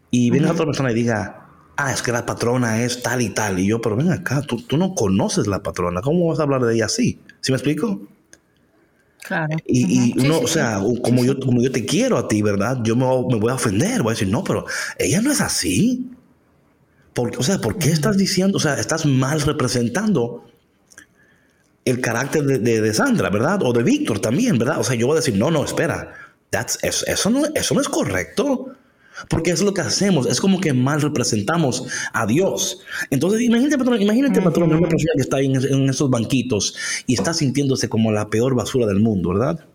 Y 0.09 0.31
viene 0.31 0.49
otra 0.49 0.65
persona 0.65 0.91
y 0.91 0.95
diga, 0.95 1.47
ah, 1.75 1.93
es 1.93 2.01
que 2.01 2.11
la 2.11 2.25
patrona 2.25 2.81
es 2.81 3.03
tal 3.03 3.21
y 3.21 3.29
tal, 3.29 3.59
y 3.59 3.67
yo, 3.67 3.79
pero 3.79 3.95
ven 3.95 4.11
acá, 4.11 4.41
tú, 4.41 4.59
tú 4.59 4.77
no 4.77 4.95
conoces 4.95 5.45
la 5.45 5.61
patrona, 5.61 6.01
¿cómo 6.01 6.27
vas 6.27 6.39
a 6.39 6.43
hablar 6.43 6.63
de 6.63 6.73
ella 6.73 6.85
así? 6.85 7.19
¿Sí 7.39 7.51
me 7.51 7.57
explico? 7.57 8.01
Claro. 9.21 9.57
Y, 9.67 9.83
Ujú. 9.83 9.93
Sí, 9.93 10.25
uno, 10.25 10.37
sí, 10.37 10.43
o 10.43 10.47
sí. 10.47 10.53
sea, 10.53 10.81
como, 11.03 11.23
yo, 11.23 11.39
como 11.39 11.61
yo 11.61 11.71
te 11.71 11.85
quiero 11.85 12.17
a 12.17 12.27
ti, 12.27 12.41
¿verdad? 12.41 12.79
Yo 12.83 12.95
me, 12.95 13.05
me 13.05 13.39
voy 13.39 13.51
a 13.51 13.55
ofender, 13.55 14.01
voy 14.01 14.11
a 14.11 14.13
decir, 14.13 14.29
no, 14.29 14.43
pero 14.43 14.65
ella 14.97 15.21
no 15.21 15.31
es 15.31 15.39
así. 15.39 16.16
Por- 17.17 17.35
o 17.35 17.41
sea, 17.41 17.57
¿por 17.57 17.79
qué 17.79 17.89
estás 17.89 18.15
diciendo, 18.15 18.57
o 18.57 18.59
sea, 18.59 18.75
estás 18.79 19.07
mal 19.07 19.41
representando 19.41 20.45
el 21.83 21.99
carácter 21.99 22.43
de, 22.43 22.59
de- 22.59 22.79
de 22.81 22.93
Sandra, 22.93 23.31
¿verdad? 23.31 23.59
O 23.63 23.73
de 23.73 23.81
Víctor 23.81 24.19
también, 24.19 24.59
¿verdad? 24.59 24.79
O 24.79 24.83
sea, 24.83 24.95
yo 24.95 25.07
voy 25.07 25.15
a 25.15 25.21
decir, 25.21 25.35
no, 25.35 25.49
no, 25.49 25.65
espera, 25.65 26.13
That's- 26.51 26.77
eso, 26.83 27.05
eso 27.07 27.29
no, 27.31 27.41
eso 27.55 27.73
no 27.73 27.81
es 27.81 27.89
correcto. 27.89 28.67
Porque 29.29 29.49
es 29.49 29.63
lo 29.63 29.73
que 29.73 29.81
hacemos, 29.81 30.27
es 30.27 30.39
como 30.39 30.61
que 30.61 30.73
mal 30.73 31.01
representamos 31.01 31.85
a 32.13 32.27
Dios. 32.27 32.81
Entonces, 33.09 33.41
imagínate, 33.41 33.75
patrón, 33.79 33.99
imagínate, 33.99 34.39
patrón, 34.43 34.71
una 34.71 34.87
persona 34.87 35.13
que 35.15 35.21
está 35.23 35.39
en, 35.41 35.55
en 35.55 35.89
esos 35.89 36.07
banquitos 36.11 36.75
y 37.07 37.15
está 37.15 37.33
sintiéndose 37.33 37.89
como 37.89 38.11
la 38.11 38.29
peor 38.29 38.53
basura 38.53 38.85
del 38.85 38.99
mundo, 38.99 39.29
¿verdad? 39.29 39.65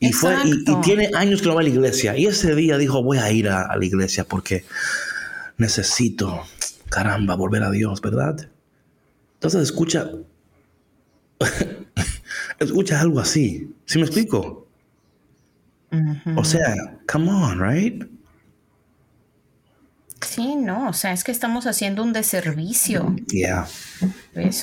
Y, 0.00 0.12
fue, 0.12 0.34
y, 0.44 0.64
tiene 0.82 1.10
años 1.14 1.40
que 1.40 1.46
no 1.48 1.54
va 1.54 1.60
a 1.60 1.62
la 1.62 1.68
iglesia. 1.68 2.16
Y 2.16 2.26
ese 2.26 2.56
día 2.56 2.78
dijo, 2.78 3.00
voy 3.04 3.18
a 3.18 3.30
ir 3.30 3.48
a, 3.48 3.62
a 3.62 3.76
la 3.76 3.84
iglesia 3.84 4.24
porque 4.24 4.64
necesito, 5.60 6.42
caramba, 6.88 7.36
volver 7.36 7.62
a 7.62 7.70
Dios, 7.70 8.00
¿verdad? 8.00 8.50
Entonces 9.34 9.62
escucha, 9.62 10.10
escucha 12.58 13.00
algo 13.00 13.20
así. 13.20 13.72
¿Sí 13.84 13.98
me 13.98 14.04
explico? 14.04 14.66
O 16.36 16.44
sea, 16.44 16.98
come 17.10 17.30
on, 17.30 17.60
right? 17.60 18.04
Sí, 20.20 20.54
no, 20.54 20.88
o 20.88 20.92
sea, 20.92 21.12
es 21.12 21.24
que 21.24 21.32
estamos 21.32 21.66
haciendo 21.66 22.02
un 22.02 22.12
deservicio. 22.12 23.16
Yeah. 23.32 23.66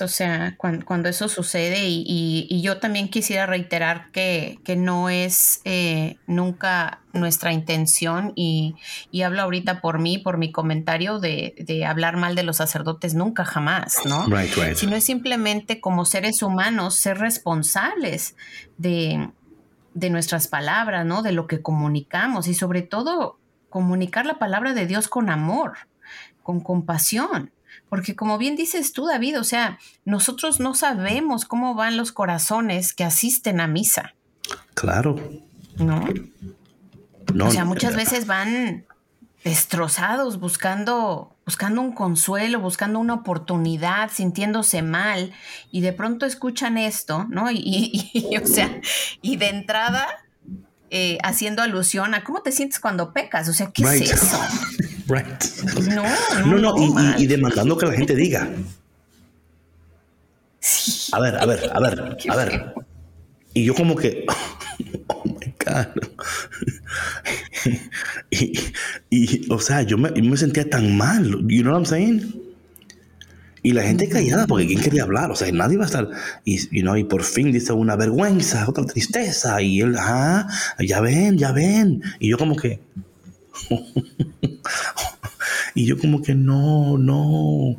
O 0.01 0.08
sea, 0.08 0.55
cuan- 0.58 0.82
cuando, 0.82 1.10
eso 1.10 1.28
sucede 1.28 1.88
y, 1.88 2.03
y- 2.08 2.47
y 2.49 2.62
yo 2.62 2.78
también 2.78 3.10
quisiera 3.10 3.45
reiterar 3.47 4.12
que, 4.12 4.60
que 4.64 4.76
no 4.76 5.10
es 5.10 5.62
eh, 5.66 6.18
nunca 6.28 7.01
nuestra 7.12 7.53
intención 7.53 8.34
y, 8.36 8.76
y 9.12 9.24
hablo 9.24 9.41
ahorita 9.41 9.82
por 9.82 9.97
mí, 9.99 10.20
por 10.20 10.38
mi 10.38 10.51
comentario 10.51 11.20
de, 11.20 11.55
de 11.60 11.86
hablar 11.86 12.18
mal 12.18 12.36
de 12.36 12.43
los 12.43 12.58
sacerdotes, 12.58 13.16
nunca 13.16 13.43
jamás, 13.43 13.97
¿no? 14.05 14.28
Right, 14.28 14.53
right. 14.55 14.76
Sino 14.76 14.95
es 14.95 15.03
simplemente 15.05 15.82
como 15.82 16.05
seres 16.05 16.43
humanos 16.43 16.95
ser 16.95 17.18
responsables 17.18 18.36
de, 18.78 19.30
de 19.95 20.10
nuestras 20.12 20.47
palabras, 20.47 21.03
¿no? 21.05 21.24
De 21.24 21.32
lo 21.32 21.47
que 21.47 21.62
comunicamos 21.64 22.47
y 22.47 22.53
sobre 22.53 22.84
todo 22.84 23.36
comunicar 23.70 24.26
la 24.26 24.39
palabra 24.39 24.74
de 24.74 24.86
Dios 24.88 25.07
con 25.07 25.30
amor, 25.30 25.78
con 26.43 26.59
compasión. 26.61 27.51
Porque 27.89 28.15
como 28.15 28.38
bien 28.38 28.55
dices 28.55 28.91
tú, 28.91 29.05
David, 29.05 29.39
o 29.39 29.43
sea, 29.43 29.80
nosotros 30.03 30.59
no 30.59 30.74
sabemos 30.74 31.45
cómo 31.45 31.74
van 31.76 31.95
los 31.97 32.11
corazones 32.11 32.93
que 32.93 33.03
asisten 33.03 33.59
a 33.61 33.68
misa, 33.68 34.13
Claro. 34.74 35.15
¿no? 35.78 36.05
No, 37.34 37.47
o 37.47 37.51
sea, 37.51 37.65
muchas 37.65 37.95
veces 37.95 38.26
van 38.26 38.86
destrozados 39.43 40.39
buscando 40.39 41.34
buscando 41.45 41.82
un 41.82 41.93
consuelo, 41.93 42.59
buscando 42.59 42.99
una 42.99 43.13
oportunidad, 43.13 44.09
sintiéndose 44.11 44.82
mal 44.82 45.32
y 45.72 45.80
de 45.80 45.93
pronto 45.93 46.26
escuchan 46.26 46.78
esto, 46.78 47.26
¿no? 47.30 47.49
Y, 47.51 47.57
y- 47.63 48.11
y, 48.32 48.38
o 48.38 48.45
sea, 48.45 48.82
y 49.22 49.38
de 49.38 49.47
entrada 49.49 50.07
eh, 50.89 51.17
haciendo 51.23 51.61
alusión 51.61 52.13
a 52.15 52.23
cómo 52.23 52.41
te 52.41 52.51
sientes 52.51 52.79
cuando 52.79 53.11
pecas, 53.13 53.47
o 53.49 53.53
sea, 53.53 53.71
¿qué 53.73 53.83
Right. 53.83 54.03
es 54.03 54.11
eso? 54.13 54.39
Right. 55.07 55.43
No, 55.93 56.03
No, 56.45 56.57
no, 56.57 56.75
y- 56.77 57.21
y, 57.21 57.23
y 57.23 57.27
demandando 57.27 57.77
que 57.77 57.85
la 57.85 57.93
gente 57.93 58.13
diga. 58.15 58.49
Sí. 60.59 61.11
A 61.13 61.19
ver, 61.21 61.38
a 61.38 61.45
ver, 61.45 61.71
a 61.73 61.79
ver, 61.79 62.17
a 62.29 62.35
ver. 62.35 62.73
Y 63.53 63.63
yo 63.65 63.73
como 63.73 63.95
que, 63.95 64.25
oh 65.07 65.23
my 65.25 65.53
God. 65.65 65.88
y, 68.29 68.53
y, 69.09 69.51
o 69.51 69.59
sea, 69.59 69.81
yo 69.83 69.97
me, 69.97 70.11
yo 70.15 70.23
me 70.23 70.38
sentía 70.38 70.69
tan 70.69 70.95
mal, 70.97 71.25
you 71.47 71.61
know 71.63 71.71
what 71.73 71.79
I'm 71.79 71.85
saying? 71.85 72.33
Y 73.68 73.74
la 73.74 73.84
gente 73.84 74.07
callada, 74.07 74.47
porque 74.47 74.65
¿quién 74.65 74.80
quería 74.80 75.03
hablar? 75.03 75.30
O 75.30 75.36
sea, 75.36 75.51
nadie 75.51 75.74
iba 75.74 75.84
a 75.84 75.88
estar. 75.88 76.09
Y, 76.45 76.57
you 76.74 76.84
know, 76.84 76.95
y 76.95 77.03
por 77.03 77.22
fin 77.22 77.51
dice 77.51 77.74
una 77.74 77.97
vergüenza, 77.97 78.65
otra 78.65 78.86
tristeza. 78.86 79.61
Y 79.61 79.82
él, 79.82 79.97
ah, 79.99 80.47
ya 80.80 81.01
ven, 81.01 81.38
ya 81.38 81.51
ven. 81.51 82.01
Y 82.18 82.30
yo 82.30 82.38
como 82.38 82.55
que... 82.55 82.80
Y 85.76 85.86
yo 85.86 85.97
como 85.99 86.24
que 86.24 86.34
no, 86.34 86.97
no. 86.97 87.76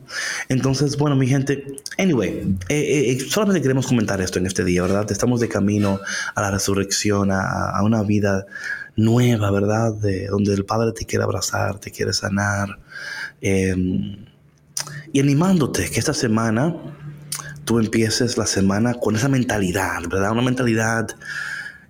Entonces, 0.48 0.96
bueno, 0.98 1.16
mi 1.16 1.26
gente, 1.26 1.64
anyway, 1.96 2.56
eh, 2.68 3.10
eh, 3.10 3.20
solamente 3.28 3.60
queremos 3.60 3.88
comentar 3.88 4.20
esto 4.20 4.38
en 4.38 4.46
este 4.46 4.64
día, 4.64 4.82
¿verdad? 4.82 5.10
Estamos 5.10 5.40
de 5.40 5.48
camino 5.48 5.98
a 6.34 6.40
la 6.40 6.52
resurrección, 6.52 7.32
a, 7.32 7.70
a 7.70 7.82
una 7.82 8.04
vida 8.04 8.46
nueva, 8.94 9.50
¿verdad? 9.50 9.94
De, 9.94 10.28
donde 10.28 10.54
el 10.54 10.64
Padre 10.64 10.92
te 10.92 11.06
quiere 11.06 11.24
abrazar, 11.24 11.80
te 11.80 11.90
quiere 11.90 12.12
sanar. 12.12 12.78
Eh, 13.40 13.74
y 15.12 15.20
animándote 15.20 15.90
que 15.90 15.98
esta 15.98 16.14
semana 16.14 16.76
tú 17.64 17.78
empieces 17.78 18.38
la 18.38 18.46
semana 18.46 18.94
con 18.94 19.16
esa 19.16 19.28
mentalidad, 19.28 20.02
¿verdad? 20.08 20.32
Una 20.32 20.42
mentalidad 20.42 21.08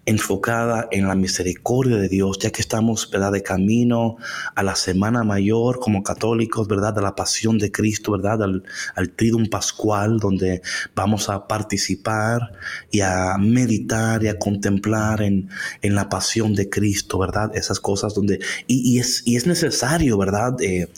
enfocada 0.08 0.88
en 0.90 1.06
la 1.06 1.14
misericordia 1.14 1.98
de 1.98 2.08
Dios, 2.08 2.38
ya 2.38 2.50
que 2.50 2.62
estamos, 2.62 3.10
¿verdad?, 3.10 3.30
de 3.30 3.42
camino 3.42 4.16
a 4.54 4.62
la 4.62 4.74
Semana 4.74 5.22
Mayor 5.22 5.80
como 5.80 6.02
católicos, 6.02 6.66
¿verdad?, 6.66 6.94
de 6.94 7.02
la 7.02 7.14
pasión 7.14 7.58
de 7.58 7.70
Cristo, 7.70 8.12
¿verdad?, 8.12 8.42
al, 8.42 8.64
al 8.94 9.12
Pascual, 9.50 10.18
donde 10.18 10.62
vamos 10.94 11.28
a 11.28 11.46
participar 11.46 12.52
y 12.90 13.00
a 13.02 13.36
meditar 13.38 14.24
y 14.24 14.28
a 14.28 14.38
contemplar 14.38 15.20
en, 15.20 15.50
en 15.82 15.94
la 15.94 16.08
pasión 16.08 16.54
de 16.54 16.70
Cristo, 16.70 17.18
¿verdad?, 17.18 17.54
esas 17.54 17.78
cosas 17.78 18.14
donde, 18.14 18.40
y, 18.66 18.94
y 18.94 19.00
es, 19.00 19.22
y 19.26 19.36
es 19.36 19.46
necesario, 19.46 20.16
¿verdad?, 20.16 20.54
eh, 20.62 20.88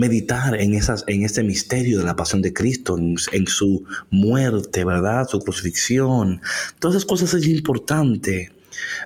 meditar 0.00 0.60
en, 0.60 0.74
esas, 0.74 1.04
en 1.06 1.24
este 1.24 1.42
misterio 1.42 1.98
de 1.98 2.04
la 2.04 2.16
pasión 2.16 2.42
de 2.42 2.52
Cristo, 2.52 2.98
en, 2.98 3.16
en 3.32 3.46
su 3.46 3.84
muerte, 4.10 4.84
¿verdad? 4.84 5.28
Su 5.28 5.38
crucifixión. 5.40 6.40
Todas 6.78 6.96
esas 6.96 7.06
cosas 7.06 7.34
es 7.34 7.46
importante. 7.46 8.52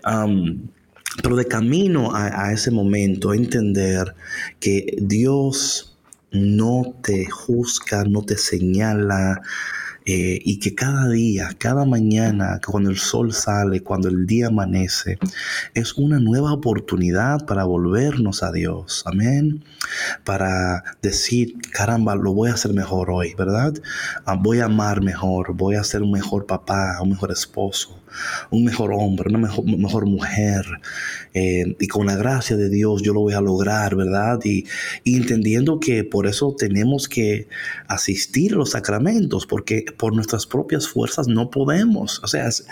Um, 0.06 0.68
pero 1.22 1.36
de 1.36 1.46
camino 1.46 2.14
a, 2.14 2.46
a 2.46 2.52
ese 2.52 2.70
momento, 2.70 3.34
entender 3.34 4.14
que 4.60 4.96
Dios 5.00 5.96
no 6.32 6.96
te 7.02 7.26
juzga, 7.26 8.04
no 8.04 8.22
te 8.22 8.36
señala, 8.36 9.42
eh, 10.06 10.38
y 10.44 10.58
que 10.58 10.74
cada 10.74 11.08
día, 11.08 11.50
cada 11.56 11.86
mañana, 11.86 12.60
cuando 12.66 12.90
el 12.90 12.98
sol 12.98 13.32
sale, 13.32 13.82
cuando 13.82 14.08
el 14.08 14.26
día 14.26 14.48
amanece, 14.48 15.18
es 15.72 15.94
una 15.94 16.18
nueva 16.18 16.52
oportunidad 16.52 17.46
para 17.46 17.64
volvernos 17.64 18.42
a 18.42 18.52
Dios. 18.52 19.02
Amén. 19.06 19.64
Para 20.24 20.84
decir, 21.00 21.54
caramba, 21.72 22.14
lo 22.16 22.34
voy 22.34 22.50
a 22.50 22.54
hacer 22.54 22.74
mejor 22.74 23.10
hoy, 23.10 23.34
¿verdad? 23.34 23.74
Ah, 24.26 24.36
voy 24.38 24.60
a 24.60 24.66
amar 24.66 25.00
mejor, 25.00 25.54
voy 25.54 25.76
a 25.76 25.84
ser 25.84 26.02
un 26.02 26.12
mejor 26.12 26.46
papá, 26.46 26.98
un 27.00 27.10
mejor 27.10 27.32
esposo, 27.32 27.98
un 28.50 28.64
mejor 28.64 28.92
hombre, 28.92 29.28
una 29.28 29.38
mejor, 29.38 29.64
mejor 29.64 30.06
mujer. 30.06 30.64
Eh, 31.32 31.76
y 31.80 31.88
con 31.88 32.06
la 32.06 32.16
gracia 32.16 32.56
de 32.56 32.68
Dios 32.68 33.02
yo 33.02 33.12
lo 33.12 33.20
voy 33.20 33.34
a 33.34 33.40
lograr, 33.40 33.96
¿verdad? 33.96 34.40
Y, 34.44 34.64
y 35.02 35.16
entendiendo 35.16 35.80
que 35.80 36.04
por 36.04 36.26
eso 36.26 36.54
tenemos 36.56 37.08
que 37.08 37.48
asistir 37.88 38.54
a 38.54 38.56
los 38.56 38.70
sacramentos, 38.70 39.46
porque 39.46 39.84
por 39.96 40.14
nuestras 40.14 40.46
propias 40.46 40.88
fuerzas 40.88 41.28
no 41.28 41.50
podemos. 41.50 42.20
O 42.22 42.26
sea, 42.26 42.46
es, 42.46 42.66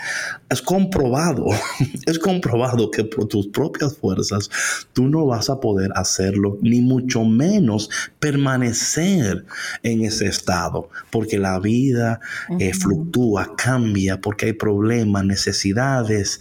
es 0.49 0.61
comprobado, 0.61 1.47
es 2.05 2.19
comprobado 2.19 2.91
que 2.91 3.03
por 3.03 3.27
tus 3.27 3.47
propias 3.47 3.97
fuerzas 3.97 4.49
tú 4.93 5.07
no 5.07 5.25
vas 5.25 5.49
a 5.49 5.59
poder 5.59 5.91
hacerlo, 5.95 6.57
ni 6.61 6.81
mucho 6.81 7.23
menos 7.23 7.89
permanecer 8.19 9.45
en 9.83 10.03
ese 10.03 10.27
estado, 10.27 10.89
porque 11.11 11.37
la 11.37 11.59
vida 11.59 12.19
eh, 12.59 12.73
fluctúa, 12.73 13.55
cambia, 13.57 14.19
porque 14.19 14.47
hay 14.47 14.53
problemas, 14.53 15.25
necesidades, 15.33 16.39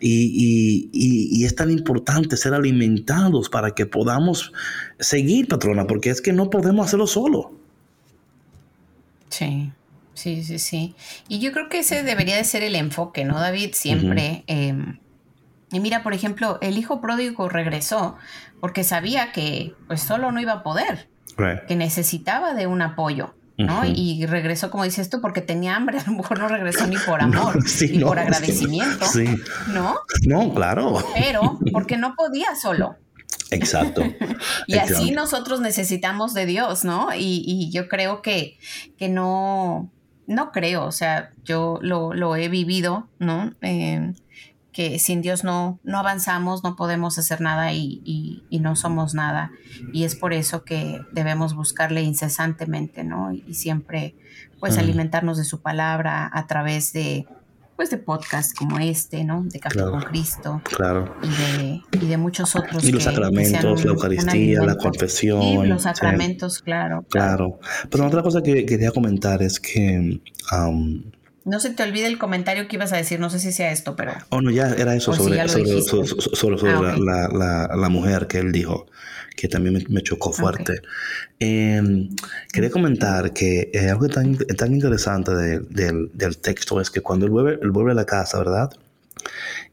y, 0.00 0.12
y- 0.46 0.90
y- 0.92 1.28
y 1.40 1.44
es 1.44 1.54
tan 1.54 1.70
importante 1.70 2.36
ser 2.36 2.54
alimentados 2.54 3.48
para 3.48 3.70
que 3.72 3.86
podamos 3.86 4.52
seguir, 4.98 5.48
patrona, 5.48 5.86
porque 5.86 6.10
es 6.10 6.20
que 6.20 6.32
no 6.32 6.50
podemos 6.50 6.86
hacerlo 6.86 7.06
solo. 7.06 7.52
Sí, 9.28 9.72
sí, 10.14 10.44
sí, 10.44 10.58
sí. 10.58 10.94
Y 11.28 11.40
yo 11.40 11.52
creo 11.52 11.68
que 11.68 11.80
ese 11.80 12.02
debería 12.02 12.36
de 12.36 12.44
ser 12.44 12.62
el 12.62 12.76
enfoque, 12.76 13.24
¿no, 13.24 13.40
David? 13.40 13.70
Siempre. 13.72 14.44
eh, 14.46 14.74
y 15.72 15.80
mira, 15.80 16.04
por 16.04 16.14
ejemplo, 16.14 16.58
el 16.60 16.78
hijo 16.78 17.00
pródigo 17.00 17.48
regresó 17.48 18.16
porque 18.60 18.84
sabía 18.84 19.32
que 19.32 19.74
pues 19.88 20.00
solo 20.02 20.30
no 20.30 20.40
iba 20.40 20.52
a 20.52 20.62
poder, 20.62 21.08
Right. 21.36 21.64
que 21.66 21.74
necesitaba 21.74 22.54
de 22.54 22.68
un 22.68 22.80
apoyo, 22.80 23.34
¿no? 23.56 23.84
Y 23.84 24.26
regresó, 24.26 24.70
como 24.70 24.84
dices 24.84 25.10
tú, 25.10 25.20
porque 25.20 25.40
tenía 25.40 25.76
hambre, 25.76 25.98
a 26.06 26.10
lo 26.10 26.16
mejor 26.16 26.38
no 26.38 26.48
regresó 26.48 26.86
ni 26.86 26.96
por 26.96 27.20
amor, 27.22 27.66
Sí, 27.68 27.88
ni 27.92 27.98
no, 27.98 28.08
por 28.08 28.18
agradecimiento, 28.18 29.06
Sí. 29.06 29.26
¿no? 29.68 29.96
No, 30.26 30.52
claro. 30.54 31.04
Pero 31.14 31.58
porque 31.72 31.96
no 31.96 32.14
podía 32.16 32.48
solo. 32.60 32.96
Exacto. 33.50 34.02
Y 34.66 34.78
así 34.78 35.10
nosotros 35.10 35.60
necesitamos 35.60 36.34
de 36.34 36.46
Dios, 36.46 36.84
¿no? 36.84 37.14
Y, 37.14 37.44
y 37.46 37.70
yo 37.70 37.88
creo 37.88 38.22
que, 38.22 38.58
que 38.96 39.08
no, 39.08 39.90
no 40.26 40.52
creo, 40.52 40.84
o 40.86 40.92
sea, 40.92 41.30
yo 41.44 41.78
lo, 41.82 42.36
he 42.36 42.48
vivido, 42.48 43.08
¿no? 43.18 43.54
Eh, 43.60 44.12
que 44.74 44.98
sin 44.98 45.22
Dios 45.22 45.44
no, 45.44 45.78
no 45.84 46.00
avanzamos, 46.00 46.64
no 46.64 46.74
podemos 46.74 47.16
hacer 47.16 47.40
nada 47.40 47.72
y, 47.72 48.42
no 48.50 48.74
somos 48.74 49.14
nada. 49.14 49.52
Y 49.92 50.02
es 50.02 50.16
por 50.16 50.32
eso 50.32 50.64
que 50.64 51.00
debemos 51.12 51.54
buscarle 51.54 52.02
incesantemente, 52.02 53.04
¿no? 53.04 53.32
Y, 53.32 53.54
siempre, 53.54 54.16
pues, 54.58 54.76
alimentarnos 54.76 55.38
de 55.38 55.44
su 55.44 55.60
palabra 55.60 56.28
a 56.32 56.46
través 56.48 56.92
de, 56.92 57.24
pues, 57.76 57.88
de 57.90 57.98
podcasts 57.98 58.52
como 58.52 58.80
este, 58.80 59.22
¿no? 59.22 59.44
De 59.44 59.60
Café 59.60 59.78
con 59.78 60.02
Cristo. 60.02 60.60
Claro. 60.76 61.14
Y 61.92 62.06
de, 62.06 62.16
muchos 62.16 62.56
otros. 62.56 62.82
Y 62.84 62.90
los 62.90 63.04
sacramentos, 63.04 63.84
la 63.84 63.92
Eucaristía, 63.92 64.60
la 64.62 64.76
confesión. 64.76 65.40
Y 65.40 65.66
los 65.68 65.82
sacramentos, 65.82 66.60
claro, 66.60 67.04
claro. 67.08 67.60
Pero 67.90 68.06
otra 68.08 68.22
cosa 68.24 68.42
que 68.42 68.66
quería 68.66 68.90
comentar 68.90 69.40
es 69.40 69.60
que... 69.60 70.20
No 71.44 71.60
se 71.60 71.70
te 71.70 71.82
olvide 71.82 72.06
el 72.06 72.18
comentario 72.18 72.66
que 72.68 72.76
ibas 72.76 72.92
a 72.94 72.96
decir, 72.96 73.20
no 73.20 73.28
sé 73.28 73.38
si 73.38 73.52
sea 73.52 73.70
esto, 73.70 73.96
pero... 73.96 74.12
Oh, 74.30 74.40
no, 74.40 74.50
ya 74.50 74.68
era 74.70 74.94
eso 74.94 75.12
sobre, 75.12 75.46
sobre, 75.46 76.70
ah, 76.70 77.68
la, 77.76 77.88
mujer 77.90 78.26
que 78.26 78.38
él 78.38 78.50
dijo, 78.50 78.86
que 79.36 79.46
también 79.48 79.84
me, 79.90 80.02
chocó 80.02 80.32
fuerte. 80.32 80.80
Em, 81.38 82.08
quería 82.50 82.70
comentar 82.70 83.34
que 83.34 83.70
eh, 83.74 83.90
algo 83.90 84.08
tan, 84.08 84.38
tan 84.38 84.72
interesante 84.72 85.32
del, 85.32 86.38
texto 86.40 86.80
es 86.80 86.90
que 86.90 87.02
cuando 87.02 87.26
él 87.26 87.32
vuelve, 87.32 87.58
él 87.60 87.70
vuelve 87.70 87.92
a 87.92 87.94
la 87.94 88.06
casa, 88.06 88.38
¿verdad? 88.38 88.70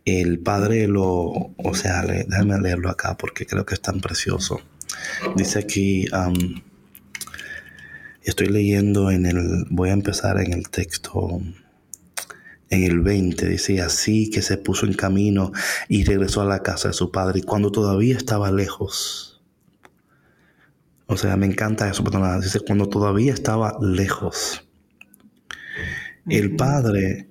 El 0.03 0.39
padre 0.39 0.88
lo, 0.88 1.05
o 1.05 1.74
sea, 1.74 2.01
déjame 2.03 2.59
leerlo 2.59 2.89
acá 2.89 3.15
porque 3.17 3.45
creo 3.45 3.65
que 3.65 3.76
es 3.76 3.82
tan 3.82 4.01
precioso. 4.01 4.59
Dice 5.38 5.59
aquí, 5.59 6.05
estoy 8.24 8.47
leyendo 8.47 9.09
en 9.09 9.26
el, 9.26 9.65
voy 9.69 9.89
a 9.89 9.93
empezar 9.93 10.39
en 10.39 10.53
el 10.53 10.69
texto 10.69 11.41
en 12.72 12.84
el 12.84 13.01
20 13.01 13.47
dice 13.47 13.82
así 13.82 14.30
que 14.30 14.41
se 14.41 14.57
puso 14.57 14.86
en 14.86 14.93
camino 14.93 15.51
y 15.89 16.05
regresó 16.05 16.41
a 16.41 16.45
la 16.45 16.63
casa 16.63 16.88
de 16.88 16.93
su 16.93 17.11
padre 17.11 17.39
y 17.39 17.43
cuando 17.43 17.69
todavía 17.72 18.15
estaba 18.15 18.49
lejos. 18.49 19.41
O 21.05 21.17
sea, 21.17 21.36
me 21.36 21.45
encanta 21.45 21.89
eso, 21.89 22.03
pero 22.03 22.39
dice 22.39 22.61
cuando 22.61 22.88
todavía 22.88 23.34
estaba 23.34 23.78
lejos. 23.82 24.65
El 26.30 26.55
padre 26.55 27.30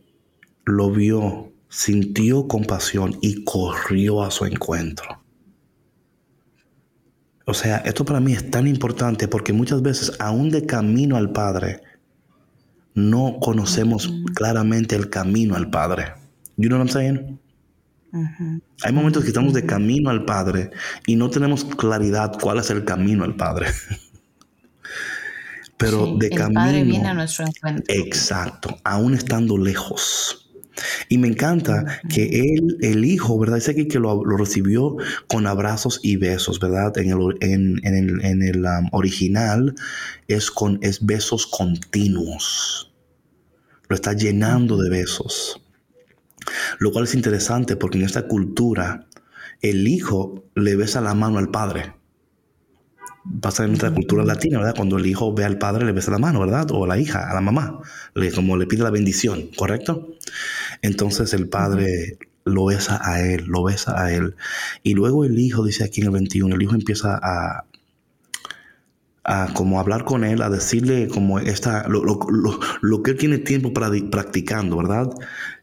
lo 0.66 0.91
vio, 0.91 1.53
sintió 1.70 2.47
compasión 2.47 3.16
y 3.22 3.43
corrió 3.45 4.22
a 4.22 4.30
su 4.30 4.45
encuentro. 4.45 5.22
O 7.47 7.55
sea, 7.55 7.78
esto 7.78 8.05
para 8.05 8.20
mí 8.20 8.34
es 8.34 8.51
tan 8.51 8.66
importante 8.66 9.26
porque 9.26 9.55
muchas 9.55 9.80
veces, 9.80 10.12
aún 10.18 10.51
de 10.51 10.66
camino 10.66 11.16
al 11.16 11.32
Padre, 11.32 11.80
no 12.95 13.38
conocemos 13.41 14.12
claramente 14.34 14.97
el 14.97 15.11
camino 15.11 15.57
al 15.57 15.70
Padre. 15.70 16.14
You 16.57 16.68
know 16.68 16.78
what 16.78 16.86
I'm 16.86 16.93
saying? 16.93 17.41
Hay 18.82 18.93
momentos 18.93 19.22
que 19.22 19.28
estamos 19.28 19.55
de 19.55 19.64
camino 19.64 20.11
al 20.11 20.24
Padre 20.24 20.70
y 21.07 21.16
no 21.16 21.30
tenemos 21.30 21.64
claridad 21.64 22.32
cuál 22.41 22.59
es 22.59 22.70
el 22.70 22.84
camino 22.84 23.24
al 23.24 23.36
Padre. 23.36 23.68
Pero 25.76 26.16
de 26.16 26.30
camino. 26.30 26.61
Padre 26.61 26.84
viene 26.84 27.09
a 27.09 27.14
nuestro 27.14 27.47
encuentro. 27.47 27.84
Exacto, 27.88 28.76
aún 28.84 29.14
estando 29.14 29.57
lejos. 29.57 30.39
Y 31.09 31.18
me 31.18 31.28
encanta 31.28 32.01
que 32.09 32.55
él, 32.55 32.78
el 32.81 33.05
hijo, 33.05 33.39
¿verdad? 33.39 33.57
Dice 33.57 33.72
aquí 33.72 33.89
que 33.89 33.99
lo, 33.99 34.22
recibió 34.24 34.97
con 35.26 35.47
abrazos 35.47 36.01
y 36.03 36.16
besos, 36.16 36.61
¿verdad? 36.61 36.97
En 36.99 37.11
el, 37.11 37.83
en, 38.22 38.43
el, 38.43 38.64
um, 38.64 38.89
original 38.93 39.74
es, 40.28 40.51
con, 40.51 40.78
es 40.83 41.05
besos 41.05 41.47
continuos. 41.47 42.93
Lo 43.89 43.95
está 43.95 44.12
llenando 44.12 44.76
de 44.76 44.91
besos. 44.91 45.62
Lo 46.78 46.93
cual 46.93 47.05
es 47.05 47.14
interesante 47.14 47.76
porque 47.76 47.99
en 47.99 48.05
esta 48.05 48.26
cultura 48.26 49.07
el 49.61 49.87
hijo 49.89 50.45
le 50.55 50.76
besa 50.76 51.01
la 51.01 51.14
mano 51.14 51.39
al 51.39 51.51
padre 51.51 52.00
pasa 53.41 53.64
en 53.64 53.71
nuestra 53.71 53.93
cultura 53.93 54.25
latina, 54.25 54.59
¿verdad? 54.59 54.75
Cuando 54.77 54.99
el 54.99 55.07
hijo 55.07 55.33
ve 55.35 55.45
al 55.45 55.59
padre, 55.59 55.85
le 55.85 55.93
besa 55.93 56.11
la 56.11 56.18
mano, 56.18 56.41
¿verdad? 56.41 56.71
O 56.71 56.85
a 56.85 56.89
la 56.89 56.99
hija, 56.99 57.31
a 57.31 57.35
la 57.35 57.41
mamá, 57.41 57.81
le, 58.14 58.33
como 58.33 58.57
le 58.57 58.66
pide 58.66 58.83
la 58.83 58.91
bendición, 58.91 59.49
¿correcto? 59.57 60.09
Entonces 60.83 61.33
el 61.35 61.49
padre 61.49 62.18
lo 62.45 62.66
besa 62.66 63.01
a 63.03 63.23
él, 63.23 63.45
lo 63.47 63.62
besa 63.62 64.03
a 64.03 64.12
él. 64.12 64.35
Y 64.83 64.95
luego 64.95 65.25
el 65.25 65.39
hijo, 65.39 65.64
dice 65.64 65.85
aquí 65.85 66.01
en 66.01 66.09
el 66.09 66.12
21, 66.12 66.55
el 66.55 66.62
hijo 66.62 66.75
empieza 66.75 67.18
a, 67.23 67.64
a 69.33 69.47
como 69.55 69.78
hablar 69.78 70.05
con 70.05 70.24
él, 70.24 70.43
a 70.43 70.51
decirle 70.51 71.07
como 71.07 71.39
esta, 71.39 71.87
lo, 71.89 72.03
lo, 72.03 72.18
lo, 72.81 73.03
que 73.03 73.12
él 73.12 73.16
tiene 73.16 73.39
tiempo 73.39 73.72
para 73.72 73.89
practicando, 74.11 74.76
¿verdad? 74.76 75.09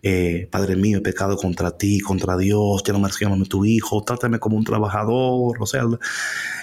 Eh, 0.03 0.47
Padre 0.49 0.77
mío, 0.77 0.99
he 0.99 1.01
pecado 1.01 1.35
contra 1.35 1.71
ti, 1.71 1.99
contra 1.99 2.37
Dios, 2.37 2.81
ya 2.85 2.93
no 2.93 2.99
me 2.99 3.09
llámame 3.19 3.43
tu 3.43 3.65
hijo, 3.65 4.01
trátame 4.03 4.39
como 4.39 4.55
un 4.55 4.63
trabajador, 4.63 5.57
o 5.59 5.65
sea, 5.65 5.83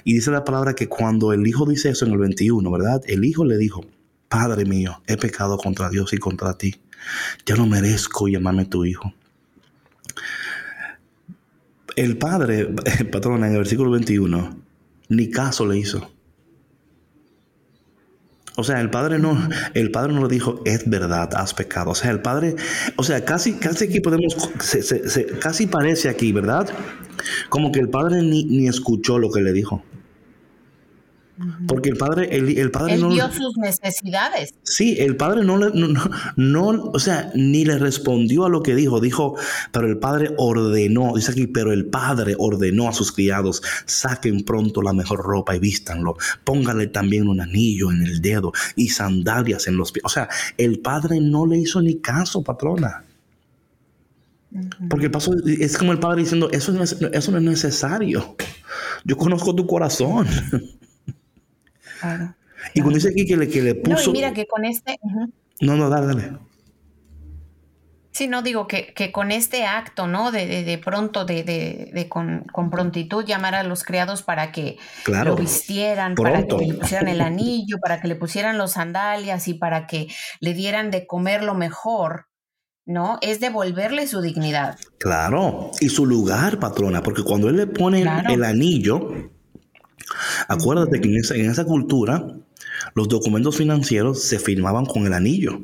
y 0.03 0.15
dice 0.15 0.31
la 0.31 0.45
palabra 0.45 0.73
que 0.73 0.89
cuando 0.89 1.35
el 1.35 1.47
hijo 1.47 1.67
dice 1.67 1.91
eso 1.91 2.07
en 2.07 2.13
el 2.13 2.19
21, 2.19 2.71
¿verdad? 2.71 3.03
El 3.07 3.27
hijo 3.27 3.45
le 3.45 3.59
dijo, 3.59 3.85
Padre 4.31 4.65
mío, 4.65 5.03
he 5.07 5.19
pecado 5.19 5.59
contra 5.59 5.91
Dios 5.91 6.15
y 6.15 6.17
contra 6.17 6.57
ti, 6.57 6.75
ya 7.45 7.55
no 7.55 7.67
merezco 7.67 8.29
llamarme 8.29 8.65
tu 8.65 8.87
hijo. 8.87 9.13
El 11.97 12.17
padre, 12.17 12.67
patrón, 13.13 13.45
en 13.45 13.53
el 13.53 13.59
versículo 13.59 13.91
21, 13.91 14.57
ni 15.11 15.29
caso 15.29 15.67
le 15.67 15.77
hizo. 15.77 16.14
O 18.57 18.63
sea, 18.63 18.81
el 18.81 18.91
padre 18.91 19.19
no, 19.19 19.37
el 19.75 19.91
padre 19.91 20.13
no 20.13 20.23
le 20.23 20.29
dijo, 20.29 20.61
es 20.65 20.89
verdad, 20.89 21.31
has 21.35 21.55
pecado. 21.55 21.91
O 21.91 21.95
sea, 21.95 22.11
el 22.13 22.21
padre, 22.21 22.55
o 22.97 23.03
sea, 23.03 23.25
casi, 23.25 23.55
casi 23.55 23.87
aquí 23.87 24.01
podemos, 24.01 24.37
casi 25.41 25.67
parece 25.67 26.09
aquí, 26.09 26.33
¿verdad? 26.33 26.69
Como 27.49 27.73
que 27.73 27.81
el 27.81 27.89
padre 27.89 28.23
ni, 28.23 28.45
ni 28.45 28.69
escuchó 28.69 29.19
lo 29.19 29.31
que 29.31 29.41
le 29.41 29.53
dijo. 29.53 29.83
Porque 31.67 31.89
el 31.89 31.97
padre, 31.97 32.29
el, 32.37 32.71
padre 32.71 32.95
Él 32.95 33.01
no. 33.01 33.09
vio 33.09 33.29
sus 33.33 33.57
necesidades. 33.57 34.55
Sí, 34.63 34.97
el 35.01 35.17
padre 35.17 35.45
no 35.45 35.57
le, 35.57 35.71
no, 35.75 35.89
no, 36.37 36.91
o 36.93 36.99
sea, 37.01 37.33
ni 37.35 37.65
le 37.65 37.77
respondió 37.79 38.45
a 38.45 38.49
lo 38.49 38.63
que 38.63 38.77
dijo. 38.77 39.01
Dijo, 39.01 39.37
pero 39.73 39.89
el 39.89 39.99
padre 39.99 40.33
ordenó, 40.37 41.15
dice 41.17 41.33
aquí, 41.33 41.49
pero 41.49 41.73
el 41.73 41.87
padre 41.87 42.37
ordenó 42.39 42.89
a 42.89 42.93
sus 42.93 43.11
criados, 43.11 43.63
saquen 43.85 44.45
pronto 44.45 44.81
la 44.81 44.93
mejor 44.93 45.25
ropa 45.25 45.57
y 45.57 45.59
vístanlo. 45.59 46.17
Pónganle 46.45 46.87
también 46.87 47.27
un 47.27 47.41
anillo 47.41 47.91
en 47.91 48.03
el 48.03 48.21
dedo 48.23 48.53
y 48.77 48.91
sandalias 48.91 49.67
en 49.67 49.77
los 49.77 49.91
pies. 49.91 50.05
O 50.05 50.11
sea, 50.11 50.29
el 50.57 50.79
padre 50.79 51.21
no 51.21 51.47
le 51.47 51.59
hizo 51.59 51.83
ni 51.83 51.97
caso, 51.97 52.45
patrona. 52.45 53.05
Porque 54.89 55.11
pasó, 55.11 55.35
es 55.45 55.77
como 55.77 55.91
el 55.91 55.99
padre 55.99 56.23
diciendo, 56.23 56.49
eso 56.53 56.71
no 56.71 56.85
es, 56.85 56.97
eso 57.13 57.33
no 57.33 57.39
es 57.39 57.45
necesario. 57.45 58.37
Yo 59.05 59.17
conozco 59.17 59.53
tu 59.53 59.67
corazón. 59.67 60.29
Y 62.73 62.81
cuando 62.81 62.97
dice 62.97 63.11
aquí 63.11 63.27
que 63.27 63.37
le, 63.37 63.49
que 63.49 63.63
le 63.63 63.75
puso. 63.75 64.07
No, 64.07 64.13
mira 64.13 64.33
que 64.33 64.47
con 64.47 64.65
este. 64.65 64.99
No, 65.61 65.77
no, 65.77 65.89
dale, 65.89 66.07
dale. 66.07 66.39
Sí, 68.15 68.29
no 68.29 68.43
digo 68.43 68.69
que, 68.69 69.11
con 69.11 69.33
este 69.33 69.67
acto, 69.67 70.07
¿no? 70.07 70.31
De, 70.31 70.47
de, 70.47 70.79
pronto, 70.79 71.25
de, 71.25 71.43
de 71.43 72.09
con, 72.09 72.47
prontitud 72.71 73.25
llamar 73.25 73.57
a 73.57 73.65
los 73.65 73.83
criados 73.83 74.23
para 74.23 74.53
que 74.53 74.79
lo 75.25 75.35
vistieran, 75.35 76.15
para 76.15 76.47
que 76.47 76.57
le 76.57 76.75
pusieran 76.75 77.09
el 77.09 77.21
anillo, 77.21 77.79
para 77.83 78.01
que 78.01 78.07
le 78.07 78.15
pusieran 78.15 78.57
los 78.57 78.73
sandalias 78.73 79.49
y 79.49 79.55
para 79.55 79.89
que 79.89 80.07
le 80.39 80.55
dieran 80.55 80.93
de 80.93 81.09
comer 81.09 81.43
lo 81.43 81.57
mejor, 81.57 82.29
¿no? 82.87 83.19
Es 83.21 83.41
devolverle 83.41 84.07
su 84.07 84.21
dignidad. 84.21 84.79
Claro, 85.01 85.73
y 85.81 85.89
su 85.89 86.07
lugar, 86.07 86.61
patrona, 86.61 87.03
porque 87.03 87.25
cuando 87.25 87.49
él 87.49 87.57
le 87.57 87.67
pone 87.67 88.03
el 88.29 88.45
anillo, 88.45 89.09
Acuérdate 90.49 91.01
que 91.01 91.09
en 91.09 91.51
esa, 91.51 91.65
cultura 91.65 92.27
los 92.95 93.09
documentos 93.09 93.57
financieros 93.57 94.23
se 94.23 94.39
firmaban 94.39 94.87
con 94.87 95.07
el 95.07 95.13
anillo. 95.13 95.61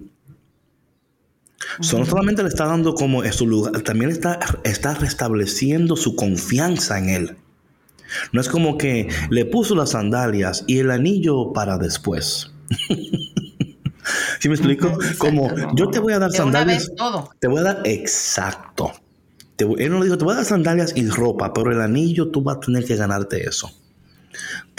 no 1.79 2.07
solamente 2.07 2.43
le 2.43 2.49
está 2.49 2.67
dando 2.67 2.95
como 2.95 3.23
su 3.33 3.47
lugar, 3.47 3.83
también 3.83 4.11
está, 4.11 4.39
está 4.65 4.95
restableciendo 4.95 5.97
su 5.97 6.17
confianza 6.17 6.99
en 6.99 7.09
él. 7.09 7.37
No 8.33 8.41
es 8.41 8.49
como 8.49 8.77
que 8.77 9.09
le 9.31 9.45
puso 9.45 9.75
las 9.75 9.91
sandalias 9.91 10.65
y 10.67 10.79
el 10.79 10.91
anillo 10.91 11.53
para 11.53 11.79
después. 11.79 12.51
¿Sí 14.41 14.49
me 14.49 14.55
explico? 14.55 14.99
Como 15.19 15.49
yo 15.77 15.91
te 15.91 16.01
voy 16.01 16.15
a 16.15 16.19
dar 16.19 16.33
sandalias. 16.33 16.91
Te 17.39 17.47
voy 17.47 17.61
a 17.61 17.63
dar 17.63 17.83
exacto. 17.85 18.91
él 19.59 19.91
no 19.91 19.99
le 19.99 20.07
dijo, 20.07 20.19
te 20.19 20.25
voy 20.25 20.33
a 20.33 20.39
dar 20.39 20.45
sandalias 20.45 20.97
y 20.97 21.07
ropa, 21.07 21.53
pero 21.53 21.71
el 21.71 21.81
anillo 21.81 22.31
tú 22.31 22.43
vas 22.43 22.57
a 22.57 22.61
tener 22.61 22.85
que 22.85 22.97
ganarte 22.97 23.47
eso 23.47 23.71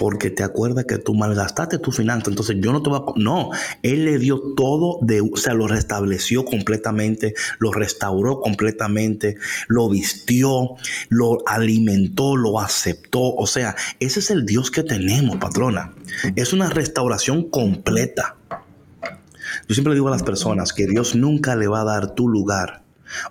porque 0.01 0.31
te 0.31 0.41
acuerdas 0.41 0.85
que 0.85 0.97
tú 0.97 1.13
malgastaste 1.13 1.77
tu 1.77 1.91
finanza, 1.91 2.31
entonces 2.31 2.57
yo 2.59 2.71
no 2.71 2.81
te 2.81 2.89
voy 2.89 3.01
a... 3.01 3.19
No, 3.19 3.51
Él 3.83 4.05
le 4.05 4.17
dio 4.17 4.41
todo, 4.57 4.97
de, 5.03 5.21
o 5.21 5.37
sea, 5.37 5.53
lo 5.53 5.67
restableció 5.67 6.43
completamente, 6.43 7.35
lo 7.59 7.71
restauró 7.71 8.41
completamente, 8.41 9.37
lo 9.67 9.87
vistió, 9.89 10.71
lo 11.09 11.37
alimentó, 11.45 12.35
lo 12.35 12.59
aceptó, 12.59 13.35
o 13.35 13.45
sea, 13.45 13.75
ese 13.99 14.21
es 14.21 14.31
el 14.31 14.47
Dios 14.47 14.71
que 14.71 14.81
tenemos, 14.81 15.37
patrona. 15.37 15.93
Es 16.35 16.51
una 16.51 16.71
restauración 16.71 17.51
completa. 17.51 18.37
Yo 19.67 19.75
siempre 19.75 19.93
digo 19.93 20.07
a 20.07 20.11
las 20.11 20.23
personas 20.23 20.73
que 20.73 20.87
Dios 20.87 21.13
nunca 21.13 21.55
le 21.55 21.67
va 21.67 21.81
a 21.81 21.85
dar 21.85 22.15
tu 22.15 22.27
lugar. 22.27 22.81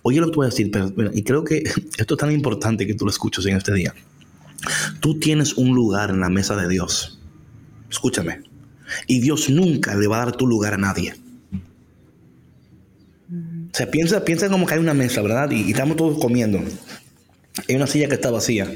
Oye 0.02 0.20
lo 0.20 0.30
que 0.30 0.36
voy 0.36 0.46
a 0.46 0.50
decir, 0.50 0.70
y 1.14 1.24
creo 1.24 1.42
que 1.42 1.64
esto 1.98 2.14
es 2.14 2.20
tan 2.20 2.30
importante 2.30 2.86
que 2.86 2.94
tú 2.94 3.06
lo 3.06 3.10
escuches 3.10 3.44
en 3.46 3.56
este 3.56 3.74
día. 3.74 3.92
Tú 5.00 5.18
tienes 5.18 5.54
un 5.54 5.74
lugar 5.74 6.10
en 6.10 6.20
la 6.20 6.28
mesa 6.28 6.56
de 6.56 6.68
Dios. 6.68 7.20
Escúchame. 7.90 8.42
Y 9.06 9.20
Dios 9.20 9.48
nunca 9.50 9.94
le 9.94 10.06
va 10.06 10.22
a 10.22 10.26
dar 10.26 10.36
tu 10.36 10.46
lugar 10.46 10.74
a 10.74 10.78
nadie. 10.78 11.14
O 13.72 13.76
sea, 13.76 13.90
piensa, 13.90 14.24
piensa 14.24 14.48
como 14.48 14.66
que 14.66 14.74
hay 14.74 14.80
una 14.80 14.94
mesa, 14.94 15.22
¿verdad? 15.22 15.50
Y, 15.50 15.70
estamos 15.70 15.96
todos 15.96 16.18
comiendo. 16.18 16.60
Hay 17.68 17.76
una 17.76 17.86
silla 17.86 18.08
que 18.08 18.14
está 18.14 18.30
vacía. 18.30 18.70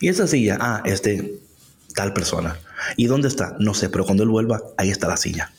Y 0.00 0.08
esa 0.08 0.26
silla, 0.26 0.58
ah, 0.60 0.82
es 0.84 1.02
de 1.02 1.40
tal 1.94 2.12
persona. 2.12 2.58
¿Y 2.96 3.06
dónde 3.06 3.28
está? 3.28 3.56
No 3.58 3.74
sé, 3.74 3.90
pero 3.90 4.04
cuando 4.04 4.22
él 4.22 4.30
vuelva, 4.30 4.62
ahí 4.78 4.90
está 4.90 5.08
la 5.08 5.16
silla. 5.16 5.52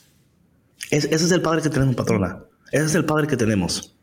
ese 0.90 1.14
es 1.14 1.32
el 1.32 1.42
Padre 1.42 1.62
que 1.62 1.70
tenemos, 1.70 1.96
patrona. 1.96 2.40
Ese 2.72 2.86
es 2.86 2.96
el 2.96 3.06
Padre 3.06 3.28
que 3.28 3.38
tenemos. 3.38 3.96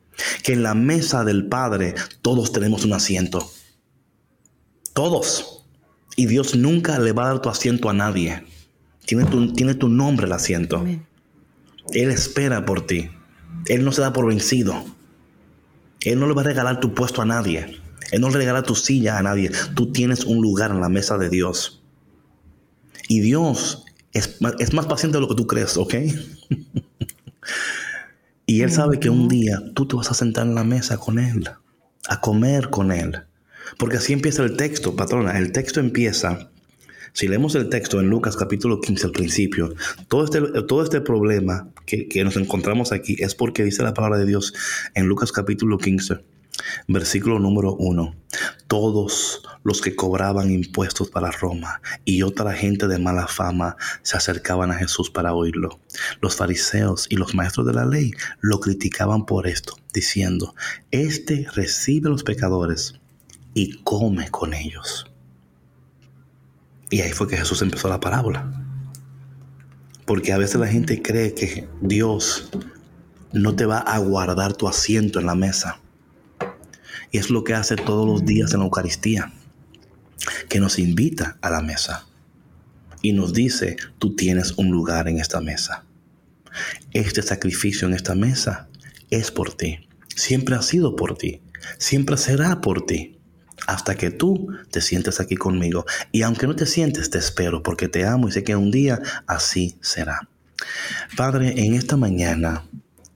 Que 0.42 0.52
en 0.52 0.62
la 0.62 0.74
mesa 0.74 1.24
del 1.24 1.46
Padre 1.46 1.94
todos 2.22 2.52
tenemos 2.52 2.84
un 2.84 2.92
asiento. 2.92 3.50
Todos. 4.98 5.62
Y 6.16 6.26
Dios 6.26 6.56
nunca 6.56 6.98
le 6.98 7.12
va 7.12 7.22
a 7.22 7.28
dar 7.28 7.40
tu 7.40 7.48
asiento 7.48 7.88
a 7.88 7.92
nadie. 7.92 8.42
Tiene 9.06 9.26
tu, 9.26 9.52
tiene 9.52 9.76
tu 9.76 9.88
nombre 9.88 10.26
el 10.26 10.32
asiento. 10.32 10.84
Él 11.92 12.10
espera 12.10 12.64
por 12.64 12.84
ti. 12.84 13.08
Él 13.66 13.84
no 13.84 13.92
se 13.92 14.00
da 14.00 14.12
por 14.12 14.26
vencido. 14.26 14.84
Él 16.00 16.18
no 16.18 16.26
le 16.26 16.34
va 16.34 16.40
a 16.40 16.46
regalar 16.46 16.80
tu 16.80 16.94
puesto 16.94 17.22
a 17.22 17.24
nadie. 17.24 17.78
Él 18.10 18.20
no 18.20 18.28
le 18.28 18.38
regala 18.38 18.64
tu 18.64 18.74
silla 18.74 19.18
a 19.18 19.22
nadie. 19.22 19.52
Tú 19.76 19.92
tienes 19.92 20.24
un 20.24 20.42
lugar 20.42 20.72
en 20.72 20.80
la 20.80 20.88
mesa 20.88 21.16
de 21.16 21.30
Dios. 21.30 21.80
Y 23.06 23.20
Dios 23.20 23.84
es, 24.12 24.36
es 24.58 24.72
más 24.72 24.86
paciente 24.86 25.18
de 25.18 25.20
lo 25.20 25.28
que 25.28 25.36
tú 25.36 25.46
crees, 25.46 25.76
¿ok? 25.76 25.94
y 28.46 28.62
Él 28.62 28.72
sabe 28.72 28.98
que 28.98 29.10
un 29.10 29.28
día 29.28 29.62
tú 29.76 29.86
te 29.86 29.94
vas 29.94 30.10
a 30.10 30.14
sentar 30.14 30.44
en 30.44 30.56
la 30.56 30.64
mesa 30.64 30.98
con 30.98 31.20
Él, 31.20 31.48
a 32.08 32.20
comer 32.20 32.68
con 32.70 32.90
Él. 32.90 33.27
Porque 33.76 33.98
así 33.98 34.12
empieza 34.12 34.42
el 34.42 34.56
texto, 34.56 34.96
patrona. 34.96 35.38
El 35.38 35.52
texto 35.52 35.80
empieza, 35.80 36.50
si 37.12 37.28
leemos 37.28 37.54
el 37.54 37.68
texto 37.68 38.00
en 38.00 38.08
Lucas 38.08 38.36
capítulo 38.36 38.80
15 38.80 39.06
al 39.06 39.12
principio, 39.12 39.74
todo 40.08 40.24
este, 40.24 40.40
todo 40.62 40.82
este 40.82 41.00
problema 41.00 41.68
que, 41.86 42.08
que 42.08 42.24
nos 42.24 42.36
encontramos 42.36 42.92
aquí 42.92 43.16
es 43.18 43.34
porque 43.34 43.64
dice 43.64 43.82
la 43.82 43.94
palabra 43.94 44.18
de 44.18 44.26
Dios 44.26 44.54
en 44.94 45.06
Lucas 45.06 45.32
capítulo 45.32 45.78
15 45.78 46.18
Versículo 46.86 47.38
número 47.38 47.74
1. 47.74 48.14
Todos 48.66 49.42
los 49.62 49.80
que 49.80 49.94
cobraban 49.94 50.50
impuestos 50.50 51.08
para 51.08 51.30
Roma 51.30 51.80
y 52.04 52.22
otra 52.22 52.52
gente 52.52 52.88
de 52.88 52.98
mala 52.98 53.26
fama 53.26 53.76
se 54.02 54.16
acercaban 54.16 54.70
a 54.70 54.74
Jesús 54.74 55.10
para 55.10 55.34
oírlo. 55.34 55.80
Los 56.20 56.36
fariseos 56.36 57.06
y 57.08 57.16
los 57.16 57.34
maestros 57.34 57.66
de 57.66 57.74
la 57.74 57.86
ley 57.86 58.12
lo 58.40 58.60
criticaban 58.60 59.26
por 59.26 59.46
esto, 59.46 59.74
diciendo, 59.92 60.54
Este 60.90 61.46
recibe 61.54 62.08
a 62.08 62.12
los 62.12 62.24
pecadores 62.24 62.94
y 63.54 63.82
come 63.82 64.30
con 64.30 64.54
ellos. 64.54 65.10
Y 66.90 67.00
ahí 67.00 67.12
fue 67.12 67.28
que 67.28 67.36
Jesús 67.36 67.62
empezó 67.62 67.88
la 67.88 68.00
parábola. 68.00 68.50
Porque 70.06 70.32
a 70.32 70.38
veces 70.38 70.58
la 70.60 70.68
gente 70.68 71.02
cree 71.02 71.34
que 71.34 71.68
Dios 71.82 72.50
no 73.32 73.54
te 73.54 73.66
va 73.66 73.78
a 73.78 73.98
guardar 73.98 74.54
tu 74.54 74.68
asiento 74.68 75.20
en 75.20 75.26
la 75.26 75.34
mesa 75.34 75.80
y 77.10 77.18
es 77.18 77.30
lo 77.30 77.44
que 77.44 77.54
hace 77.54 77.76
todos 77.76 78.06
los 78.06 78.24
días 78.24 78.52
en 78.52 78.60
la 78.60 78.66
Eucaristía, 78.66 79.32
que 80.48 80.60
nos 80.60 80.78
invita 80.78 81.38
a 81.40 81.50
la 81.50 81.62
mesa 81.62 82.06
y 83.00 83.12
nos 83.12 83.32
dice, 83.32 83.76
tú 83.98 84.14
tienes 84.14 84.52
un 84.52 84.70
lugar 84.70 85.08
en 85.08 85.18
esta 85.18 85.40
mesa. 85.40 85.84
Este 86.92 87.22
sacrificio 87.22 87.86
en 87.86 87.94
esta 87.94 88.14
mesa 88.14 88.68
es 89.10 89.30
por 89.30 89.54
ti. 89.54 89.88
Siempre 90.14 90.56
ha 90.56 90.62
sido 90.62 90.96
por 90.96 91.16
ti. 91.16 91.40
Siempre 91.78 92.16
será 92.16 92.60
por 92.60 92.84
ti. 92.84 93.17
Hasta 93.66 93.96
que 93.96 94.10
tú 94.10 94.48
te 94.70 94.80
sientes 94.80 95.20
aquí 95.20 95.36
conmigo. 95.36 95.84
Y 96.12 96.22
aunque 96.22 96.46
no 96.46 96.56
te 96.56 96.66
sientes, 96.66 97.10
te 97.10 97.18
espero 97.18 97.62
porque 97.62 97.88
te 97.88 98.06
amo 98.06 98.28
y 98.28 98.32
sé 98.32 98.44
que 98.44 98.56
un 98.56 98.70
día 98.70 99.00
así 99.26 99.76
será. 99.80 100.28
Padre, 101.16 101.54
en 101.56 101.74
esta 101.74 101.96
mañana 101.96 102.64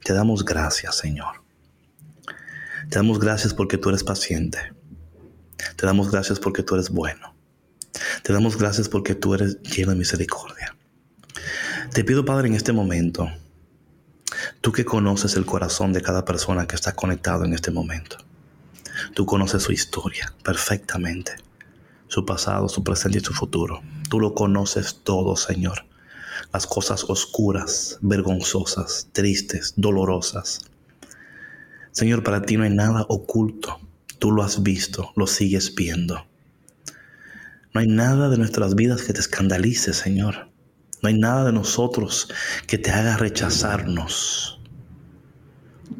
te 0.04 0.12
damos 0.12 0.44
gracias, 0.44 0.96
Señor 0.96 1.42
te 2.92 2.98
damos 2.98 3.18
gracias 3.18 3.54
porque 3.54 3.78
tú 3.78 3.88
eres 3.88 4.04
paciente. 4.04 4.58
Te 5.76 5.86
damos 5.86 6.10
gracias 6.10 6.38
porque 6.38 6.62
tú 6.62 6.74
eres 6.74 6.90
bueno. 6.90 7.34
Te 8.22 8.34
damos 8.34 8.58
gracias 8.58 8.86
porque 8.86 9.14
tú 9.14 9.32
eres 9.32 9.62
lleno 9.62 9.92
de 9.92 9.96
misericordia. 9.96 10.76
Te 11.94 12.04
pido, 12.04 12.26
Padre, 12.26 12.48
en 12.48 12.54
este 12.54 12.74
momento, 12.74 13.30
tú 14.60 14.72
que 14.72 14.84
conoces 14.84 15.36
el 15.36 15.46
corazón 15.46 15.94
de 15.94 16.02
cada 16.02 16.26
persona 16.26 16.66
que 16.66 16.74
está 16.74 16.94
conectado 16.94 17.46
en 17.46 17.54
este 17.54 17.70
momento. 17.70 18.18
Tú 19.14 19.26
conoces 19.26 19.62
su 19.62 19.72
historia 19.72 20.32
perfectamente, 20.42 21.36
su 22.08 22.24
pasado, 22.24 22.68
su 22.68 22.82
presente 22.82 23.18
y 23.18 23.20
su 23.22 23.34
futuro. 23.34 23.82
Tú 24.08 24.20
lo 24.20 24.34
conoces 24.34 25.00
todo, 25.02 25.36
Señor. 25.36 25.86
Las 26.52 26.66
cosas 26.66 27.04
oscuras, 27.04 27.98
vergonzosas, 28.00 29.08
tristes, 29.12 29.74
dolorosas 29.76 30.72
Señor, 31.92 32.22
para 32.22 32.40
ti 32.40 32.56
no 32.56 32.64
hay 32.64 32.70
nada 32.70 33.04
oculto. 33.08 33.78
Tú 34.18 34.32
lo 34.32 34.42
has 34.42 34.62
visto, 34.62 35.12
lo 35.14 35.26
sigues 35.26 35.74
viendo. 35.74 36.26
No 37.74 37.80
hay 37.80 37.86
nada 37.86 38.30
de 38.30 38.38
nuestras 38.38 38.74
vidas 38.74 39.02
que 39.02 39.12
te 39.12 39.20
escandalice, 39.20 39.92
Señor. 39.92 40.48
No 41.02 41.10
hay 41.10 41.18
nada 41.18 41.44
de 41.44 41.52
nosotros 41.52 42.28
que 42.66 42.78
te 42.78 42.90
haga 42.90 43.18
rechazarnos. 43.18 44.61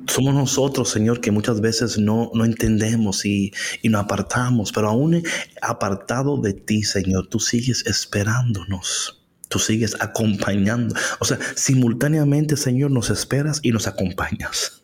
Somos 0.07 0.35
nosotros, 0.35 0.91
Señor, 0.91 1.21
que 1.21 1.31
muchas 1.31 1.61
veces 1.61 1.99
no, 1.99 2.31
no 2.35 2.45
entendemos 2.45 3.25
y, 3.25 3.53
y 3.83 3.89
nos 3.89 4.05
apartamos, 4.05 4.73
pero 4.73 4.89
aún 4.89 5.23
apartado 5.61 6.37
de 6.41 6.53
ti, 6.53 6.83
Señor, 6.83 7.29
tú 7.29 7.41
sigues 7.41 7.87
esperándonos. 7.87 9.19
Tú 9.49 9.59
sigues 9.59 9.97
acompañando. 10.01 10.95
O 11.21 11.27
sea, 11.27 11.39
simultáneamente, 11.57 12.57
Señor, 12.57 12.91
nos 12.91 13.11
esperas 13.11 13.61
y 13.63 13.71
nos 13.71 13.87
acompañas 13.87 14.83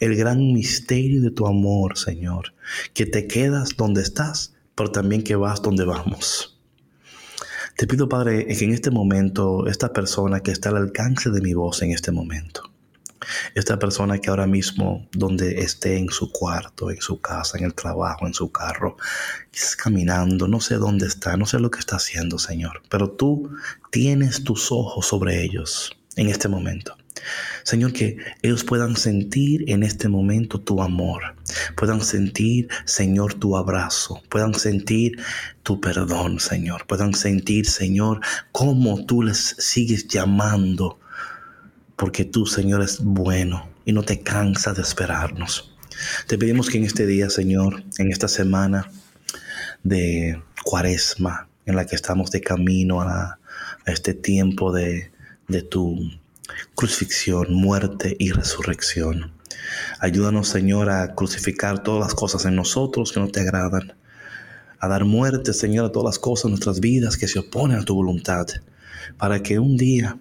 el 0.00 0.16
gran 0.16 0.52
misterio 0.52 1.22
de 1.22 1.30
tu 1.30 1.46
amor, 1.46 1.98
Señor, 1.98 2.54
que 2.94 3.06
te 3.06 3.26
quedas 3.26 3.76
donde 3.76 4.02
estás, 4.02 4.54
pero 4.74 4.90
también 4.90 5.22
que 5.22 5.36
vas 5.36 5.62
donde 5.62 5.84
vamos. 5.84 6.60
Te 7.76 7.86
pido, 7.86 8.08
Padre, 8.08 8.46
que 8.46 8.64
en 8.64 8.72
este 8.72 8.90
momento, 8.90 9.66
esta 9.66 9.92
persona 9.92 10.40
que 10.40 10.50
está 10.50 10.70
al 10.70 10.76
alcance 10.76 11.30
de 11.30 11.40
mi 11.40 11.52
voz 11.54 11.82
en 11.82 11.90
este 11.90 12.10
momento, 12.10 12.62
esta 13.54 13.78
persona 13.78 14.18
que 14.18 14.30
ahora 14.30 14.46
mismo, 14.46 15.08
donde 15.12 15.60
esté 15.60 15.98
en 15.98 16.10
su 16.10 16.30
cuarto, 16.30 16.90
en 16.90 17.00
su 17.00 17.20
casa, 17.20 17.58
en 17.58 17.64
el 17.64 17.74
trabajo, 17.74 18.26
en 18.26 18.34
su 18.34 18.50
carro, 18.50 18.96
caminando, 19.82 20.48
no 20.48 20.60
sé 20.60 20.76
dónde 20.76 21.06
está, 21.06 21.36
no 21.36 21.46
sé 21.46 21.58
lo 21.58 21.70
que 21.70 21.80
está 21.80 21.96
haciendo, 21.96 22.38
Señor, 22.38 22.82
pero 22.88 23.10
tú 23.10 23.50
tienes 23.90 24.44
tus 24.44 24.70
ojos 24.70 25.06
sobre 25.06 25.42
ellos 25.42 25.96
en 26.16 26.28
este 26.28 26.48
momento. 26.48 26.96
Señor, 27.62 27.92
que 27.92 28.18
ellos 28.42 28.62
puedan 28.62 28.96
sentir 28.96 29.64
en 29.68 29.82
este 29.82 30.08
momento 30.08 30.60
tu 30.60 30.82
amor, 30.82 31.34
puedan 31.76 32.00
sentir, 32.00 32.68
Señor, 32.84 33.34
tu 33.34 33.56
abrazo, 33.56 34.22
puedan 34.28 34.54
sentir 34.54 35.18
tu 35.62 35.80
perdón, 35.80 36.38
Señor, 36.38 36.86
puedan 36.86 37.14
sentir, 37.14 37.66
Señor, 37.66 38.20
cómo 38.52 39.04
tú 39.06 39.22
les 39.22 39.56
sigues 39.58 40.06
llamando, 40.06 41.00
porque 41.96 42.24
tú, 42.24 42.46
Señor, 42.46 42.82
es 42.82 43.00
bueno 43.02 43.68
y 43.84 43.92
no 43.92 44.02
te 44.02 44.20
cansas 44.20 44.76
de 44.76 44.82
esperarnos. 44.82 45.74
Te 46.26 46.36
pedimos 46.36 46.68
que 46.68 46.78
en 46.78 46.84
este 46.84 47.06
día, 47.06 47.30
Señor, 47.30 47.82
en 47.98 48.12
esta 48.12 48.28
semana 48.28 48.90
de 49.82 50.42
cuaresma, 50.62 51.48
en 51.64 51.76
la 51.76 51.86
que 51.86 51.96
estamos 51.96 52.30
de 52.30 52.42
camino 52.42 53.00
a, 53.00 53.38
este 53.86 54.14
tiempo 54.14 54.72
de, 54.72 55.12
de 55.46 55.62
tu 55.62 56.10
crucifixión, 56.74 57.54
muerte 57.54 58.16
y 58.18 58.32
resurrección. 58.32 59.32
Ayúdanos, 60.00 60.48
Señor, 60.48 60.90
a 60.90 61.14
crucificar 61.14 61.84
todas 61.84 62.00
las 62.00 62.14
cosas 62.14 62.44
en 62.46 62.56
nosotros 62.56 63.12
que 63.12 63.20
no 63.20 63.28
te 63.28 63.40
agradan, 63.40 63.94
a 64.80 64.88
dar 64.88 65.04
muerte, 65.04 65.52
Señor, 65.52 65.86
a 65.86 65.92
todas 65.92 66.16
las 66.16 66.18
cosas 66.18 66.46
en 66.46 66.50
nuestras 66.50 66.80
vidas 66.80 67.16
que 67.16 67.28
se 67.28 67.38
oponen 67.38 67.78
a 67.78 67.84
tu 67.84 67.94
voluntad, 67.94 68.46
para 69.16 69.42
que 69.42 69.60
un 69.60 69.76
día 69.76 70.18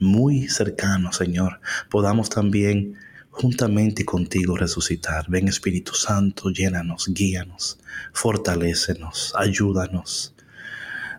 muy 0.00 0.48
cercano, 0.48 1.12
Señor, 1.12 1.60
podamos 1.90 2.30
también 2.30 2.96
juntamente 3.30 4.04
contigo 4.04 4.56
resucitar. 4.56 5.26
Ven 5.28 5.48
Espíritu 5.48 5.94
Santo, 5.94 6.50
llénanos, 6.50 7.08
guíanos, 7.08 7.78
fortalécenos, 8.12 9.34
ayúdanos. 9.36 10.34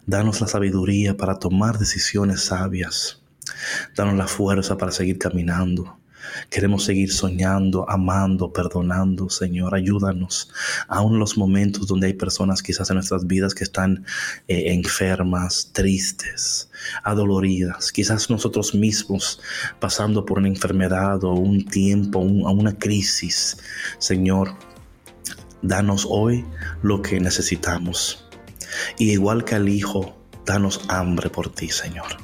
Danos 0.06 0.40
la 0.40 0.48
sabiduría 0.48 1.18
para 1.18 1.40
tomar 1.40 1.80
decisiones 1.80 2.42
sabias 2.44 3.20
Danos 3.96 4.16
la 4.16 4.28
fuerza 4.28 4.78
para 4.78 4.92
seguir 4.92 5.18
caminando. 5.18 5.98
Queremos 6.50 6.84
seguir 6.84 7.12
soñando, 7.12 7.90
amando, 7.90 8.52
perdonando, 8.52 9.30
Señor. 9.30 9.76
Ayúdanos. 9.76 10.50
Aún 10.88 11.20
los 11.20 11.38
momentos 11.38 11.88
donde 11.88 12.08
hay 12.08 12.14
personas 12.14 12.62
quizás 12.62 12.90
en 12.90 12.96
nuestras 12.96 13.28
vidas 13.28 13.54
que 13.54 13.64
están 13.64 14.06
eh, 14.48 14.74
enfermas, 14.74 15.72
tristes, 15.74 16.70
adoloridas. 17.04 17.92
Quizás 17.92 18.30
nosotros 18.30 18.74
mismos 18.76 19.42
pasando 19.80 20.26
por 20.26 20.40
una 20.40 20.48
enfermedad 20.48 21.24
o 21.24 21.34
un 21.34 21.66
tiempo, 21.66 22.20
una 22.20 22.78
crisis. 22.78 23.58
Señor, 24.00 24.56
danos 25.62 26.06
hoy 26.10 26.46
lo 26.82 27.02
que 27.02 27.20
necesitamos. 27.20 28.28
Y 28.98 29.12
igual 29.12 29.46
que 29.46 29.56
al 29.56 29.70
Hijo, 29.70 30.16
danos 30.46 30.82
hambre 30.88 31.30
por 31.30 31.54
ti, 31.54 31.70
Señor. 31.70 32.18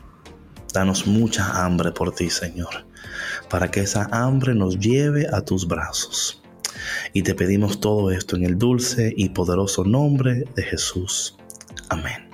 Danos 0.74 1.06
mucha 1.06 1.66
hambre 1.66 1.92
por 1.92 2.14
ti, 2.14 2.30
Señor 2.30 2.91
para 3.50 3.72
que 3.72 3.82
esa 3.82 4.08
hambre 4.12 4.56
nos 4.56 4.80
lleve 4.80 5.28
a 5.32 5.42
tus 5.42 5.68
brazos. 5.68 6.42
Y 7.14 7.24
te 7.24 7.36
pedimos 7.36 7.80
todo 7.80 8.12
esto 8.12 8.36
en 8.36 8.46
el 8.46 8.58
dulce 8.58 9.14
y 9.16 9.30
poderoso 9.30 9.84
nombre 9.84 10.46
de 10.56 10.64
Jesús. 10.64 11.38
Amén. 11.90 12.30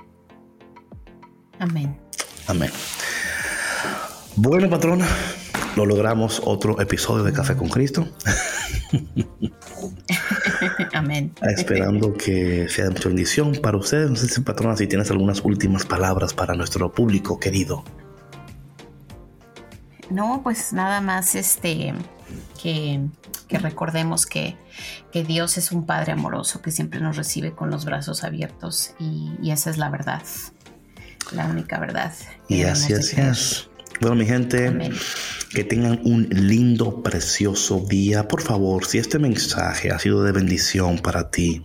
Amén. 1.58 1.98
Amén. 2.46 2.70
Bueno, 4.36 4.70
patrona, 4.70 5.06
lo 5.76 5.84
logramos 5.84 6.40
otro 6.44 6.80
episodio 6.80 7.24
de 7.24 7.32
Café 7.32 7.56
con 7.56 7.68
Cristo. 7.68 8.08
Amén. 10.92 11.32
Esperando 11.42 12.14
que 12.14 12.68
sea 12.68 12.84
de 12.84 12.90
mucha 12.90 13.08
bendición 13.08 13.52
para 13.62 13.76
ustedes. 13.76 14.10
No 14.10 14.16
sé 14.16 14.28
si, 14.28 14.40
patrona, 14.40 14.76
si 14.76 14.86
tienes 14.86 15.10
algunas 15.10 15.44
últimas 15.44 15.84
palabras 15.84 16.34
para 16.34 16.54
nuestro 16.54 16.92
público 16.92 17.38
querido. 17.38 17.84
No, 20.10 20.40
pues 20.42 20.72
nada 20.72 21.00
más 21.00 21.34
este 21.34 21.94
que, 22.60 23.00
recordemos 23.50 24.26
que, 24.26 24.56
Dios 25.12 25.58
es 25.58 25.72
un 25.72 25.84
Padre 25.84 26.12
amoroso 26.12 26.62
que 26.62 26.70
siempre 26.70 27.00
nos 27.00 27.16
recibe 27.16 27.52
con 27.52 27.70
los 27.70 27.84
brazos 27.84 28.22
abiertos 28.22 28.94
y, 29.00 29.50
esa 29.50 29.70
es 29.70 29.78
la 29.78 29.90
verdad, 29.90 30.22
la 31.32 31.46
única 31.46 31.78
verdad. 31.78 32.12
Y 32.48 32.62
así 32.62 32.92
es. 32.92 33.68
Bueno, 34.00 34.14
mi 34.14 34.26
gente, 34.26 34.92
que 35.50 35.64
tengan 35.64 36.00
un 36.04 36.28
lindo, 36.30 37.02
precioso 37.02 37.80
día. 37.80 38.28
Por 38.28 38.42
favor, 38.42 38.84
si 38.84 38.98
este 38.98 39.18
mensaje 39.18 39.90
ha 39.90 39.98
sido 39.98 40.22
de 40.22 40.32
bendición 40.32 40.98
para 40.98 41.30
ti, 41.30 41.64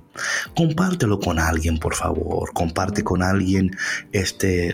compártelo 0.55 1.19
con 1.19 1.39
alguien, 1.39 1.79
por 1.79 1.95
favor. 1.95 2.53
Comparte 2.53 3.03
con 3.03 3.23
alguien 3.23 3.71
este, 4.11 4.73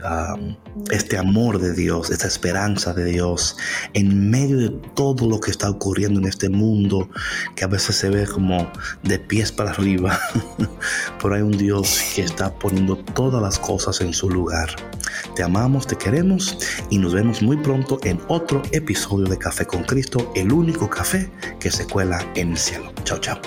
este 0.91 1.17
amor 1.17 1.59
de 1.59 1.73
Dios, 1.73 2.11
esta 2.11 2.27
esperanza 2.27 2.93
de 2.93 3.05
Dios 3.05 3.57
en 3.93 4.29
medio 4.29 4.57
de 4.57 4.69
todo 4.95 5.27
lo 5.27 5.39
que 5.39 5.51
está 5.51 5.69
ocurriendo 5.69 6.19
en 6.19 6.27
este 6.27 6.49
mundo 6.49 7.09
que 7.55 7.63
a 7.63 7.67
veces 7.67 7.95
se 7.95 8.09
ve 8.09 8.27
como 8.27 8.71
de 9.03 9.19
pies 9.19 9.51
para 9.51 9.71
arriba. 9.71 10.19
Pero 11.21 11.35
hay 11.35 11.41
un 11.41 11.57
Dios 11.57 11.99
que 12.15 12.21
está 12.21 12.53
poniendo 12.53 12.97
todas 12.97 13.41
las 13.41 13.57
cosas 13.57 14.01
en 14.01 14.13
su 14.13 14.29
lugar. 14.29 14.69
Te 15.35 15.43
amamos, 15.43 15.87
te 15.87 15.95
queremos 15.95 16.57
y 16.89 16.97
nos 16.97 17.13
vemos 17.13 17.41
muy 17.41 17.57
pronto 17.57 17.99
en 18.03 18.19
otro 18.27 18.61
episodio 18.99 19.27
de 19.27 19.37
Café 19.37 19.65
con 19.65 19.83
Cristo, 19.83 20.29
el 20.35 20.51
único 20.51 20.89
café 20.89 21.31
que 21.57 21.71
se 21.71 21.87
cuela 21.87 22.19
en 22.35 22.51
el 22.51 22.57
cielo. 22.57 22.91
Chao, 23.05 23.17
chao. 23.19 23.39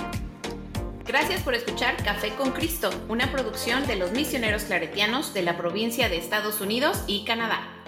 Gracias 1.05 1.41
por 1.41 1.53
escuchar 1.53 1.95
Café 2.03 2.33
con 2.35 2.53
Cristo, 2.53 2.89
una 3.07 3.31
producción 3.31 3.85
de 3.85 3.95
los 3.95 4.13
misioneros 4.13 4.63
claretianos 4.63 5.31
de 5.35 5.43
la 5.43 5.55
provincia 5.55 6.09
de 6.09 6.17
Estados 6.17 6.59
Unidos 6.59 7.03
y 7.05 7.23
Canadá. 7.23 7.82